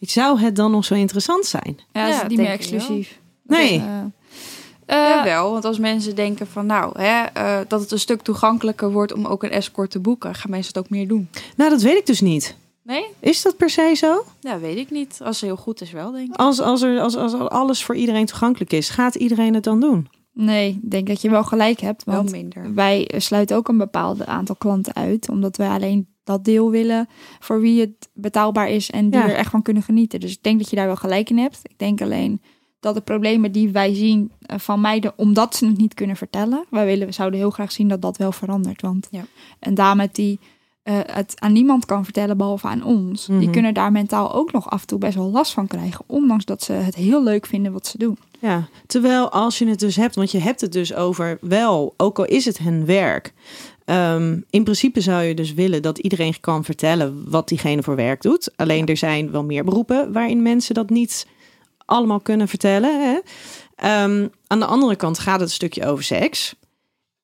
zou 0.00 0.40
het 0.40 0.56
dan 0.56 0.70
nog 0.70 0.84
zo 0.84 0.94
interessant 0.94 1.46
zijn? 1.46 1.78
Ja, 1.92 2.22
is 2.22 2.28
niet 2.28 2.38
meer 2.38 2.50
exclusief. 2.50 3.20
Nee. 3.42 3.82
Ja, 4.86 5.18
eh, 5.18 5.24
wel, 5.24 5.52
want 5.52 5.64
als 5.64 5.78
mensen 5.78 6.14
denken 6.14 6.46
van 6.46 6.66
nou, 6.66 7.00
hè, 7.00 7.22
eh, 7.24 7.58
dat 7.68 7.80
het 7.80 7.90
een 7.90 7.98
stuk 7.98 8.22
toegankelijker 8.22 8.92
wordt 8.92 9.12
om 9.12 9.26
ook 9.26 9.42
een 9.42 9.50
escort 9.50 9.90
te 9.90 10.00
boeken, 10.00 10.34
gaan 10.34 10.50
mensen 10.50 10.72
het 10.74 10.82
ook 10.84 10.90
meer 10.90 11.08
doen. 11.08 11.28
Nou, 11.56 11.70
dat 11.70 11.82
weet 11.82 11.96
ik 11.96 12.06
dus 12.06 12.20
niet. 12.20 12.56
Nee? 12.82 13.04
Is 13.20 13.42
dat 13.42 13.56
per 13.56 13.70
se 13.70 13.92
zo? 13.96 14.24
Ja, 14.40 14.58
weet 14.58 14.76
ik 14.76 14.90
niet. 14.90 15.20
Als 15.24 15.40
het 15.40 15.48
heel 15.48 15.56
goed 15.58 15.80
is 15.80 15.90
wel, 15.90 16.10
denk 16.12 16.28
ik. 16.28 16.36
Als, 16.36 16.60
als, 16.60 16.82
er, 16.82 17.00
als, 17.00 17.16
als 17.16 17.34
alles 17.34 17.84
voor 17.84 17.96
iedereen 17.96 18.26
toegankelijk 18.26 18.72
is, 18.72 18.88
gaat 18.90 19.14
iedereen 19.14 19.54
het 19.54 19.64
dan 19.64 19.80
doen? 19.80 20.08
nee, 20.32 20.68
ik 20.82 20.90
denk 20.90 21.06
dat 21.06 21.20
je 21.20 21.30
wel 21.30 21.44
gelijk 21.44 21.80
hebt. 21.80 22.04
Wel 22.04 22.14
Want 22.14 22.30
minder. 22.30 22.74
wij 22.74 23.10
sluiten 23.16 23.56
ook 23.56 23.68
een 23.68 23.76
bepaald 23.78 24.26
aantal 24.26 24.54
klanten 24.56 24.94
uit. 24.94 25.28
Omdat 25.28 25.56
wij 25.56 25.68
alleen 25.68 26.08
dat 26.24 26.44
deel 26.44 26.70
willen 26.70 27.08
voor 27.38 27.60
wie 27.60 27.80
het 27.80 28.08
betaalbaar 28.14 28.68
is 28.70 28.90
en 28.90 29.10
die 29.10 29.20
Ja. 29.20 29.28
er 29.28 29.34
echt 29.34 29.50
van 29.50 29.62
kunnen 29.62 29.82
genieten. 29.82 30.20
Dus 30.20 30.32
ik 30.32 30.42
denk 30.42 30.58
dat 30.58 30.70
je 30.70 30.76
daar 30.76 30.86
wel 30.86 30.96
gelijk 30.96 31.30
in 31.30 31.38
hebt. 31.38 31.60
Ik 31.62 31.78
denk 31.78 32.00
alleen 32.02 32.42
dat 32.86 32.94
de 32.94 33.00
problemen 33.12 33.52
die 33.52 33.68
wij 33.70 33.94
zien 33.94 34.30
eh, 34.40 34.58
van 34.58 34.80
meiden, 34.80 35.12
omdat 35.16 35.56
ze 35.56 35.66
het 35.66 35.76
niet 35.78 35.94
kunnen 35.94 36.16
vertellen. 36.16 36.64
Wij 36.70 36.86
willen, 36.86 37.06
we 37.06 37.12
zouden 37.12 37.38
heel 37.38 37.50
graag 37.50 37.72
zien 37.72 37.88
dat 37.88 38.02
dat 38.02 38.16
wel 38.16 38.32
verandert. 38.32 38.82
Want 38.82 39.08
Ja. 39.10 39.24
een 39.60 39.74
dame 39.74 40.08
die 40.12 40.38
eh, 40.82 40.98
het 41.06 41.34
aan 41.40 41.52
niemand 41.52 41.84
kan 41.84 42.04
vertellen 42.04 42.36
behalve 42.36 42.66
aan 42.66 42.84
ons, 42.84 43.26
die 43.26 43.36
Mhm. 43.36 43.50
kunnen 43.50 43.74
daar 43.74 43.92
mentaal 43.92 44.34
ook 44.34 44.52
nog 44.52 44.70
af 44.70 44.80
en 44.80 44.86
toe 44.86 44.98
best 44.98 45.14
wel 45.14 45.30
last 45.30 45.52
van 45.52 45.66
krijgen. 45.66 46.04
Ondanks 46.06 46.44
dat 46.44 46.62
ze 46.62 46.72
het 46.72 46.94
heel 46.94 47.22
leuk 47.22 47.46
vinden 47.46 47.72
wat 47.72 47.86
ze 47.86 47.98
doen. 47.98 48.18
Ja, 48.40 48.68
terwijl 48.86 49.30
als 49.30 49.58
je 49.58 49.66
het 49.68 49.78
dus 49.80 49.96
hebt, 49.96 50.14
want 50.14 50.30
je 50.30 50.38
hebt 50.38 50.60
het 50.60 50.72
dus 50.72 50.94
over 50.94 51.38
wel, 51.40 51.94
ook 51.96 52.18
al 52.18 52.24
is 52.24 52.44
het 52.44 52.58
hun 52.58 52.84
werk. 52.84 53.32
ehm, 53.84 54.40
in 54.50 54.64
principe 54.64 55.00
zou 55.00 55.22
je 55.22 55.34
dus 55.34 55.54
willen 55.54 55.82
dat 55.82 55.98
iedereen 55.98 56.40
kan 56.40 56.64
vertellen 56.64 57.24
wat 57.30 57.48
diegene 57.48 57.82
voor 57.82 57.96
werk 57.96 58.22
doet. 58.22 58.50
Alleen 58.56 58.86
er 58.86 58.96
zijn 58.96 59.30
wel 59.30 59.44
meer 59.44 59.64
beroepen 59.64 60.12
waarin 60.12 60.42
mensen 60.42 60.74
dat 60.74 60.90
niet 60.90 61.26
allemaal 61.86 62.20
kunnen 62.20 62.48
vertellen. 62.48 63.00
Hè? 63.02 63.18
Ehm, 63.74 64.28
aan 64.46 64.58
de 64.58 64.66
andere 64.66 64.96
kant 64.96 65.18
gaat 65.18 65.40
het 65.40 65.48
een 65.48 65.54
stukje 65.54 65.86
over 65.86 66.04
seks. 66.04 66.54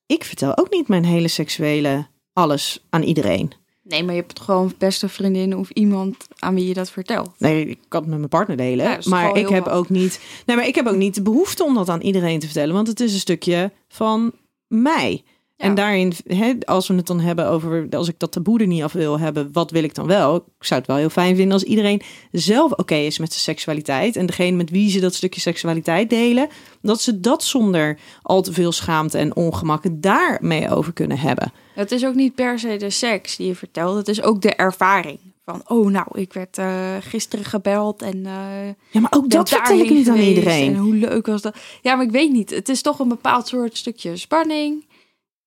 Ik 0.07 0.25
vertel 0.25 0.59
ook 0.59 0.71
niet 0.71 0.89
mijn 0.89 1.05
hele 1.05 1.29
seksuele 1.29 2.07
alles 2.33 2.85
aan 2.91 3.03
iedereen. 3.03 3.53
Nee, 3.83 4.05
maar 4.05 4.15
je 4.15 4.21
hebt 4.21 4.41
gewoon 4.41 4.75
beste 4.79 5.09
vriendin 5.09 5.57
of 5.57 5.71
iemand 5.71 6.17
aan 6.39 6.55
wie 6.55 6.69
je 6.69 6.75
dat 6.75 6.91
vertelt. 6.91 7.31
Nee, 7.39 7.67
ik 7.67 7.79
kan 7.89 8.01
het 8.01 8.09
met 8.09 8.19
mijn 8.19 8.31
partner 8.31 8.57
delen. 8.57 8.87
Ja, 8.87 8.99
maar 9.05 9.37
ik 9.37 9.49
heb 9.49 9.65
wat. 9.65 9.75
ook 9.75 9.89
niet. 9.89 10.21
Nee, 10.47 10.57
maar 10.57 10.67
ik 10.67 10.75
heb 10.75 10.87
ook 10.87 10.97
niet 10.97 11.15
de 11.15 11.23
behoefte 11.23 11.65
om 11.65 11.75
dat 11.75 11.89
aan 11.89 12.01
iedereen 12.01 12.39
te 12.39 12.47
vertellen. 12.47 12.75
Want 12.75 12.87
het 12.87 13.01
is 13.01 13.13
een 13.13 13.19
stukje 13.19 13.73
van 13.89 14.33
mij. 14.67 15.25
En 15.63 15.75
daarin, 15.75 16.13
hè, 16.27 16.53
als 16.65 16.89
we 16.89 16.95
het 16.95 17.07
dan 17.07 17.21
hebben 17.21 17.49
over, 17.49 17.87
als 17.91 18.09
ik 18.09 18.15
dat 18.19 18.33
taboe 18.33 18.61
er 18.61 18.67
niet 18.67 18.83
af 18.83 18.93
wil 18.93 19.19
hebben, 19.19 19.49
wat 19.53 19.71
wil 19.71 19.83
ik 19.85 19.95
dan 19.95 20.07
wel? 20.07 20.37
Ik 20.37 20.43
zou 20.67 20.81
het 20.81 20.89
wel 20.89 20.99
heel 20.99 21.09
fijn 21.11 21.37
vinden 21.37 21.53
als 21.53 21.63
iedereen 21.63 22.03
zelf 22.33 22.73
oké 22.73 22.95
is 22.95 23.19
met 23.19 23.29
zijn 23.33 23.41
seksualiteit. 23.57 24.17
En 24.17 24.27
degene 24.27 24.57
met 24.57 24.71
wie 24.71 24.91
ze 24.91 25.01
dat 25.01 25.15
stukje 25.15 25.41
seksualiteit 25.41 26.11
delen, 26.11 26.49
dat 26.83 27.01
ze 27.01 27.21
dat 27.21 27.45
zonder 27.45 27.99
al 28.23 28.43
te 28.43 28.53
veel 28.53 28.73
schaamte 28.73 29.19
en 29.19 29.37
ongemakken 29.37 30.01
daarmee 30.01 30.71
over 30.71 30.93
kunnen 30.93 31.19
hebben. 31.19 31.53
Het 31.75 31.93
is 31.93 32.05
ook 32.05 32.15
niet 32.15 32.35
per 32.35 32.59
se 32.59 32.77
de 32.77 32.91
seks 32.91 33.37
die 33.37 33.47
je 33.47 33.55
vertelt. 33.55 33.97
Het 33.97 34.09
is 34.09 34.23
ook 34.23 34.41
de 34.43 34.55
ervaring. 34.55 35.19
Van, 35.45 35.63
oh 35.67 35.91
nou, 35.91 36.07
ik 36.13 36.33
werd 36.33 36.59
eh, 36.59 36.97
gisteren 37.01 37.45
gebeld 37.45 38.03
en... 38.03 38.27
eh, 38.27 38.67
Ja, 38.91 39.01
maar 39.01 39.13
ook 39.17 39.31
dat 39.31 39.49
vertel 39.49 39.79
ik 39.79 39.91
niet 39.91 40.09
aan 40.09 40.17
iedereen. 40.17 40.75
En 40.75 40.81
hoe 40.81 40.95
leuk 40.95 41.27
was 41.27 41.43
dat? 41.43 41.57
Ja, 41.83 41.95
maar 41.95 42.05
ik 42.05 42.11
weet 42.11 42.33
niet. 42.33 42.51
Het 42.51 42.69
is 42.69 42.83
toch 42.83 42.99
een 42.99 43.09
bepaald 43.09 43.47
soort 43.49 43.77
stukje 43.77 44.17
spanning. 44.17 44.85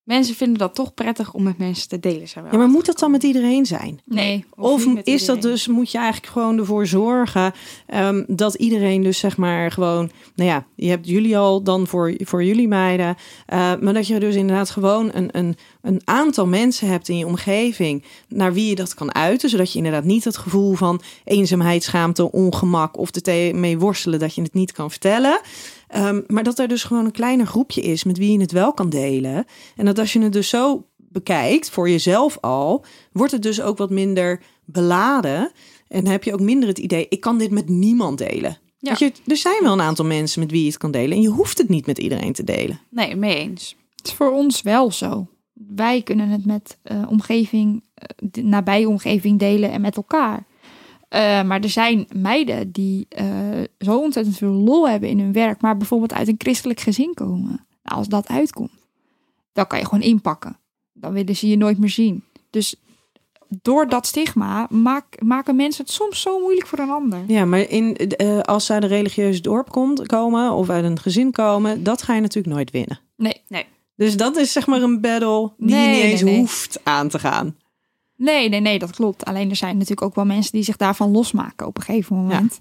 Mensen 0.06 0.36
vinden 0.36 0.58
dat 0.58 0.76
toch 0.76 0.94
prettig 0.94 1.34
om 1.34 1.44
met 1.44 1.58
mensen 1.58 1.90
te 1.90 2.00
delen. 2.00 2.28
Zijn 2.28 2.46
Ja, 2.52 2.58
maar 2.58 2.68
moet 2.68 2.86
dat 2.86 3.00
dan 3.00 3.12
met 3.12 3.24
iedereen 3.24 3.66
zijn? 3.66 4.00
Nee. 4.06 4.46
Of 4.56 4.86
niet 4.86 4.96
met 4.96 5.08
is 5.08 5.26
dat 5.26 5.42
dus, 5.42 5.68
moet 5.68 5.92
je 5.92 5.98
eigenlijk 5.98 6.32
gewoon 6.32 6.58
ervoor 6.58 6.88
zorgen 6.88 7.54
ehm, 7.88 8.24
dat 8.28 8.54
iedereen 8.54 9.04
dus 9.04 9.20
zeg 9.20 9.38
maar 9.38 9.72
gewoon, 9.72 10.12
nou 10.36 10.50
ja, 10.50 10.66
je 10.76 10.90
hebt 10.90 11.08
jullie 11.08 11.38
al 11.38 11.64
dan 11.64 11.88
voor, 11.88 12.14
voor 12.18 12.44
jullie 12.44 12.68
meiden, 12.68 13.16
eh, 13.46 13.74
maar 13.82 13.94
dat 13.94 14.08
je 14.08 14.20
dus 14.20 14.36
inderdaad 14.36 14.70
gewoon 14.70 15.10
een, 15.14 15.30
een, 15.32 15.58
een 15.82 16.02
aantal 16.04 16.48
mensen 16.48 16.88
hebt 16.88 17.10
in 17.10 17.18
je 17.18 17.26
omgeving 17.26 18.04
naar 18.28 18.54
wie 18.54 18.70
je 18.70 18.76
dat 18.76 18.94
kan 18.94 19.16
uiten, 19.16 19.50
zodat 19.50 19.72
je 19.72 19.78
inderdaad 19.78 20.04
niet 20.04 20.24
het 20.24 20.38
gevoel 20.38 20.74
van 20.74 21.02
eenzaamheid, 21.24 21.84
schaamte, 21.84 22.32
ongemak 22.32 22.98
of 22.98 23.16
er 23.16 23.56
mee 23.56 23.78
worstelen 23.78 24.20
dat 24.20 24.36
je 24.36 24.42
het 24.42 24.54
niet 24.54 24.72
kan 24.72 24.90
vertellen. 24.90 25.40
Ehm, 25.96 26.22
maar 26.28 26.44
dat 26.44 26.60
er 26.60 26.68
dus 26.68 26.84
gewoon 26.84 27.06
een 27.06 27.12
kleiner 27.12 27.46
groepje 27.46 27.82
is 27.82 28.04
met 28.04 28.18
wie 28.18 28.32
je 28.32 28.40
het 28.40 28.52
wel 28.52 28.74
kan 28.74 28.90
delen. 28.90 29.46
En 29.76 29.86
dat 29.86 30.00
als 30.00 30.14
je 30.14 30.22
het 30.22 30.34
dus 30.34 30.50
zo 30.50 30.86
bekijkt, 30.98 31.70
voor 31.70 31.90
jezelf 31.90 32.38
al, 32.42 32.86
wordt 33.12 33.32
het 33.32 33.42
dus 33.42 33.62
ook 33.62 33.78
wat 33.78 33.90
minder 33.90 34.42
beladen. 34.66 35.52
En 35.88 36.08
heb 36.08 36.24
je 36.24 36.34
ook 36.34 36.40
minder 36.40 36.70
het 36.70 36.78
idee, 36.78 37.06
ik 37.10 37.20
kan 37.20 37.38
dit 37.38 37.52
met 37.52 37.70
niemand 37.70 38.18
delen. 38.18 38.58
Ja. 38.78 38.96
Je, 38.98 39.12
er 39.28 39.38
zijn 39.38 39.64
wel 39.64 39.74
een 39.74 39.82
aantal 39.82 40.06
mensen 40.06 40.40
met 40.40 40.52
wie 40.52 40.62
je 40.62 40.68
het 40.68 40.78
kan 40.78 40.92
delen. 40.92 41.18
En 41.18 41.22
je 41.22 41.30
hoeft 41.30 41.58
het 41.58 41.70
niet 41.70 41.86
met 41.86 41.98
iedereen 41.98 42.34
te 42.34 42.44
delen. 42.44 42.80
Nee, 42.90 43.16
mee 43.16 43.36
eens. 43.36 43.76
Het 43.96 44.08
is 44.08 44.14
voor 44.14 44.32
ons 44.32 44.62
wel 44.62 44.92
zo. 44.92 45.28
Wij 45.54 46.02
kunnen 46.02 46.30
het 46.30 46.46
met 46.46 46.78
eh, 46.84 47.04
omgeving, 47.10 47.84
de 48.32 48.44
nabije 48.44 48.90
omgeving 48.90 49.40
delen 49.40 49.72
en 49.72 49.82
met 49.82 49.96
elkaar. 49.96 50.46
Eh, 51.16 51.44
maar 51.44 51.62
er 51.62 51.70
zijn 51.70 52.08
meiden 52.16 52.72
die 52.72 53.06
eh, 53.10 53.28
zo 53.80 53.98
ontzettend 54.00 54.38
veel 54.38 54.52
lol 54.52 54.90
hebben 54.90 55.10
in 55.10 55.20
hun 55.20 55.34
werk, 55.34 55.62
maar 55.62 55.78
bijvoorbeeld 55.78 56.14
uit 56.14 56.28
een 56.28 56.36
christelijk 56.38 56.80
gezin 56.80 57.14
komen. 57.14 57.66
Nou, 57.84 57.98
als 57.98 58.08
dat 58.08 58.28
uitkomt, 58.28 58.88
dan 59.54 59.68
kan 59.68 59.80
je 59.80 59.86
gewoon 59.86 60.04
inpakken. 60.04 60.58
Dan 60.94 61.14
willen 61.14 61.36
ze 61.36 61.48
je 61.48 61.58
nooit 61.58 61.78
meer 61.78 61.90
zien. 61.90 62.24
Dus 62.50 62.76
door 63.62 63.90
dat 63.90 64.06
stigma 64.06 64.68
maak, 64.70 65.22
maken 65.22 65.56
mensen 65.56 65.84
het 65.84 65.94
soms 65.94 66.22
zo 66.22 66.40
moeilijk 66.40 66.68
voor 66.68 66.80
een 66.80 66.90
ander. 66.90 67.20
Ja, 67.28 67.46
maar 67.46 67.70
in, 67.70 67.96
eh, 67.96 68.40
als 68.40 68.66
ze 68.66 68.74
uit 68.74 68.84
een 68.84 68.90
religieus 68.90 69.42
dorp 69.42 69.70
komt, 69.70 70.08
komen 70.08 70.52
of 70.52 70.70
uit 70.70 70.84
een 70.84 71.00
gezin 71.00 71.32
komen, 71.32 71.84
dat 71.84 72.02
ga 72.02 72.16
je 72.16 72.22
natuurlijk 72.22 72.56
nooit 72.56 72.72
winnen. 72.72 73.00
Nee, 73.18 73.42
Dus 73.96 74.18
dat 74.18 74.38
is 74.38 74.52
zeg 74.52 74.68
maar 74.68 74.82
een 74.82 75.02
battle 75.02 75.52
die 75.58 75.76
Nee, 75.76 75.82
je 75.82 75.88
niet 75.94 76.02
nee, 76.02 76.12
eens 76.12 76.22
nee. 76.22 76.38
hoeft 76.38 76.80
aan 76.84 77.10
te 77.10 77.20
gaan. 77.20 77.56
Nee, 78.18 78.50
nee, 78.50 78.60
nee, 78.60 78.80
dat 78.80 78.92
klopt. 78.92 79.26
Alleen 79.26 79.50
er 79.50 79.56
zijn 79.56 79.74
natuurlijk 79.74 80.02
ook 80.02 80.16
wel 80.16 80.26
mensen 80.26 80.52
die 80.52 80.64
zich 80.64 80.78
daarvan 80.78 81.12
losmaken 81.12 81.68
op 81.68 81.78
een 81.78 81.84
gegeven 81.84 82.16
moment. 82.16 82.60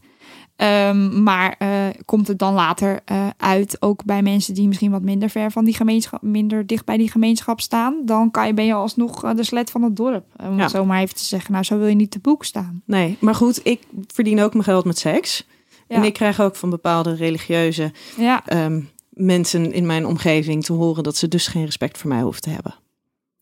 Ehm, 0.57 1.23
maar 1.23 1.55
eh, 1.59 1.69
komt 2.05 2.29
het 2.29 2.39
dan 2.39 2.55
later 2.55 3.01
eh, 3.05 3.27
uit, 3.37 3.77
ook 3.83 4.05
bij 4.05 4.23
mensen 4.23 4.55
die 4.55 4.69
misschien 4.69 4.91
wat 4.91 5.03
minder 5.03 5.31
ver 5.31 5.51
van 5.51 5.65
die 5.65 5.75
gemeenschap, 5.75 6.23
minder 6.23 6.67
dicht 6.67 6.85
bij 6.85 6.97
die 6.97 7.11
gemeenschap 7.11 7.61
staan, 7.61 8.03
dan 8.05 8.31
kan 8.31 8.47
je, 8.47 8.55
ben 8.55 8.65
je 8.65 8.73
alsnog 8.73 9.25
eh, 9.25 9.35
de 9.35 9.45
slet 9.45 9.71
van 9.71 9.83
het 9.83 9.97
dorp. 9.97 10.25
Om 10.37 10.59
Ja. 10.59 10.69
zo 10.69 10.85
maar 10.85 11.01
even 11.01 11.15
te 11.17 11.25
zeggen. 11.25 11.53
Nou, 11.53 11.65
zo 11.65 11.79
wil 11.79 11.87
je 11.87 11.95
niet 11.95 12.11
te 12.11 12.19
boek 12.19 12.45
staan. 12.45 12.83
Nee, 12.87 13.17
maar 13.21 13.35
goed, 13.35 13.61
ik 13.67 13.81
verdien 14.07 14.41
ook 14.41 14.53
mijn 14.53 14.65
geld 14.65 14.85
met 14.85 14.99
seks. 14.99 15.47
Ja. 15.89 15.97
En 15.97 16.03
ik 16.03 16.13
krijg 16.13 16.41
ook 16.41 16.57
van 16.57 16.71
bepaalde 16.71 17.15
religieuze 17.15 17.93
ehm, 18.47 18.81
mensen 19.11 19.73
in 19.73 19.87
mijn 19.87 20.07
omgeving 20.07 20.65
te 20.65 20.73
horen 20.73 21.03
dat 21.03 21.17
ze 21.17 21.29
dus 21.29 21.47
geen 21.47 21.65
respect 21.65 21.99
voor 21.99 22.09
mij 22.11 22.23
hoeven 22.23 22.43
te 22.43 22.51
hebben. 22.51 22.75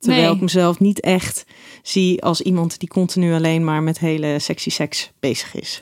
Terwijl 0.03 0.25
Nee. 0.27 0.35
ik 0.35 0.41
mezelf 0.41 0.79
niet 0.81 1.01
echt 1.01 1.45
zie 1.83 2.23
als 2.23 2.41
iemand 2.41 2.79
die 2.79 2.89
continu 2.89 3.35
alleen 3.35 3.65
maar 3.65 3.83
met 3.83 3.99
hele 3.99 4.39
sexy 4.39 4.71
seks 4.71 5.11
bezig 5.21 5.55
is. 5.55 5.81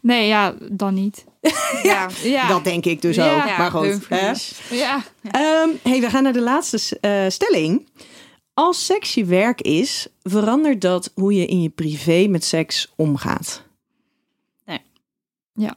nee, 0.00 0.26
ja, 0.26 0.54
dan 0.70 0.94
niet. 0.94 1.24
Ja, 1.82 2.08
Ja, 2.22 2.48
Dat 2.48 2.64
denk 2.64 2.84
ik 2.84 3.02
dus 3.02 3.16
Ja. 3.16 3.36
ook. 3.52 3.58
maar 3.58 3.70
goed. 3.70 4.08
hè? 4.08 4.32
Ja. 4.76 5.02
Ehm, 5.30 5.68
hey, 5.82 6.00
we 6.00 6.10
gaan 6.10 6.22
naar 6.22 6.32
de 6.32 6.40
laatste 6.40 6.98
eh, 7.00 7.24
stelling. 7.28 7.88
Als 8.54 8.86
seks 8.86 9.14
je 9.14 9.24
werk 9.24 9.60
is, 9.60 10.06
verandert 10.22 10.80
dat 10.80 11.12
hoe 11.14 11.34
je 11.34 11.46
in 11.46 11.62
je 11.62 11.68
privé 11.68 12.26
met 12.28 12.44
seks 12.44 12.92
omgaat? 12.96 13.62
Nee. 14.64 14.80
Ja. 15.54 15.76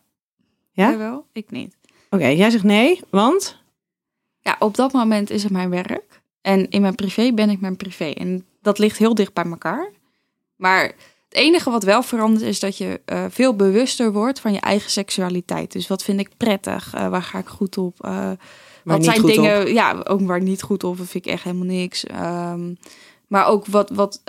Ja? 0.72 0.88
Jij 0.90 0.98
wel? 0.98 1.26
Ik 1.34 1.52
niet. 1.52 1.78
Oké, 2.10 2.28
jij 2.28 2.50
zegt 2.50 2.64
nee, 2.64 3.00
want? 3.10 3.58
Ja, 4.40 4.56
op 4.60 4.76
dat 4.76 4.94
moment 4.94 5.30
is 5.30 5.44
het 5.44 5.52
mijn 5.52 5.70
werk. 5.70 6.22
En 6.44 6.70
in 6.70 6.82
mijn 6.82 6.96
privé 6.96 7.32
ben 7.34 7.50
ik 7.50 7.60
mijn 7.60 7.78
privé. 7.78 8.06
En 8.06 8.46
dat 8.62 8.80
ligt 8.80 8.98
heel 8.98 9.16
dicht 9.16 9.34
bij 9.34 9.46
elkaar. 9.46 9.92
Maar 10.56 10.84
het 10.84 11.42
enige 11.42 11.70
wat 11.70 11.84
wel 11.84 12.04
verandert 12.04 12.46
is 12.46 12.60
dat 12.60 12.78
je 12.78 13.02
eh, 13.06 13.26
veel 13.30 13.56
bewuster 13.56 14.12
wordt 14.12 14.40
van 14.40 14.54
je 14.54 14.60
eigen 14.60 14.92
seksualiteit. 14.92 15.72
Dus 15.72 15.88
wat 15.88 16.04
vind 16.04 16.20
ik 16.20 16.30
prettig? 16.38 16.94
Eh, 16.94 17.08
waar 17.08 17.22
ga 17.22 17.40
ik 17.40 17.48
goed 17.48 17.78
op? 17.78 17.98
Maar 18.02 18.38
wat 18.84 19.04
zijn 19.04 19.22
dingen, 19.22 19.62
op. 19.62 19.68
ja, 19.68 20.02
ook 20.04 20.22
waar 20.22 20.42
niet 20.42 20.62
goed 20.62 20.84
op, 20.84 20.98
dat 20.98 21.08
vind 21.08 21.26
ik 21.26 21.32
echt 21.32 21.44
helemaal 21.44 21.66
niks. 21.66 22.06
Ehm, 22.06 22.74
maar 23.28 23.48
ook 23.48 23.66
wat, 23.66 23.90
wat, 23.90 24.22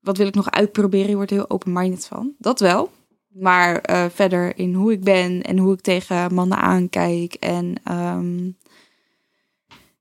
wat 0.00 0.16
wil 0.16 0.26
ik 0.26 0.34
nog 0.34 0.50
uitproberen? 0.50 1.08
Je 1.08 1.16
wordt 1.16 1.30
heel 1.30 1.50
open-minded 1.50 2.06
van. 2.06 2.32
Dat 2.38 2.60
wel. 2.60 2.90
Maar 3.28 3.82
verder 4.14 4.58
in 4.58 4.74
hoe 4.74 4.92
ik 4.92 5.04
ben 5.04 5.42
en 5.42 5.58
hoe 5.58 5.72
ik 5.72 5.80
tegen 5.80 6.34
mannen 6.34 6.58
aankijk. 6.58 7.34
En 7.34 7.74
ehm, 7.84 8.50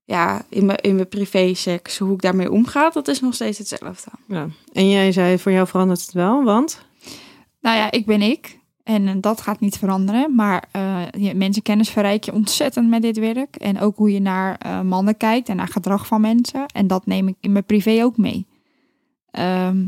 ja, 0.07 0.41
in 0.49 0.65
mijn, 0.65 0.77
in 0.77 0.95
mijn 0.95 1.07
privé-seks, 1.07 1.97
hoe 1.97 2.13
ik 2.13 2.21
daarmee 2.21 2.51
omga, 2.51 2.89
dat 2.89 3.07
is 3.07 3.19
nog 3.19 3.33
steeds 3.33 3.57
hetzelfde. 3.57 4.11
Ja. 4.27 4.47
En 4.73 4.89
jij 4.89 5.11
zei, 5.11 5.39
voor 5.39 5.51
jou 5.51 5.67
verandert 5.67 6.01
het 6.01 6.11
wel, 6.11 6.43
want? 6.43 6.85
Nou 7.61 7.77
ja, 7.77 7.91
ik 7.91 8.05
ben 8.05 8.21
ik. 8.21 8.59
En 8.83 9.07
eh, 9.07 9.15
dat 9.19 9.41
gaat 9.41 9.59
niet 9.59 9.77
veranderen. 9.77 10.35
Maar 10.35 10.67
eh, 10.71 11.01
je, 11.17 11.33
mensenkennis 11.35 11.89
verrijk 11.89 12.23
je 12.23 12.33
ontzettend 12.33 12.89
met 12.89 13.01
dit 13.01 13.17
werk. 13.17 13.55
En 13.55 13.79
ook 13.79 13.97
hoe 13.97 14.11
je 14.11 14.19
naar 14.19 14.57
eh, 14.57 14.81
mannen 14.81 15.17
kijkt 15.17 15.49
en 15.49 15.55
naar 15.55 15.67
gedrag 15.67 16.07
van 16.07 16.21
mensen. 16.21 16.65
En 16.65 16.87
dat 16.87 17.05
neem 17.05 17.27
ik 17.27 17.35
in 17.39 17.51
mijn 17.51 17.65
privé 17.65 18.03
ook 18.03 18.17
mee. 18.17 18.45
Ehm, 19.31 19.85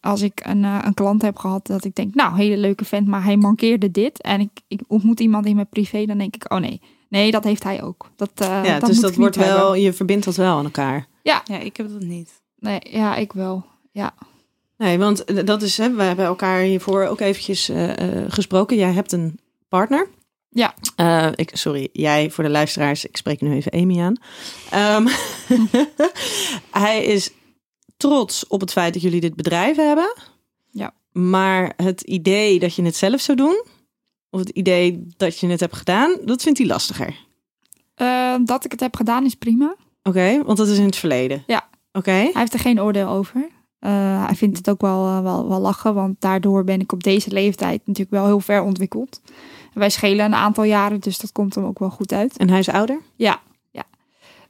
als 0.00 0.22
ik 0.22 0.40
een, 0.46 0.62
een 0.62 0.94
klant 0.94 1.22
heb 1.22 1.36
gehad 1.36 1.66
dat 1.66 1.84
ik 1.84 1.94
denk, 1.94 2.14
nou, 2.14 2.36
hele 2.36 2.56
leuke 2.56 2.84
vent, 2.84 3.06
maar 3.06 3.24
hij 3.24 3.36
mankeerde 3.36 3.90
dit. 3.90 4.22
En 4.22 4.40
ik, 4.40 4.50
ik 4.68 4.80
ontmoet 4.86 5.20
iemand 5.20 5.46
in 5.46 5.54
mijn 5.54 5.68
privé, 5.68 6.04
dan 6.04 6.18
denk 6.18 6.34
ik, 6.34 6.52
oh 6.52 6.58
nee, 6.58 6.80
nee, 7.08 7.30
dat 7.30 7.44
heeft 7.44 7.62
hij 7.62 7.82
ook. 7.82 8.10
Dat, 8.16 8.30
eh, 8.34 8.64
ja, 8.64 8.78
dat 8.78 8.88
dus 8.88 8.96
moet 8.96 9.04
dat 9.04 9.14
wordt 9.14 9.36
wel, 9.36 9.56
hebben. 9.56 9.80
je 9.80 9.92
verbindt 9.92 10.24
dat 10.24 10.36
wel 10.36 10.56
aan 10.56 10.64
elkaar. 10.64 11.06
Ja, 11.22 11.46
ik 11.48 11.76
heb 11.76 11.92
dat 11.92 12.00
niet. 12.00 12.42
Nee, 12.58 12.80
ja, 12.90 13.16
ik 13.16 13.32
wel. 13.32 13.64
Ja. 13.92 14.14
Nee, 14.76 14.98
want 14.98 15.24
eh, 15.24 15.44
dat 15.44 15.62
is, 15.62 15.76
hè, 15.76 15.94
we 15.94 16.02
hebben 16.02 16.24
elkaar 16.24 16.60
hiervoor 16.60 17.06
ook 17.06 17.20
eventjes 17.20 17.68
eh, 17.68 18.22
eh, 18.22 18.32
gesproken. 18.32 18.76
Jij 18.76 18.92
hebt 18.92 19.12
een 19.12 19.38
partner. 19.68 20.08
Ja. 20.54 20.74
Eh, 20.96 21.28
ik, 21.34 21.50
sorry, 21.52 21.88
jij 21.92 22.30
voor 22.30 22.44
de 22.44 22.50
luisteraars. 22.50 23.04
Ik 23.04 23.16
spreek 23.16 23.40
nu 23.40 23.54
even 23.54 23.72
Amy 23.72 24.00
aan. 24.00 24.16
Ehm, 24.70 25.06
hij 26.84 27.04
is 27.04 27.30
trots 27.96 28.46
op 28.46 28.60
het 28.60 28.72
feit 28.72 28.92
dat 28.92 29.02
jullie 29.02 29.20
dit 29.20 29.36
bedrijf 29.36 29.76
hebben. 29.76 30.14
Ja. 30.70 30.94
Maar 31.12 31.72
het 31.76 32.00
idee 32.00 32.58
dat 32.58 32.74
je 32.74 32.82
het 32.82 32.96
zelf 32.96 33.20
zou 33.20 33.36
doen, 33.36 33.64
of 34.34 34.40
het 34.40 34.48
idee 34.48 35.06
dat 35.16 35.38
je 35.38 35.46
het 35.46 35.60
hebt 35.60 35.76
gedaan, 35.76 36.16
dat 36.24 36.42
vindt 36.42 36.58
hij 36.58 36.68
lastiger. 36.68 37.16
Eh, 37.94 38.34
dat 38.44 38.64
ik 38.64 38.70
het 38.70 38.80
heb 38.80 38.96
gedaan 38.96 39.24
is 39.24 39.34
prima. 39.34 39.76
Oké, 40.02 40.42
want 40.44 40.58
dat 40.58 40.68
is 40.68 40.78
in 40.78 40.84
het 40.84 40.96
verleden. 40.96 41.42
Ja. 41.46 41.68
Oké. 41.92 42.10
Hij 42.10 42.30
heeft 42.32 42.52
er 42.52 42.58
geen 42.58 42.80
oordeel 42.80 43.08
over. 43.08 43.48
Eh, 43.78 44.26
hij 44.26 44.34
vindt 44.34 44.56
het 44.56 44.70
ook 44.70 44.80
wel, 44.80 45.06
eh, 45.06 45.22
wel, 45.22 45.48
wel 45.48 45.60
lachen, 45.60 45.94
want 45.94 46.20
daardoor 46.20 46.64
ben 46.64 46.80
ik 46.80 46.92
op 46.92 47.02
deze 47.02 47.30
leeftijd 47.30 47.80
natuurlijk 47.84 48.16
wel 48.16 48.26
heel 48.26 48.40
ver 48.40 48.62
ontwikkeld. 48.62 49.20
Wij 49.72 49.90
schelen 49.90 50.24
een 50.24 50.34
aantal 50.34 50.64
jaren, 50.64 51.00
dus 51.00 51.18
dat 51.18 51.32
komt 51.32 51.54
hem 51.54 51.64
ook 51.64 51.78
wel 51.78 51.90
goed 51.90 52.12
uit. 52.12 52.36
En 52.36 52.48
hij 52.48 52.58
is 52.58 52.68
ouder? 52.68 53.00
Ja, 53.16 53.40
ja. 53.70 53.84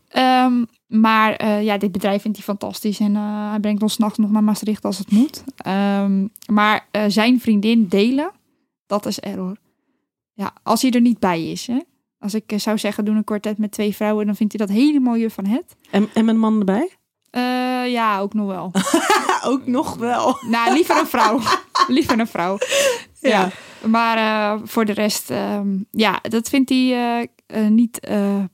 Ehm, 0.08 0.64
maar 0.86 1.34
eh, 1.34 1.62
ja, 1.62 1.78
dit 1.78 1.92
bedrijf 1.92 2.22
vindt 2.22 2.36
hij 2.36 2.46
fantastisch 2.46 3.00
en 3.00 3.14
hij 3.50 3.60
brengt 3.60 3.82
ons 3.82 3.92
s'nachts 3.92 4.18
nog 4.18 4.30
naar 4.30 4.44
Maastricht 4.44 4.84
als 4.84 4.98
het 4.98 5.10
moet. 5.10 5.44
Ehm, 5.56 6.26
maar 6.46 6.86
zijn 7.08 7.40
vriendin 7.40 7.86
delen, 7.88 8.30
dat 8.86 9.06
is 9.06 9.20
error. 9.20 9.56
Ja, 10.34 10.52
als 10.62 10.82
hij 10.82 10.90
er 10.90 11.00
niet 11.00 11.18
bij 11.18 11.50
is. 11.50 11.66
Hè? 11.66 11.78
Als 12.18 12.34
ik 12.34 12.52
eh, 12.52 12.58
zou 12.58 12.78
zeggen, 12.78 13.04
doe 13.04 13.14
een 13.14 13.24
kwartet 13.24 13.58
met 13.58 13.72
twee 13.72 13.94
vrouwen, 13.94 14.26
dan 14.26 14.36
vindt 14.36 14.58
hij 14.58 14.66
dat 14.66 14.76
helemaal 14.76 15.14
je 15.14 15.30
van 15.30 15.46
het. 15.46 15.76
En, 15.90 16.08
en 16.14 16.24
met 16.24 16.34
een 16.34 16.40
man 16.40 16.58
erbij? 16.58 16.90
Eh, 17.30 17.92
ja, 17.92 18.18
ook 18.18 18.34
nog 18.34 18.46
wel. 18.46 18.72
ook 19.52 19.66
nog 19.66 19.96
wel. 19.96 20.38
Nou, 20.40 20.72
liever 20.72 20.98
een 20.98 21.06
vrouw. 21.06 21.40
liever 21.88 22.18
een 22.18 22.26
vrouw. 22.26 22.58
Ja. 23.20 23.50
Maar 23.86 24.16
eh, 24.16 24.60
voor 24.64 24.84
de 24.84 24.92
rest, 24.92 25.30
ehm, 25.30 25.76
ja, 25.90 26.18
dat 26.22 26.48
vindt 26.48 26.68
hij 26.68 27.28
niet 27.68 28.00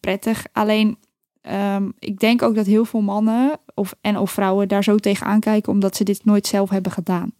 prettig. 0.00 0.46
Alleen, 0.52 0.98
ehm, 1.40 1.88
ik 1.98 2.18
denk 2.18 2.42
ook 2.42 2.54
dat 2.54 2.66
heel 2.66 2.84
veel 2.84 3.00
mannen 3.00 3.60
of, 3.74 3.94
en 4.00 4.16
of 4.16 4.30
vrouwen 4.30 4.68
daar 4.68 4.84
zo 4.84 4.96
tegen 4.96 5.26
aankijken, 5.26 5.72
omdat 5.72 5.96
ze 5.96 6.04
dit 6.04 6.24
nooit 6.24 6.46
zelf 6.46 6.70
hebben 6.70 6.92
gedaan. 6.92 7.32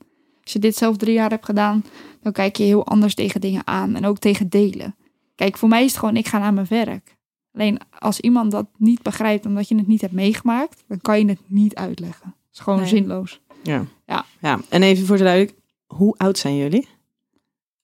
Als 0.51 0.63
je 0.63 0.69
dit 0.69 0.77
zelf 0.79 0.97
drie 0.97 1.15
jaar 1.15 1.31
hebt 1.31 1.45
gedaan, 1.45 1.85
dan 2.23 2.33
kijk 2.33 2.57
je 2.57 2.65
heel 2.65 2.87
anders 2.87 3.15
tegen 3.15 3.41
dingen 3.41 3.67
aan 3.67 3.95
en 3.95 4.05
ook 4.07 4.19
tegen 4.19 4.49
delen. 4.49 4.97
Kijk, 5.35 5.59
voor 5.59 5.69
mij 5.69 5.85
is 5.85 5.91
het 5.91 5.99
gewoon, 5.99 6.17
ik 6.17 6.29
ga 6.29 6.39
naar 6.39 6.55
mijn 6.55 6.67
werk. 6.69 7.17
Alleen 7.55 7.79
als 7.99 8.21
iemand 8.21 8.51
dat 8.51 8.67
niet 8.77 9.03
begrijpt 9.03 9.47
omdat 9.47 9.69
je 9.69 9.77
het 9.77 9.87
niet 9.87 10.01
hebt 10.01 10.13
meegemaakt, 10.13 10.85
dan 10.89 11.01
kan 11.01 11.19
je 11.19 11.27
het 11.27 11.39
niet 11.47 11.75
uitleggen. 11.75 12.27
Het 12.27 12.53
is 12.53 12.59
gewoon 12.59 12.79
Nee. 12.79 12.89
zinloos. 12.89 13.41
Ja. 13.63 13.85
Ja. 14.07 14.25
ja. 14.41 14.61
En 14.69 14.83
even 14.83 15.07
voor 15.07 15.17
de 15.17 15.23
duidelijk, 15.23 15.59
hoe 15.87 16.15
oud 16.17 16.39
zijn 16.39 16.57
jullie? 16.57 16.89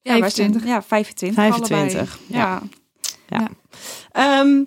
Ja, 0.01 0.19
wij 0.21 0.31
zijn 0.31 0.53
25. 0.53 0.65
ja, 0.65 0.83
25. 0.83 1.39
25, 1.39 2.19
allebei. 2.31 2.59
Ja. 3.29 3.49
Ehm, 4.13 4.65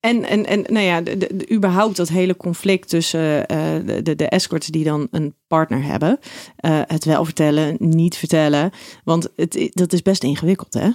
en, 0.00 0.24
en, 0.24 0.46
en 0.46 0.62
nou 0.62 0.84
ja, 0.84 1.00
de, 1.00 1.16
de, 1.18 1.36
de- 1.36 1.50
überhaupt 1.52 1.96
dat 1.96 2.08
hele 2.08 2.36
conflict 2.36 2.88
tussen 2.88 3.46
eh, 3.46 3.58
de, 3.86 4.02
de, 4.02 4.14
de 4.16 4.28
escorts 4.28 4.66
die 4.66 4.84
dan 4.84 5.08
een 5.10 5.34
partner 5.46 5.82
hebben. 5.84 6.18
eh, 6.56 6.80
het 6.86 7.04
wel 7.04 7.24
vertellen, 7.24 7.76
niet 7.78 8.16
vertellen. 8.16 8.70
Want 9.04 9.28
het, 9.36 9.68
dat 9.70 9.92
is 9.92 10.02
best 10.02 10.22
ingewikkeld, 10.24 10.74
hè? 10.74 10.90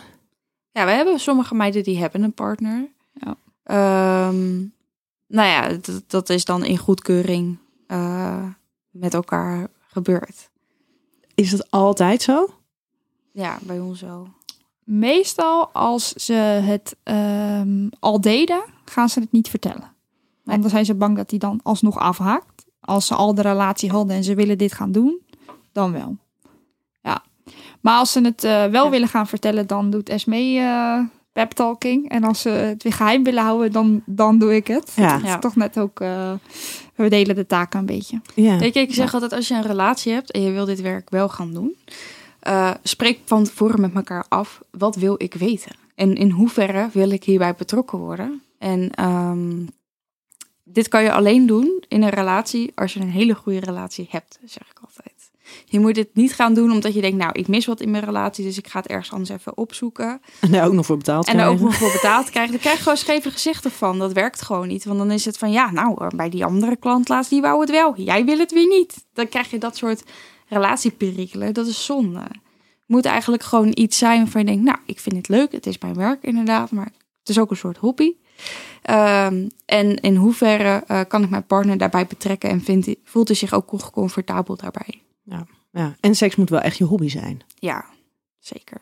Ja, 0.72 0.86
we 0.86 0.92
hebben 0.92 1.20
sommige 1.20 1.56
meiden 1.56 1.84
die 1.84 1.98
hebben 1.98 2.24
een 2.24 2.34
partner. 2.34 2.88
Ja. 3.14 3.36
Ehm, 3.64 4.56
nou 5.28 5.48
ja, 5.50 5.68
dat, 5.70 6.04
dat 6.08 6.30
is 6.30 6.46
dan 6.46 6.66
in 6.66 6.78
goedkeuring 6.78 7.58
eh, 7.88 8.44
met 8.90 9.14
elkaar 9.14 9.68
gebeurd. 9.88 10.50
Is 11.36 11.50
dat 11.52 11.72
altijd 11.72 12.22
zo? 12.22 12.50
Ja, 13.32 13.58
bij 13.62 13.80
ons 13.80 14.02
wel. 14.02 14.28
Meestal 14.84 15.70
als 15.72 16.14
ze 16.14 16.34
het 16.34 16.96
ehm, 17.04 17.88
al 18.00 18.22
deden, 18.22 18.64
gaan 18.86 19.10
ze 19.10 19.20
het 19.20 19.32
niet 19.32 19.50
vertellen. 19.50 19.94
Want 20.44 20.62
dan 20.62 20.70
zijn 20.70 20.86
ze 20.86 20.96
bang 20.96 21.16
dat 21.18 21.30
hij 21.30 21.40
dan 21.40 21.60
alsnog 21.64 21.98
afhaakt. 21.98 22.66
Als 22.80 23.08
ze 23.08 23.16
al 23.16 23.36
de 23.36 23.42
relatie 23.42 23.90
hadden 23.92 24.16
en 24.16 24.24
ze 24.24 24.36
willen 24.36 24.58
dit 24.58 24.74
gaan 24.74 24.92
doen, 24.92 25.20
dan 25.72 25.92
wel. 25.92 26.18
Ja. 27.02 27.24
Maar 27.82 27.98
als 27.98 28.12
ze 28.12 28.22
het 28.22 28.44
eh, 28.44 28.66
wel 28.66 28.84
Ja. 28.86 28.90
willen 28.90 29.08
gaan 29.08 29.28
vertellen, 29.28 29.68
dan 29.68 29.90
doet 29.90 30.10
Esme 30.10 30.60
eh 30.60 31.00
pep 31.34 31.52
talking. 31.52 32.10
En 32.10 32.24
als 32.24 32.42
ze 32.42 32.50
het 32.50 32.84
weer 32.84 32.94
geheim 32.94 33.24
willen 33.24 33.44
houden, 33.44 33.72
dan, 33.72 34.02
dan 34.06 34.38
doe 34.40 34.56
ik 34.56 34.68
het. 34.68 34.92
Ja. 34.96 35.14
Het 35.14 35.24
is 35.24 35.30
Ja. 35.30 35.40
toch 35.40 35.56
net 35.56 35.80
ook, 35.80 36.00
eh, 36.00 36.32
we 36.96 37.10
delen 37.10 37.36
de 37.36 37.46
taken 37.46 37.80
een 37.80 37.86
beetje. 37.86 38.22
Ja. 38.36 38.60
Ik 38.62 38.94
zeg 38.94 39.14
altijd, 39.14 39.34
als 39.34 39.48
je 39.48 39.54
een 39.54 39.62
relatie 39.62 40.14
hebt 40.14 40.32
en 40.32 40.42
je 40.42 40.52
wil 40.52 40.66
dit 40.66 40.82
werk 40.82 41.10
wel 41.10 41.30
gaan 41.30 41.54
doen, 41.54 41.76
eh, 42.40 42.72
spreek 42.84 43.20
van 43.26 43.44
tevoren 43.44 43.82
met 43.82 43.94
elkaar 43.96 44.26
af, 44.30 44.62
wat 44.72 44.96
wil 44.96 45.16
ik 45.18 45.34
weten? 45.34 45.76
En 45.96 46.16
in 46.16 46.30
hoeverre 46.30 46.90
wil 46.94 47.10
ik 47.10 47.24
hierbij 47.24 47.56
betrokken 47.56 47.98
worden? 47.98 48.42
En 48.66 48.90
ehm, 48.92 49.66
dit 50.64 50.88
kan 50.88 51.04
je 51.04 51.12
alleen 51.12 51.46
doen 51.46 51.84
in 51.88 52.04
een 52.04 52.10
relatie 52.10 52.72
als 52.76 52.94
je 52.94 53.00
een 53.00 53.10
hele 53.10 53.36
goede 53.36 53.60
relatie 53.60 54.08
hebt, 54.10 54.40
zeg 54.46 54.70
ik 54.70 54.80
altijd. 54.86 55.32
Je 55.66 55.80
moet 55.80 55.96
dit 55.96 56.16
niet 56.16 56.34
gaan 56.34 56.54
doen 56.54 56.72
omdat 56.72 56.94
je 56.94 57.02
denkt, 57.02 57.18
nou, 57.18 57.32
ik 57.34 57.48
mis 57.48 57.66
wat 57.66 57.82
in 57.82 57.92
mijn 57.92 58.04
relatie, 58.04 58.46
dus 58.46 58.58
ik 58.58 58.68
ga 58.68 58.80
het 58.80 58.88
ergens 58.88 59.12
anders 59.12 59.30
even 59.30 59.58
opzoeken. 59.58 60.22
En 60.42 60.52
daar 60.52 60.66
ook 60.66 60.74
nog 60.74 60.86
voor 60.86 60.98
betaald 60.98 61.28
En 61.28 61.42
ook 61.42 61.60
nog 61.60 61.76
voor 61.76 61.92
betaald 61.92 62.30
krijgen. 62.32 62.52
Dan 62.52 62.62
krijg 62.62 62.76
je 62.76 62.82
gewoon 62.82 62.98
scheve 62.98 63.32
gezichten 63.32 63.72
van. 63.72 64.00
Dat 64.00 64.14
werkt 64.14 64.42
gewoon 64.42 64.68
niet. 64.68 64.86
Want 64.86 64.98
dan 64.98 65.12
is 65.12 65.26
het 65.26 65.38
van, 65.38 65.52
ja, 65.52 65.72
nou, 65.72 66.04
eh, 66.04 66.08
bij 66.08 66.30
die 66.30 66.46
andere 66.46 66.76
klant 66.76 67.10
laatst, 67.10 67.30
die 67.30 67.42
wou 67.42 67.62
het 67.62 67.70
wel. 67.70 67.98
Jij 67.98 68.26
wil 68.26 68.38
het 68.38 68.52
weer 68.52 68.68
niet. 68.68 69.06
Dan 69.14 69.30
krijg 69.30 69.50
je 69.52 69.58
dat 69.58 69.78
soort 69.78 70.04
relatieperikelen. 70.48 71.54
Dat 71.54 71.68
is 71.68 71.86
zonde. 71.86 72.24
Moet 72.86 73.06
eigenlijk 73.06 73.44
gewoon 73.44 73.72
iets 73.74 73.98
zijn 73.98 74.20
waarvan 74.20 74.42
je 74.42 74.48
denkt, 74.48 74.64
nou, 74.64 74.78
ik 74.86 75.00
vind 75.00 75.16
het 75.16 75.28
leuk. 75.28 75.52
Het 75.52 75.66
is 75.66 75.78
mijn 75.78 75.96
werk 75.96 76.24
inderdaad, 76.24 76.72
maar 76.72 76.92
het 77.20 77.30
is 77.30 77.40
ook 77.40 77.50
een 77.50 77.58
soort 77.58 77.78
hobby. 77.78 78.14
Ehm, 78.82 79.48
en 79.66 79.96
in 79.96 80.16
hoeverre 80.16 80.84
eh, 80.88 81.02
kan 81.08 81.24
ik 81.24 81.30
mijn 81.30 81.46
partner 81.46 81.78
daarbij 81.78 82.06
betrekken 82.08 82.50
en 82.50 82.62
vindt, 82.62 82.86
hij- 82.86 82.98
voelt 83.04 83.28
hij 83.28 83.38
zich 83.38 83.54
ook 83.54 83.92
comfortabel 83.92 84.56
daarbij? 84.56 85.02
Ja. 85.72 85.96
En 86.00 86.16
seks 86.16 86.36
moet 86.36 86.50
wel 86.50 86.60
echt 86.60 86.78
je 86.78 86.84
hobby 86.84 87.08
zijn. 87.10 87.42
Ja, 87.56 87.86
zeker. 88.40 88.82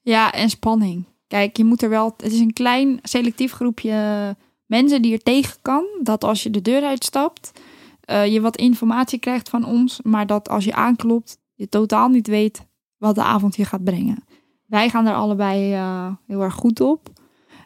Ja, 0.00 0.32
en 0.32 0.50
spanning. 0.50 1.04
Kijk, 1.26 1.56
je 1.56 1.64
moet 1.64 1.82
er 1.82 1.88
wel. 1.88 2.14
Het 2.16 2.32
is 2.32 2.38
een 2.40 2.52
klein 2.52 2.98
selectief 3.02 3.52
groepje 3.52 4.36
mensen 4.66 5.02
die 5.02 5.12
er 5.12 5.22
tegen 5.22 5.56
kan. 5.62 5.84
Dat 6.02 6.24
als 6.24 6.42
je 6.42 6.50
de 6.50 6.62
deur 6.62 6.82
uitstapt, 6.82 7.52
eh, 8.00 8.26
je 8.26 8.40
wat 8.40 8.56
informatie 8.56 9.18
krijgt 9.18 9.48
van 9.48 9.64
ons. 9.64 10.00
Maar 10.02 10.26
dat 10.26 10.48
als 10.48 10.64
je 10.64 10.74
aanklopt, 10.74 11.38
je 11.54 11.68
totaal 11.68 12.08
niet 12.08 12.26
weet 12.26 12.66
wat 12.96 13.14
de 13.14 13.22
avond 13.22 13.56
je 13.56 13.64
gaat 13.64 13.84
brengen. 13.84 14.24
Wij 14.66 14.88
gaan 14.90 15.06
er 15.06 15.14
allebei 15.14 15.72
eh, 15.72 16.12
heel 16.26 16.42
erg 16.42 16.54
goed 16.54 16.80
op. 16.80 17.08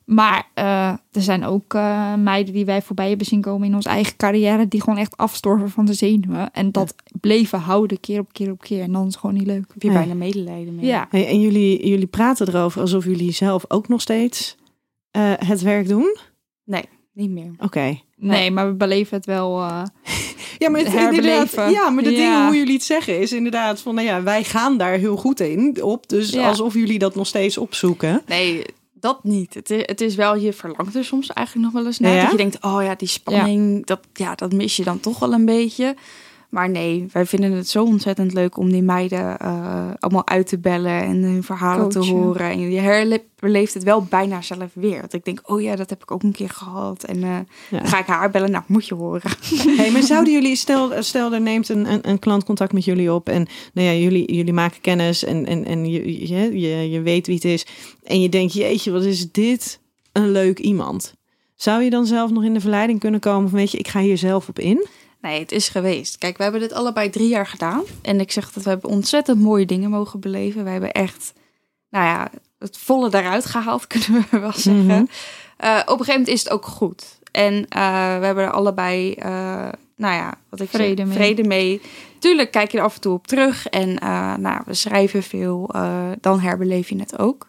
Maar 0.05 0.49
eh, 0.55 0.89
er 0.89 1.23
zijn 1.23 1.45
ook 1.45 1.75
eh, 1.75 2.15
meiden 2.15 2.55
die 2.55 2.65
wij 2.65 2.83
voorbij 2.83 3.09
hebben 3.09 3.27
zien 3.27 3.41
komen 3.41 3.69
in 3.69 3.75
onze 3.75 3.89
eigen 3.89 4.17
carrière. 4.17 4.69
Die 4.69 4.81
gewoon 4.83 4.99
echt 4.99 5.17
afstorven 5.17 5.71
van 5.71 5.85
de 5.85 5.93
zenuwen. 5.95 6.51
En 6.53 6.73
dat 6.73 6.95
bleven 7.21 7.59
houden 7.59 8.01
keer 8.01 8.21
op 8.21 8.33
keer 8.33 8.51
op 8.51 8.61
keer. 8.61 8.83
En 8.83 8.93
dan 8.93 9.07
is 9.07 9.13
het 9.13 9.21
gewoon 9.21 9.37
niet 9.37 9.47
leuk. 9.47 9.65
Heb 9.73 9.83
je 9.83 9.89
Nee. 9.89 9.97
bijna 9.99 10.15
medelijden 10.15 10.75
mee? 10.75 10.85
Ja. 10.87 11.07
Hey, 11.11 11.29
en 11.29 11.41
jullie, 11.41 11.89
jullie 11.89 12.07
praten 12.07 12.49
erover 12.49 12.81
alsof 12.81 13.05
jullie 13.05 13.33
zelf 13.33 13.65
ook 13.69 13.89
nog 13.89 14.01
steeds 14.01 14.57
eh, 15.11 15.33
het 15.37 15.63
werk 15.63 15.89
doen? 15.89 16.17
Niet 17.15 17.31
meer. 17.31 17.51
Oké. 17.59 17.99
Nee, 18.17 18.51
maar 18.51 18.67
we 18.69 18.75
beleven 18.75 19.17
het 19.17 19.27
wel. 19.27 19.61
eh, 19.61 19.83
Ja, 20.59 20.71
maar 20.71 20.81
het, 20.81 20.93
Herbeleven. 20.93 21.33
inderdaad, 21.35 21.73
ja, 21.73 21.91
maar 21.91 22.03
de 22.05 22.11
Ja. 22.11 22.17
dingen 22.17 22.47
hoe 22.47 22.57
jullie 22.57 22.75
het 22.75 22.83
zeggen 22.83 23.21
is 23.21 23.33
inderdaad 23.33 23.81
van, 23.81 23.95
nou 23.95 24.07
ja, 24.07 24.23
wij 24.23 24.45
gaan 24.45 24.79
daar 24.79 24.93
heel 24.99 25.17
goed 25.17 25.41
in 25.41 25.83
op. 25.83 26.09
Dus 26.09 26.31
Ja. 26.31 26.49
alsof 26.49 26.75
jullie 26.75 26.99
dat 26.99 27.15
nog 27.15 27.27
steeds 27.27 27.59
opzoeken. 27.59 28.23
Nee, 28.27 28.65
dat 29.03 29.25
niet. 29.25 29.55
Het 29.55 29.71
is, 29.71 29.83
het 29.87 30.01
is 30.01 30.15
wel, 30.15 30.37
je 30.37 30.53
verlangt 30.53 30.95
er 30.95 31.05
soms 31.05 31.29
eigenlijk 31.29 31.67
nog 31.67 31.75
wel 31.75 31.87
eens 31.87 31.99
naar. 31.99 32.15
Ja? 32.15 32.23
Dat 32.23 32.31
je 32.31 32.37
denkt, 32.37 32.63
oh 32.63 32.83
ja, 32.83 32.95
die 32.95 33.09
spanning, 33.09 33.87
Dat, 33.87 34.01
ja, 34.13 34.35
dat 34.35 34.53
mis 34.53 34.77
je 34.77 34.85
dan 34.85 35.01
toch 35.01 35.19
wel 35.19 35.33
een 35.33 35.45
beetje. 35.45 35.97
Maar 36.53 36.71
nee, 36.71 37.07
wij 37.13 37.27
vinden 37.27 37.53
het 37.53 37.69
zo 37.69 37.85
ontzettend 37.85 38.33
leuk 38.33 38.57
om 38.57 38.73
die 38.73 38.83
meiden 38.83 39.39
eh, 39.39 39.91
allemaal 39.99 40.27
uit 40.27 40.47
te 40.47 40.59
bellen 40.59 41.03
en 41.03 41.23
hun 41.23 41.43
verhalen 41.43 41.89
te 41.89 41.99
horen. 41.99 42.51
En 42.51 42.71
je 42.71 42.81
herleeft 42.81 43.75
het 43.75 43.83
wel 43.83 44.03
bijna 44.05 44.43
zelf 44.43 44.71
weer. 44.73 45.01
Dat 45.01 45.13
ik 45.13 45.25
denk, 45.25 45.41
oh 45.45 45.61
ja, 45.63 45.77
dat 45.77 45.91
heb 45.91 46.03
ik 46.03 46.11
ook 46.11 46.23
een 46.23 46.33
keer 46.33 46.49
gehad. 46.49 47.05
En 47.05 47.23
eh, 47.23 47.37
Ja. 47.71 47.85
ga 47.85 47.99
ik 47.99 48.07
haar 48.07 48.31
bellen, 48.31 48.51
nou 48.51 48.65
moet 48.67 48.87
je 48.87 48.95
horen. 48.95 49.31
Hey, 49.77 49.91
maar 49.91 50.03
zouden 50.03 50.33
jullie, 50.33 50.57
stel, 50.57 51.03
stel 51.03 51.33
er 51.33 51.41
neemt 51.41 51.69
een, 51.69 51.93
een, 51.93 52.09
een 52.09 52.19
klant 52.19 52.45
contact 52.45 52.73
met 52.73 52.85
jullie 52.85 53.13
op 53.13 53.29
en 53.29 53.47
nou 53.73 53.87
ja, 53.87 53.95
jullie, 53.95 54.35
jullie 54.35 54.53
maken 54.53 54.81
kennis 54.81 55.25
en, 55.25 55.47
en, 55.47 55.65
en 55.65 55.91
je, 55.91 56.29
je, 56.29 56.61
je, 56.61 56.91
je 56.91 57.01
weet 57.01 57.27
wie 57.27 57.35
het 57.35 57.45
is. 57.45 57.67
En 58.03 58.21
je 58.21 58.29
denkt, 58.29 58.53
jeetje, 58.53 58.91
wat 58.91 59.05
is 59.05 59.31
dit 59.33 59.81
een 60.13 60.31
leuk 60.31 60.59
iemand. 60.59 61.15
Zou 61.55 61.83
je 61.83 61.91
dan 61.91 62.07
zelf 62.07 62.31
nog 62.31 62.45
in 62.45 62.55
de 62.55 62.61
verleiding 62.61 63.01
kunnen 63.01 63.21
komen 63.21 63.49
van, 63.51 63.59
weet 63.59 63.71
je, 63.71 63.79
ik 63.79 63.89
ga 63.89 64.01
hier 64.01 64.19
zelf 64.19 64.49
op 64.49 64.59
in? 64.59 64.87
Nee, 65.23 65.41
het 65.41 65.53
is 65.53 65.69
geweest. 65.69 66.19
Kijk, 66.19 66.37
we 66.37 66.43
hebben 66.43 66.61
dit 66.61 66.73
allebei 66.73 67.11
drie 67.11 67.29
jaar 67.29 67.47
gedaan. 67.47 67.83
En 68.03 68.21
ik 68.21 68.33
zeg 68.33 68.53
dat 68.53 68.63
we 68.63 68.71
hebben 68.71 68.91
ontzettend 68.91 69.41
mooie 69.41 69.67
dingen 69.67 69.91
mogen 69.91 70.21
beleven. 70.21 70.65
We 70.65 70.71
hebben 70.71 70.93
echt, 70.93 71.33
nou 71.91 72.05
ja, 72.05 72.31
het 72.59 72.79
volle 72.79 73.11
daaruit 73.11 73.47
gehaald, 73.47 73.87
kunnen 73.93 74.27
we 74.31 74.39
wel 74.39 74.53
zeggen. 74.53 74.85
Mhm. 74.85 75.05
Eh, 75.57 75.79
op 75.79 75.99
een 75.99 76.05
gegeven 76.05 76.13
moment 76.13 76.29
is 76.29 76.43
het 76.43 76.53
ook 76.53 76.67
goed. 76.67 77.19
En 77.31 77.67
eh, 77.69 78.19
we 78.19 78.25
hebben 78.25 78.45
er 78.45 78.51
allebei, 78.51 79.13
eh, 79.13 79.69
nou 79.97 80.15
ja, 80.15 80.35
wat 80.49 80.61
ik 80.61 80.69
Vrede 80.69 81.05
mee. 81.05 81.15
vrede 81.15 81.45
mee. 81.45 81.81
Tuurlijk 82.19 82.51
kijk 82.51 82.73
je 82.73 82.79
er 82.79 82.85
af 82.85 82.95
en 82.95 83.01
toe 83.01 83.13
op 83.13 83.27
terug. 83.27 83.67
En 83.67 83.95
nou, 84.41 84.63
we 84.65 84.75
schrijven 84.75 85.23
veel. 85.23 85.71
dan 86.21 86.41
herbeleef 86.41 86.89
je 86.89 86.99
het 86.99 87.19
ook. 87.19 87.49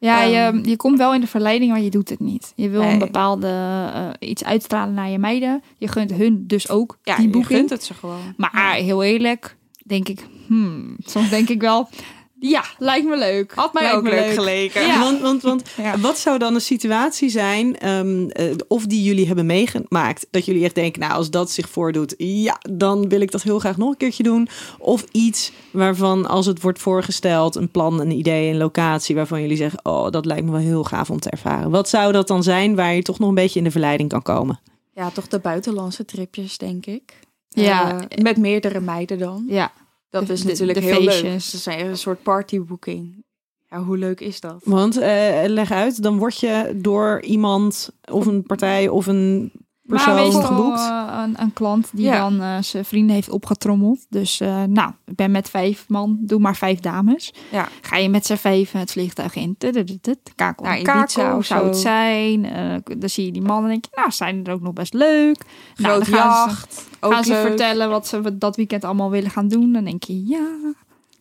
Ja, 0.00 0.22
Ehm. 0.22 0.56
je, 0.56 0.68
je 0.68 0.76
komt 0.76 0.98
wel 0.98 1.14
in 1.14 1.20
de 1.20 1.26
verleiding, 1.26 1.70
maar 1.70 1.80
je 1.80 1.90
doet 1.90 2.08
het 2.08 2.20
niet. 2.20 2.52
Je 2.56 2.68
wil 2.68 2.80
Nee. 2.82 2.92
een 2.92 2.98
bepaalde 2.98 3.46
eh, 3.48 4.28
iets 4.28 4.44
uitstralen 4.44 4.94
naar 4.94 5.08
je 5.08 5.18
meiden. 5.18 5.62
Je 5.78 5.88
gunt 5.88 6.12
hun 6.12 6.44
dus 6.46 6.68
ook 6.68 6.98
Ja, 7.02 7.16
die 7.16 7.24
je 7.24 7.30
boeking. 7.30 7.58
gunt 7.58 7.70
het 7.70 7.84
ze 7.84 7.94
gewoon. 7.94 8.34
Maar 8.36 8.74
heel 8.74 9.02
eerlijk, 9.02 9.56
denk 9.84 10.08
ik, 10.08 10.26
hmm, 10.46 10.96
soms 11.04 11.28
denk 11.30 11.48
ik 11.48 11.60
wel, 11.60 11.88
ja, 12.40 12.64
lijkt 12.78 13.06
me 13.06 13.16
leuk. 13.16 13.52
Had 13.54 13.72
mij 13.72 13.82
Lijkt 13.82 13.98
ook 13.98 14.04
me 14.04 14.10
leuk 14.10 14.34
geleken. 14.34 14.86
Ja. 14.86 15.00
Want, 15.00 15.20
want, 15.20 15.42
want 15.42 15.62
Ja. 15.76 15.98
wat 15.98 16.18
zou 16.18 16.38
dan 16.38 16.54
een 16.54 16.60
situatie 16.60 17.28
zijn, 17.28 17.78
ehm, 17.78 18.28
eh, 18.28 18.44
of 18.68 18.86
die 18.86 19.02
jullie 19.02 19.26
hebben 19.26 19.46
meegemaakt, 19.46 20.26
dat 20.30 20.44
jullie 20.44 20.64
echt 20.64 20.74
denken, 20.74 21.00
nou, 21.00 21.12
als 21.12 21.30
dat 21.30 21.50
zich 21.50 21.68
voordoet, 21.68 22.14
ja, 22.18 22.58
dan 22.70 23.08
wil 23.08 23.20
ik 23.20 23.30
dat 23.30 23.42
heel 23.42 23.58
graag 23.58 23.76
nog 23.76 23.90
een 23.90 23.96
keertje 23.96 24.22
doen. 24.22 24.48
Of 24.78 25.04
iets 25.12 25.52
waarvan, 25.70 26.26
als 26.26 26.46
het 26.46 26.62
wordt 26.62 26.78
voorgesteld, 26.78 27.54
een 27.54 27.70
plan, 27.70 28.00
een 28.00 28.10
idee, 28.10 28.50
een 28.50 28.56
locatie, 28.56 29.14
waarvan 29.14 29.40
jullie 29.40 29.56
zeggen, 29.56 29.80
oh, 29.82 30.10
dat 30.10 30.24
lijkt 30.26 30.44
me 30.44 30.50
wel 30.50 30.60
heel 30.60 30.84
gaaf 30.84 31.10
om 31.10 31.20
te 31.20 31.30
ervaren. 31.30 31.70
Wat 31.70 31.88
zou 31.88 32.12
dat 32.12 32.28
dan 32.28 32.42
zijn 32.42 32.74
waar 32.74 32.94
je 32.94 33.02
toch 33.02 33.18
nog 33.18 33.28
een 33.28 33.34
beetje 33.34 33.58
in 33.58 33.64
de 33.64 33.70
verleiding 33.70 34.08
kan 34.08 34.22
komen? 34.22 34.60
Ja, 34.94 35.10
toch 35.10 35.28
de 35.28 35.38
buitenlandse 35.38 36.04
tripjes, 36.04 36.58
denk 36.58 36.86
ik. 36.86 37.18
Ja. 37.48 38.00
Eh, 38.08 38.22
met 38.22 38.36
meerdere 38.36 38.80
meiden 38.80 39.18
dan. 39.18 39.44
Ja, 39.48 39.72
Dat 40.10 40.26
De- 40.26 40.32
is 40.32 40.42
natuurlijk 40.44 40.78
de 40.78 40.84
heel 40.84 41.00
leuk. 41.00 41.10
feestjes. 41.10 41.50
Ze 41.50 41.56
zijn 41.58 41.86
een 41.86 41.96
soort 41.98 42.22
partyboeking. 42.22 43.24
Ja, 43.70 43.82
hoe 43.82 43.98
leuk 43.98 44.20
is 44.20 44.40
dat? 44.40 44.60
Want 44.64 44.96
eh, 44.96 45.42
leg 45.46 45.70
uit, 45.70 46.02
dan 46.02 46.18
word 46.18 46.40
je 46.40 46.72
door 46.76 47.20
iemand 47.22 47.90
of 48.10 48.26
een 48.26 48.42
partij 48.42 48.88
of 48.88 49.06
een 49.06 49.52
persoon 49.88 50.14
maar 50.14 50.22
meestal 50.24 50.42
geboekt. 50.42 50.78
eh, 50.78 51.22
een, 51.24 51.34
een 51.42 51.52
klant 51.52 51.88
die 51.92 52.04
Ja. 52.04 52.18
dan 52.18 52.40
eh, 52.42 52.56
zijn 52.60 52.84
vrienden 52.84 53.14
heeft 53.14 53.30
opgetrommeld. 53.30 54.06
Dus 54.08 54.40
eh, 54.40 54.62
nou, 54.62 54.90
ik 55.06 55.14
ben 55.14 55.30
met 55.30 55.50
vijf 55.50 55.84
man, 55.88 56.18
doe 56.20 56.40
maar 56.40 56.56
vijf 56.56 56.80
dames. 56.80 57.32
Ja. 57.52 57.68
Ga 57.80 57.96
je 57.96 58.08
met 58.08 58.26
z'n 58.26 58.34
vijven 58.34 58.80
het 58.80 58.92
vliegtuig 58.92 59.34
in. 59.34 59.56
Kakel 60.82 61.36
of 61.36 61.44
zou 61.44 61.66
het 61.66 61.76
zo. 61.76 61.80
zijn. 61.82 62.42
Dan 62.98 63.08
zie 63.08 63.24
je 63.24 63.32
die 63.32 63.42
mannen 63.42 63.64
en 63.64 63.70
denk 63.70 63.84
je, 63.84 63.90
nou, 63.94 64.10
zijn 64.10 64.44
er 64.46 64.52
ook 64.52 64.60
nog 64.62 64.72
best 64.72 64.94
leuk. 64.94 65.36
Nou, 65.76 66.02
Groot 66.02 66.10
dan 66.10 66.18
gaan 66.20 66.32
ze- 66.42 66.48
jacht. 66.48 66.86
ook 67.00 67.12
gaan 67.12 67.24
ze 67.24 67.32
leuk. 67.32 67.46
vertellen 67.46 67.88
wat 67.90 68.06
ze 68.06 68.38
dat 68.38 68.56
weekend 68.56 68.84
allemaal 68.84 69.10
willen 69.10 69.30
gaan 69.30 69.48
doen. 69.48 69.72
Dan 69.72 69.84
denk 69.84 70.02
je, 70.04 70.26
ja, 70.26 70.46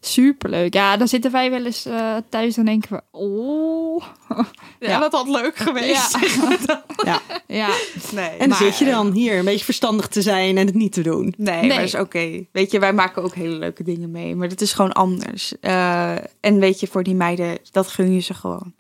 superleuk. 0.07 0.73
Ja, 0.73 0.97
dan 0.97 1.07
zitten 1.07 1.31
wij 1.31 1.49
wel 1.51 1.65
eens 1.65 1.85
eh, 1.85 2.15
thuis 2.29 2.57
en 2.57 2.65
denken 2.65 2.89
we, 2.95 3.01
oh. 3.19 4.03
Ja, 4.79 4.89
Ja. 4.89 4.99
dat 4.99 5.11
had 5.11 5.27
leuk 5.27 5.55
geweest. 5.57 6.17
Ja. 6.21 6.81
Ja. 7.05 7.21
ja. 7.47 7.69
Nee, 8.13 8.29
En 8.29 8.37
dan 8.39 8.47
Maar- 8.49 8.57
zit 8.57 8.77
je 8.77 8.85
dan 8.85 9.11
hier 9.11 9.37
een 9.37 9.45
beetje 9.45 9.65
verstandig 9.65 10.07
te 10.07 10.21
zijn 10.21 10.57
en 10.57 10.65
het 10.65 10.75
niet 10.75 10.93
te 10.93 11.01
doen. 11.01 11.33
nee, 11.37 11.59
Nee. 11.59 11.69
maar 11.69 11.83
is 11.83 11.95
oké. 11.95 12.45
Weet 12.51 12.71
je, 12.71 12.79
wij 12.79 12.93
maken 12.93 13.23
ook 13.23 13.35
hele 13.35 13.55
leuke 13.55 13.83
dingen 13.83 14.11
mee. 14.11 14.35
Maar 14.35 14.49
dat 14.49 14.61
is 14.61 14.73
gewoon 14.73 14.91
anders. 14.93 15.53
Eh, 15.59 16.15
en 16.39 16.59
weet 16.59 16.79
je, 16.79 16.87
voor 16.87 17.03
die 17.03 17.15
meiden, 17.15 17.57
dat 17.71 17.87
gun 17.87 18.13
je 18.13 18.19
ze 18.19 18.33
gewoon. 18.33 18.73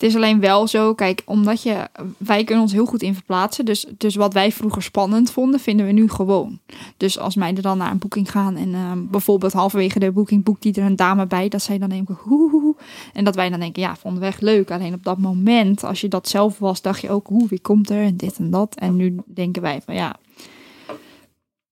Het 0.00 0.08
is 0.08 0.16
alleen 0.16 0.40
wel 0.40 0.66
zo, 0.68 0.94
kijk, 0.94 1.22
omdat 1.24 1.62
je, 1.62 1.88
wij 2.16 2.44
kunnen 2.44 2.64
ons 2.64 2.72
heel 2.72 2.86
goed 2.86 3.02
in 3.02 3.14
verplaatsen. 3.14 3.64
Dus, 3.64 3.86
dus 3.98 4.14
wat 4.14 4.32
wij 4.32 4.52
vroeger 4.52 4.82
spannend 4.82 5.30
vonden, 5.30 5.60
vinden 5.60 5.86
we 5.86 5.92
nu 5.92 6.08
gewoon. 6.08 6.58
Dus 6.96 7.18
als 7.18 7.34
meiden 7.34 7.62
dan 7.62 7.78
naar 7.78 7.90
een 7.90 7.98
boeking 7.98 8.30
gaan 8.30 8.56
en 8.56 8.74
eh, 8.74 8.92
bijvoorbeeld 8.96 9.52
halverwege 9.52 9.98
de 9.98 10.12
boeking 10.12 10.44
boekt 10.44 10.62
die 10.62 10.74
er 10.74 10.84
een 10.84 10.96
dame 10.96 11.26
bij, 11.26 11.48
dat 11.48 11.62
zij 11.62 11.78
dan 11.78 11.88
denken, 11.88 12.18
hoe. 12.22 12.76
En 13.12 13.24
dat 13.24 13.34
wij 13.34 13.48
dan 13.50 13.60
denken, 13.60 13.82
ja, 13.82 13.96
vonden 13.96 14.20
we 14.20 14.26
echt 14.26 14.42
leuk. 14.42 14.70
Alleen 14.70 14.94
op 14.94 15.04
dat 15.04 15.18
moment, 15.18 15.84
als 15.84 16.00
je 16.00 16.08
dat 16.08 16.28
zelf 16.28 16.58
was, 16.58 16.82
dacht 16.82 17.00
je 17.00 17.10
ook, 17.10 17.26
hoe, 17.26 17.48
wie 17.48 17.60
komt 17.60 17.90
er 17.90 18.02
en 18.02 18.16
dit 18.16 18.36
en 18.38 18.50
dat. 18.50 18.74
En 18.74 18.96
nu 18.96 19.16
denken 19.26 19.62
wij 19.62 19.80
van, 19.84 19.94
ja, 19.94 20.16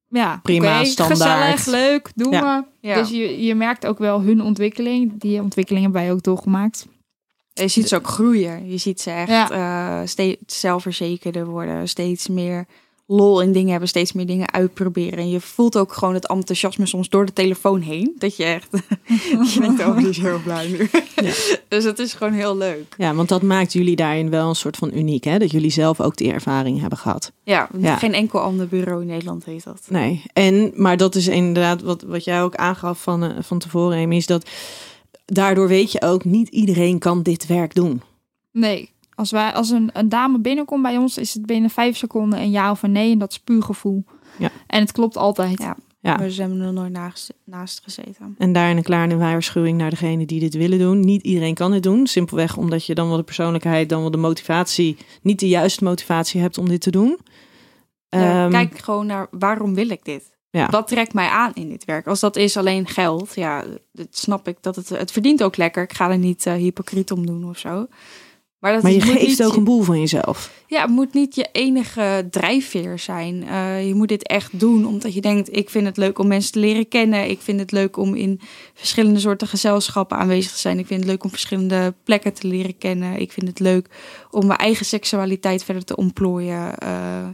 ja, 0.09 0.41
Prima, 0.43 0.79
oké, 0.81 0.89
standaard. 0.89 1.59
gezellig, 1.61 1.67
leuk, 1.67 2.11
doen 2.15 2.33
Ja. 2.33 2.67
we. 2.81 2.89
Ja. 2.89 2.95
Dus 2.95 3.11
je, 3.11 3.45
je 3.45 3.55
merkt 3.55 3.87
ook 3.87 3.99
wel 3.99 4.21
hun 4.21 4.43
ontwikkeling. 4.43 5.21
Die 5.21 5.43
ontwikkeling 5.43 5.85
hebben 5.85 6.03
wij 6.03 6.13
ook 6.13 6.23
doorgemaakt. 6.23 6.87
Je 7.61 7.69
ziet 7.69 7.89
ze 7.89 7.97
ook 7.97 8.07
groeien. 8.09 8.71
Je 8.71 8.79
ziet 8.79 9.01
ze 9.01 9.11
echt 9.11 9.29
Ja. 9.29 9.51
eh, 10.01 10.07
steeds 10.07 10.61
zelfverzekerder 10.61 11.47
worden. 11.47 11.89
Steeds 11.89 12.29
meer 12.29 12.67
lol 13.11 13.41
in 13.41 13.53
dingen 13.53 13.71
hebben, 13.71 13.89
steeds 13.89 14.13
meer 14.13 14.27
dingen 14.27 14.53
uitproberen. 14.53 15.19
En 15.19 15.31
je 15.31 15.41
voelt 15.41 15.77
ook 15.77 15.93
gewoon 15.93 16.15
het 16.15 16.29
enthousiasme 16.29 16.87
soms 16.87 17.09
door 17.09 17.27
de 17.27 17.33
telefoon 17.33 17.81
heen. 17.81 18.15
Dat 18.19 18.37
je 18.37 18.45
echt, 18.45 18.69
je 19.55 19.57
denkt, 19.61 19.81
oh, 19.85 19.97
die 19.97 20.09
is 20.09 20.19
heel 20.19 20.41
blij 20.45 20.67
nu. 20.69 20.91
dus 21.69 21.85
het 21.85 21.99
is 21.99 22.13
gewoon 22.15 22.33
heel 22.33 22.57
leuk. 22.57 22.95
Ja, 22.99 23.15
want 23.15 23.29
dat 23.29 23.43
maakt 23.43 23.73
jullie 23.73 23.97
daarin 23.97 24.31
wel 24.31 24.49
een 24.49 24.55
soort 24.55 24.77
van 24.77 24.91
uniek, 24.95 25.25
hè? 25.25 25.39
Dat 25.39 25.51
jullie 25.51 25.71
zelf 25.71 26.01
ook 26.01 26.17
die 26.17 26.33
ervaring 26.33 26.81
hebben 26.81 26.99
gehad. 26.99 27.33
Ja, 27.45 27.69
Ja. 27.79 27.97
geen 27.97 28.15
enkel 28.15 28.41
ander 28.41 28.69
bureau 28.69 29.01
in 29.01 29.07
Nederland 29.07 29.45
heeft 29.45 29.65
dat. 29.65 29.81
Nee, 29.89 30.23
en, 30.33 30.73
maar 30.75 30.97
dat 30.97 31.15
is 31.15 31.29
inderdaad 31.29 31.83
wat, 31.83 32.03
wat 32.03 32.25
jij 32.25 32.43
ook 32.43 32.55
aangaf 32.55 33.03
van, 33.03 33.23
eh, 33.23 33.31
van 33.41 33.59
tevoren, 33.59 34.03
Amy, 34.03 34.17
is 34.17 34.27
dat 34.27 34.49
daardoor 35.33 35.69
weet 35.69 35.93
je 35.93 36.03
ook, 36.03 36.25
niet 36.25 36.49
iedereen 36.49 36.99
kan 36.99 37.23
dit 37.23 37.47
werk 37.47 37.75
doen. 37.75 38.03
Nee, 38.53 38.91
als, 39.15 39.31
wij, 39.31 39.53
als 39.53 39.71
een, 39.71 39.91
een 39.93 40.09
dame 40.09 40.39
binnenkomt 40.39 40.83
bij 40.83 40.97
ons, 40.97 41.19
is 41.19 41.35
het 41.35 41.47
binnen 41.47 41.71
vijf 41.71 41.97
seconden 41.97 42.39
een 42.39 42.51
ja 42.51 42.71
of 42.71 42.83
een 42.83 42.93
nee. 42.93 43.13
En 43.13 43.19
dat 43.19 43.31
is 43.31 43.39
puur 43.39 43.63
gevoel. 43.63 44.05
Ja. 44.39 44.51
En 44.67 44.81
het 44.81 44.93
klopt 44.93 45.17
altijd. 45.17 45.59
Ja. 45.59 45.77
Ja. 46.01 46.17
Maar 46.17 46.29
ze 46.29 46.41
hebben 46.41 46.61
er 46.61 46.73
nooit 46.73 46.93
naast, 46.93 47.35
naast 47.45 47.81
gezeten. 47.83 48.35
En 48.39 48.53
daarin 48.53 48.77
een 48.77 48.83
kleine 48.83 49.17
waarschuwing 49.17 49.79
naar 49.79 49.91
degene 49.91 50.27
die 50.27 50.41
dit 50.41 50.55
willen 50.55 50.79
doen. 50.79 51.01
Niet 51.01 51.23
iedereen 51.23 51.55
kan 51.55 51.71
dit 51.71 51.83
doen. 51.83 52.07
Simpelweg 52.07 52.57
omdat 52.57 52.87
je 52.87 52.95
dan 52.95 53.09
wel 53.09 53.17
de 53.17 53.23
persoonlijkheid, 53.23 53.89
dan 53.89 54.01
wel 54.01 54.11
de 54.11 54.17
motivatie, 54.17 54.97
niet 55.23 55.41
de 55.41 55.49
juiste 55.49 55.85
motivatie 55.85 56.41
hebt 56.41 56.59
om 56.59 56.69
dit 56.69 56.81
te 56.81 56.91
doen. 56.91 57.19
Ja, 58.09 58.45
Ehm, 58.45 58.51
kijk 58.51 58.79
gewoon 58.79 59.07
naar 59.07 59.27
waarom 59.31 59.75
wil 59.75 59.91
ik 59.91 60.05
dit? 60.05 60.37
Ja. 60.51 60.69
Wat 60.71 60.89
trekt 60.89 61.15
mij 61.15 61.29
aan 61.29 61.55
in 61.55 61.69
dit 61.69 61.85
werk? 61.85 62.07
Als 62.07 62.21
dat 62.21 62.37
is 62.37 62.57
alleen 62.57 62.87
geld, 62.87 63.35
ja, 63.35 63.65
dat 63.93 64.07
snap 64.11 64.49
ik. 64.49 64.57
Dat 64.61 64.77
het, 64.77 64.89
het 64.89 65.13
verdient 65.13 65.43
ook 65.43 65.57
lekker. 65.57 65.83
Ik 65.83 65.93
ga 65.93 66.11
er 66.11 66.19
niet 66.19 66.47
eh, 66.47 66.55
hypocriet 66.55 67.11
om 67.11 67.27
doen 67.27 67.49
of 67.49 67.59
zo. 67.59 67.87
Maar, 68.59 68.73
dat 68.73 68.83
maar 68.83 68.93
je 68.93 69.01
geeft 69.01 69.27
niet 69.27 69.45
ook 69.45 69.57
een 69.57 69.65
boel 69.65 69.83
van 69.83 70.01
jezelf. 70.01 70.53
Ja, 70.67 70.81
het 70.81 70.91
moet 70.91 71.15
niet 71.15 71.35
je 71.35 71.49
enige 71.53 72.27
drijfveer 72.31 72.99
zijn. 72.99 73.47
Eh, 73.49 73.87
je 73.87 73.95
moet 73.95 74.09
dit 74.09 74.27
echt 74.27 74.61
doen 74.61 74.87
omdat 74.87 75.15
je 75.15 75.21
denkt: 75.21 75.57
ik 75.57 75.71
vind 75.71 75.87
het 75.87 75.97
leuk 75.97 76.19
om 76.19 76.27
mensen 76.27 76.53
te 76.53 76.59
leren 76.59 76.89
kennen. 76.89 77.31
Ik 77.31 77.41
vind 77.41 77.61
het 77.61 77.71
leuk 77.71 77.97
om 77.97 78.15
in 78.15 78.41
verschillende 78.75 79.21
soorten 79.21 79.49
gezelschappen 79.49 80.19
aanwezig 80.19 80.53
te 80.53 80.59
zijn. 80.59 80.79
Ik 80.79 80.87
vind 80.87 81.01
het 81.01 81.09
leuk 81.09 81.25
om 81.25 81.31
verschillende 81.31 81.95
plekken 82.05 82.35
te 82.35 82.47
leren 82.47 82.79
kennen. 82.79 83.21
Ik 83.21 83.33
vind 83.33 83.49
het 83.49 83.61
leuk 83.61 83.89
om 84.31 84.47
mijn 84.47 84.59
eigen 84.59 84.87
seksualiteit 84.87 85.65
verder 85.65 85.85
te 85.85 85.97
ontplooien. 85.97 86.79
Eh, 86.79 87.29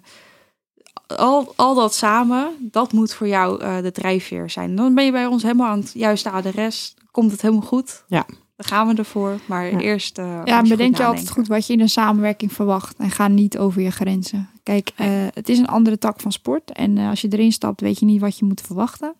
al, 1.06 1.52
al 1.56 1.74
dat 1.74 1.94
samen, 1.94 2.50
dat 2.60 2.92
moet 2.92 3.14
voor 3.14 3.28
jou 3.28 3.60
eh, 3.60 3.82
de 3.82 3.92
drijfveer 3.92 4.50
zijn. 4.50 4.76
Dan 4.76 4.94
ben 4.94 5.04
je 5.04 5.12
bij 5.12 5.26
ons 5.26 5.42
helemaal 5.42 5.68
aan 5.70 5.78
het 5.78 5.90
juiste 5.94 6.30
adres. 6.30 6.94
Komt 7.10 7.30
het 7.32 7.42
helemaal 7.42 7.66
goed? 7.66 8.04
Ja. 8.08 8.26
Dan 8.56 8.66
gaan 8.66 8.88
we 8.88 8.94
ervoor. 8.94 9.38
Maar 9.46 9.70
Ja. 9.70 9.78
eerst. 9.78 10.18
eh, 10.18 10.40
Ja, 10.44 10.60
je 10.62 10.68
bedenk 10.68 10.96
je 10.96 11.04
altijd 11.04 11.30
goed 11.30 11.46
wat 11.48 11.66
je 11.66 11.72
in 11.72 11.80
een 11.80 11.88
samenwerking 11.88 12.52
verwacht. 12.52 12.96
En 12.98 13.10
ga 13.10 13.28
niet 13.28 13.58
over 13.58 13.82
je 13.82 13.90
grenzen. 13.90 14.48
Kijk, 14.62 14.92
eh, 14.96 15.08
het 15.34 15.48
is 15.48 15.58
een 15.58 15.66
andere 15.66 15.98
tak 15.98 16.20
van 16.20 16.32
sport. 16.32 16.72
En 16.72 16.98
als 16.98 17.20
je 17.20 17.28
erin 17.30 17.52
stapt, 17.52 17.80
weet 17.80 17.98
je 17.98 18.04
niet 18.04 18.20
wat 18.20 18.38
je 18.38 18.44
moet 18.44 18.60
verwachten. 18.60 19.14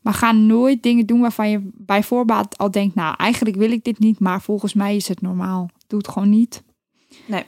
Maar 0.00 0.14
ga 0.14 0.32
nooit 0.32 0.82
dingen 0.82 1.06
doen 1.06 1.20
waarvan 1.20 1.50
je 1.50 1.70
bij 1.74 2.02
voorbaat 2.02 2.58
al 2.58 2.70
denkt... 2.70 2.94
nou, 2.94 3.14
eigenlijk 3.16 3.56
wil 3.56 3.70
ik 3.70 3.84
dit 3.84 3.98
niet, 3.98 4.18
maar 4.18 4.42
volgens 4.42 4.74
mij 4.74 4.96
is 4.96 5.08
het 5.08 5.20
normaal. 5.20 5.68
Doe 5.86 5.98
het 5.98 6.08
gewoon 6.08 6.28
niet. 6.30 6.62
Nee. 7.26 7.44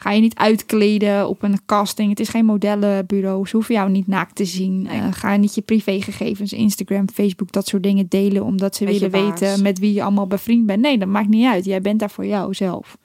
Ga 0.00 0.10
je 0.10 0.20
niet 0.20 0.34
uitkleden 0.34 1.28
op 1.28 1.42
een 1.42 1.60
casting. 1.66 2.10
Het 2.10 2.20
is 2.20 2.28
geen 2.28 2.44
modellenbureau. 2.44 3.46
Ze 3.46 3.56
hoeven 3.56 3.74
jou 3.74 3.90
niet 3.90 4.06
naakt 4.06 4.34
te 4.34 4.44
zien. 4.44 4.82
Nee. 4.82 5.00
Eh, 5.00 5.06
ga 5.10 5.36
niet 5.36 5.54
je 5.54 5.60
privégegevens, 5.60 6.52
Instagram, 6.52 7.08
Facebook, 7.08 7.52
dat 7.52 7.66
soort 7.66 7.82
dingen 7.82 8.08
delen... 8.08 8.44
omdat 8.44 8.76
ze 8.76 8.84
willen 8.84 9.10
baas. 9.10 9.22
weten 9.22 9.62
met 9.62 9.78
wie 9.78 9.92
je 9.92 10.02
allemaal 10.02 10.26
bevriend 10.26 10.66
bent. 10.66 10.80
Nee, 10.80 10.98
dat 10.98 11.08
maakt 11.08 11.28
niet 11.28 11.46
uit. 11.46 11.64
Jij 11.64 11.80
bent 11.80 11.98
daar 12.00 12.10
voor 12.10 12.26
jouzelf. 12.26 12.96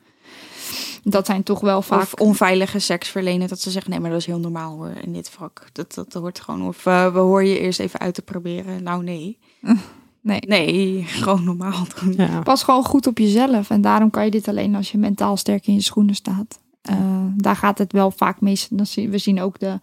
Dat 1.03 1.25
zijn 1.25 1.43
toch 1.43 1.59
wel 1.59 1.81
vaak... 1.81 2.01
Of 2.01 2.13
onveilige 2.13 2.79
seks 2.79 3.09
verlenen. 3.09 3.47
Dat 3.47 3.59
ze 3.59 3.71
zeggen, 3.71 3.91
nee, 3.91 3.99
maar 3.99 4.09
dat 4.09 4.19
is 4.19 4.25
heel 4.25 4.39
normaal 4.39 4.75
hoor 4.75 4.91
in 5.03 5.13
dit 5.13 5.29
vak. 5.29 5.67
Dat, 5.71 5.93
dat, 5.93 6.13
hoort 6.13 6.39
gewoon. 6.39 6.67
Of 6.67 6.83
we 6.83 7.11
horen 7.13 7.47
je 7.47 7.59
eerst 7.59 7.79
even 7.79 7.99
uit 7.99 8.13
te 8.13 8.21
proberen. 8.21 8.83
Nou, 8.83 9.03
nee. 9.03 9.37
Nee. 10.21 10.39
Nee, 10.47 11.03
gewoon 11.07 11.43
normaal 11.43 11.85
doen. 11.99 12.13
Ja. 12.17 12.41
Pas 12.41 12.63
gewoon 12.63 12.83
goed 12.83 13.07
op 13.07 13.17
jezelf. 13.17 13.69
En 13.69 13.81
daarom 13.81 14.09
kan 14.09 14.25
je 14.25 14.31
dit 14.31 14.47
alleen 14.47 14.75
als 14.75 14.91
je 14.91 14.97
mentaal 14.97 15.37
sterk 15.37 15.67
in 15.67 15.73
je 15.73 15.81
schoenen 15.81 16.15
staat. 16.15 16.59
Eh, 16.84 16.95
daar 17.36 17.55
gaat 17.55 17.77
het 17.77 17.91
wel 17.91 18.11
vaak 18.11 18.41
mis. 18.41 18.67
Dan 18.71 18.86
zien, 18.86 19.09
we 19.09 19.17
zien 19.17 19.41
ook 19.41 19.59
de... 19.59 19.79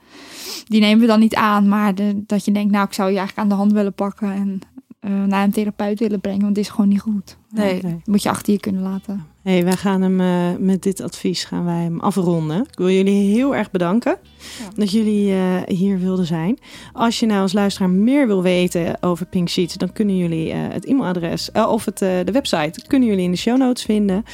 Die 0.64 0.80
nemen 0.80 1.00
we 1.00 1.06
dan 1.06 1.20
niet 1.20 1.34
aan. 1.34 1.68
Maar 1.68 1.94
de, 1.94 2.22
dat 2.26 2.44
je 2.44 2.52
denkt, 2.52 2.72
nou, 2.72 2.86
ik 2.86 2.92
zou 2.92 3.10
je 3.10 3.16
eigenlijk 3.16 3.46
aan 3.46 3.54
de 3.56 3.60
hand 3.62 3.72
willen 3.72 3.92
pakken. 3.92 4.32
En 4.32 4.60
eh, 5.00 5.24
naar 5.24 5.44
een 5.44 5.50
therapeut 5.50 5.98
willen 5.98 6.20
brengen. 6.20 6.40
Want 6.42 6.54
dit 6.54 6.64
is 6.64 6.70
gewoon 6.70 6.88
niet 6.88 7.00
goed. 7.00 7.36
Nee. 7.50 7.82
Moet 8.04 8.22
je 8.22 8.28
achter 8.28 8.52
je 8.52 8.60
kunnen 8.60 8.82
laten. 8.82 9.26
Hey, 9.42 9.64
wij 9.64 9.76
gaan 9.76 10.02
hem 10.02 10.20
eh, 10.20 10.58
met 10.58 10.82
dit 10.82 11.00
advies 11.00 11.44
gaan 11.44 11.64
wij 11.64 11.82
hem 11.82 12.00
afronden. 12.00 12.60
Ik 12.60 12.78
wil 12.78 12.90
jullie 12.90 13.34
heel 13.34 13.56
erg 13.56 13.70
bedanken 13.70 14.16
Ja. 14.58 14.68
dat 14.74 14.90
jullie 14.90 15.34
hier 15.66 15.98
wilden 15.98 16.26
zijn. 16.26 16.58
Als 16.92 17.20
je 17.20 17.26
nou 17.26 17.40
als 17.40 17.52
luisteraar 17.52 17.90
meer 17.90 18.26
wil 18.26 18.42
weten 18.42 19.02
over 19.02 19.26
Pink 19.26 19.48
Sheets, 19.48 19.74
dan 19.74 19.92
kunnen 19.92 20.16
jullie 20.16 20.52
het 20.52 20.84
e-mailadres 20.84 21.52
of 21.52 21.84
het, 21.84 21.98
de 21.98 22.32
website 22.32 22.86
kunnen 22.86 23.08
jullie 23.08 23.24
in 23.24 23.30
de 23.30 23.36
show 23.36 23.58
notes 23.58 23.82
vinden. 23.84 24.24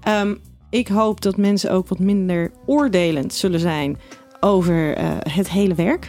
Ehm, 0.00 0.34
ik 0.72 0.88
hoop 0.88 1.20
dat 1.20 1.36
mensen 1.36 1.70
ook 1.70 1.88
wat 1.88 1.98
minder 1.98 2.50
oordelend 2.66 3.34
zullen 3.34 3.60
zijn 3.60 3.98
over 4.40 4.96
eh, 4.96 5.10
het 5.18 5.50
hele 5.50 5.74
werk 5.74 6.08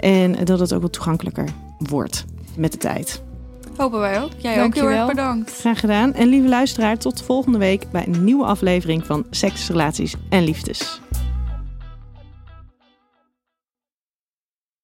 en 0.00 0.44
dat 0.44 0.60
het 0.60 0.74
ook 0.74 0.82
wat 0.82 0.92
toegankelijker 0.92 1.48
wordt 1.78 2.24
met 2.56 2.72
de 2.72 2.78
tijd. 2.78 3.22
Hopen 3.76 4.00
wij 4.00 4.22
ook. 4.22 4.30
Jij 4.36 4.50
ook 4.50 4.54
heel 4.54 4.62
Dankjewel. 4.62 4.90
erg 4.90 5.06
bedankt. 5.06 5.58
Graag 5.60 5.80
gedaan. 5.80 6.14
En 6.14 6.28
lieve 6.28 6.48
luisteraar, 6.48 6.98
tot 6.98 7.22
volgende 7.22 7.58
week 7.58 7.90
bij 7.90 8.06
een 8.06 8.24
nieuwe 8.24 8.44
aflevering 8.44 9.06
van 9.06 9.26
Seks, 9.30 9.68
Relaties 9.68 10.14
en 10.28 10.44
Liefdes. 10.44 11.00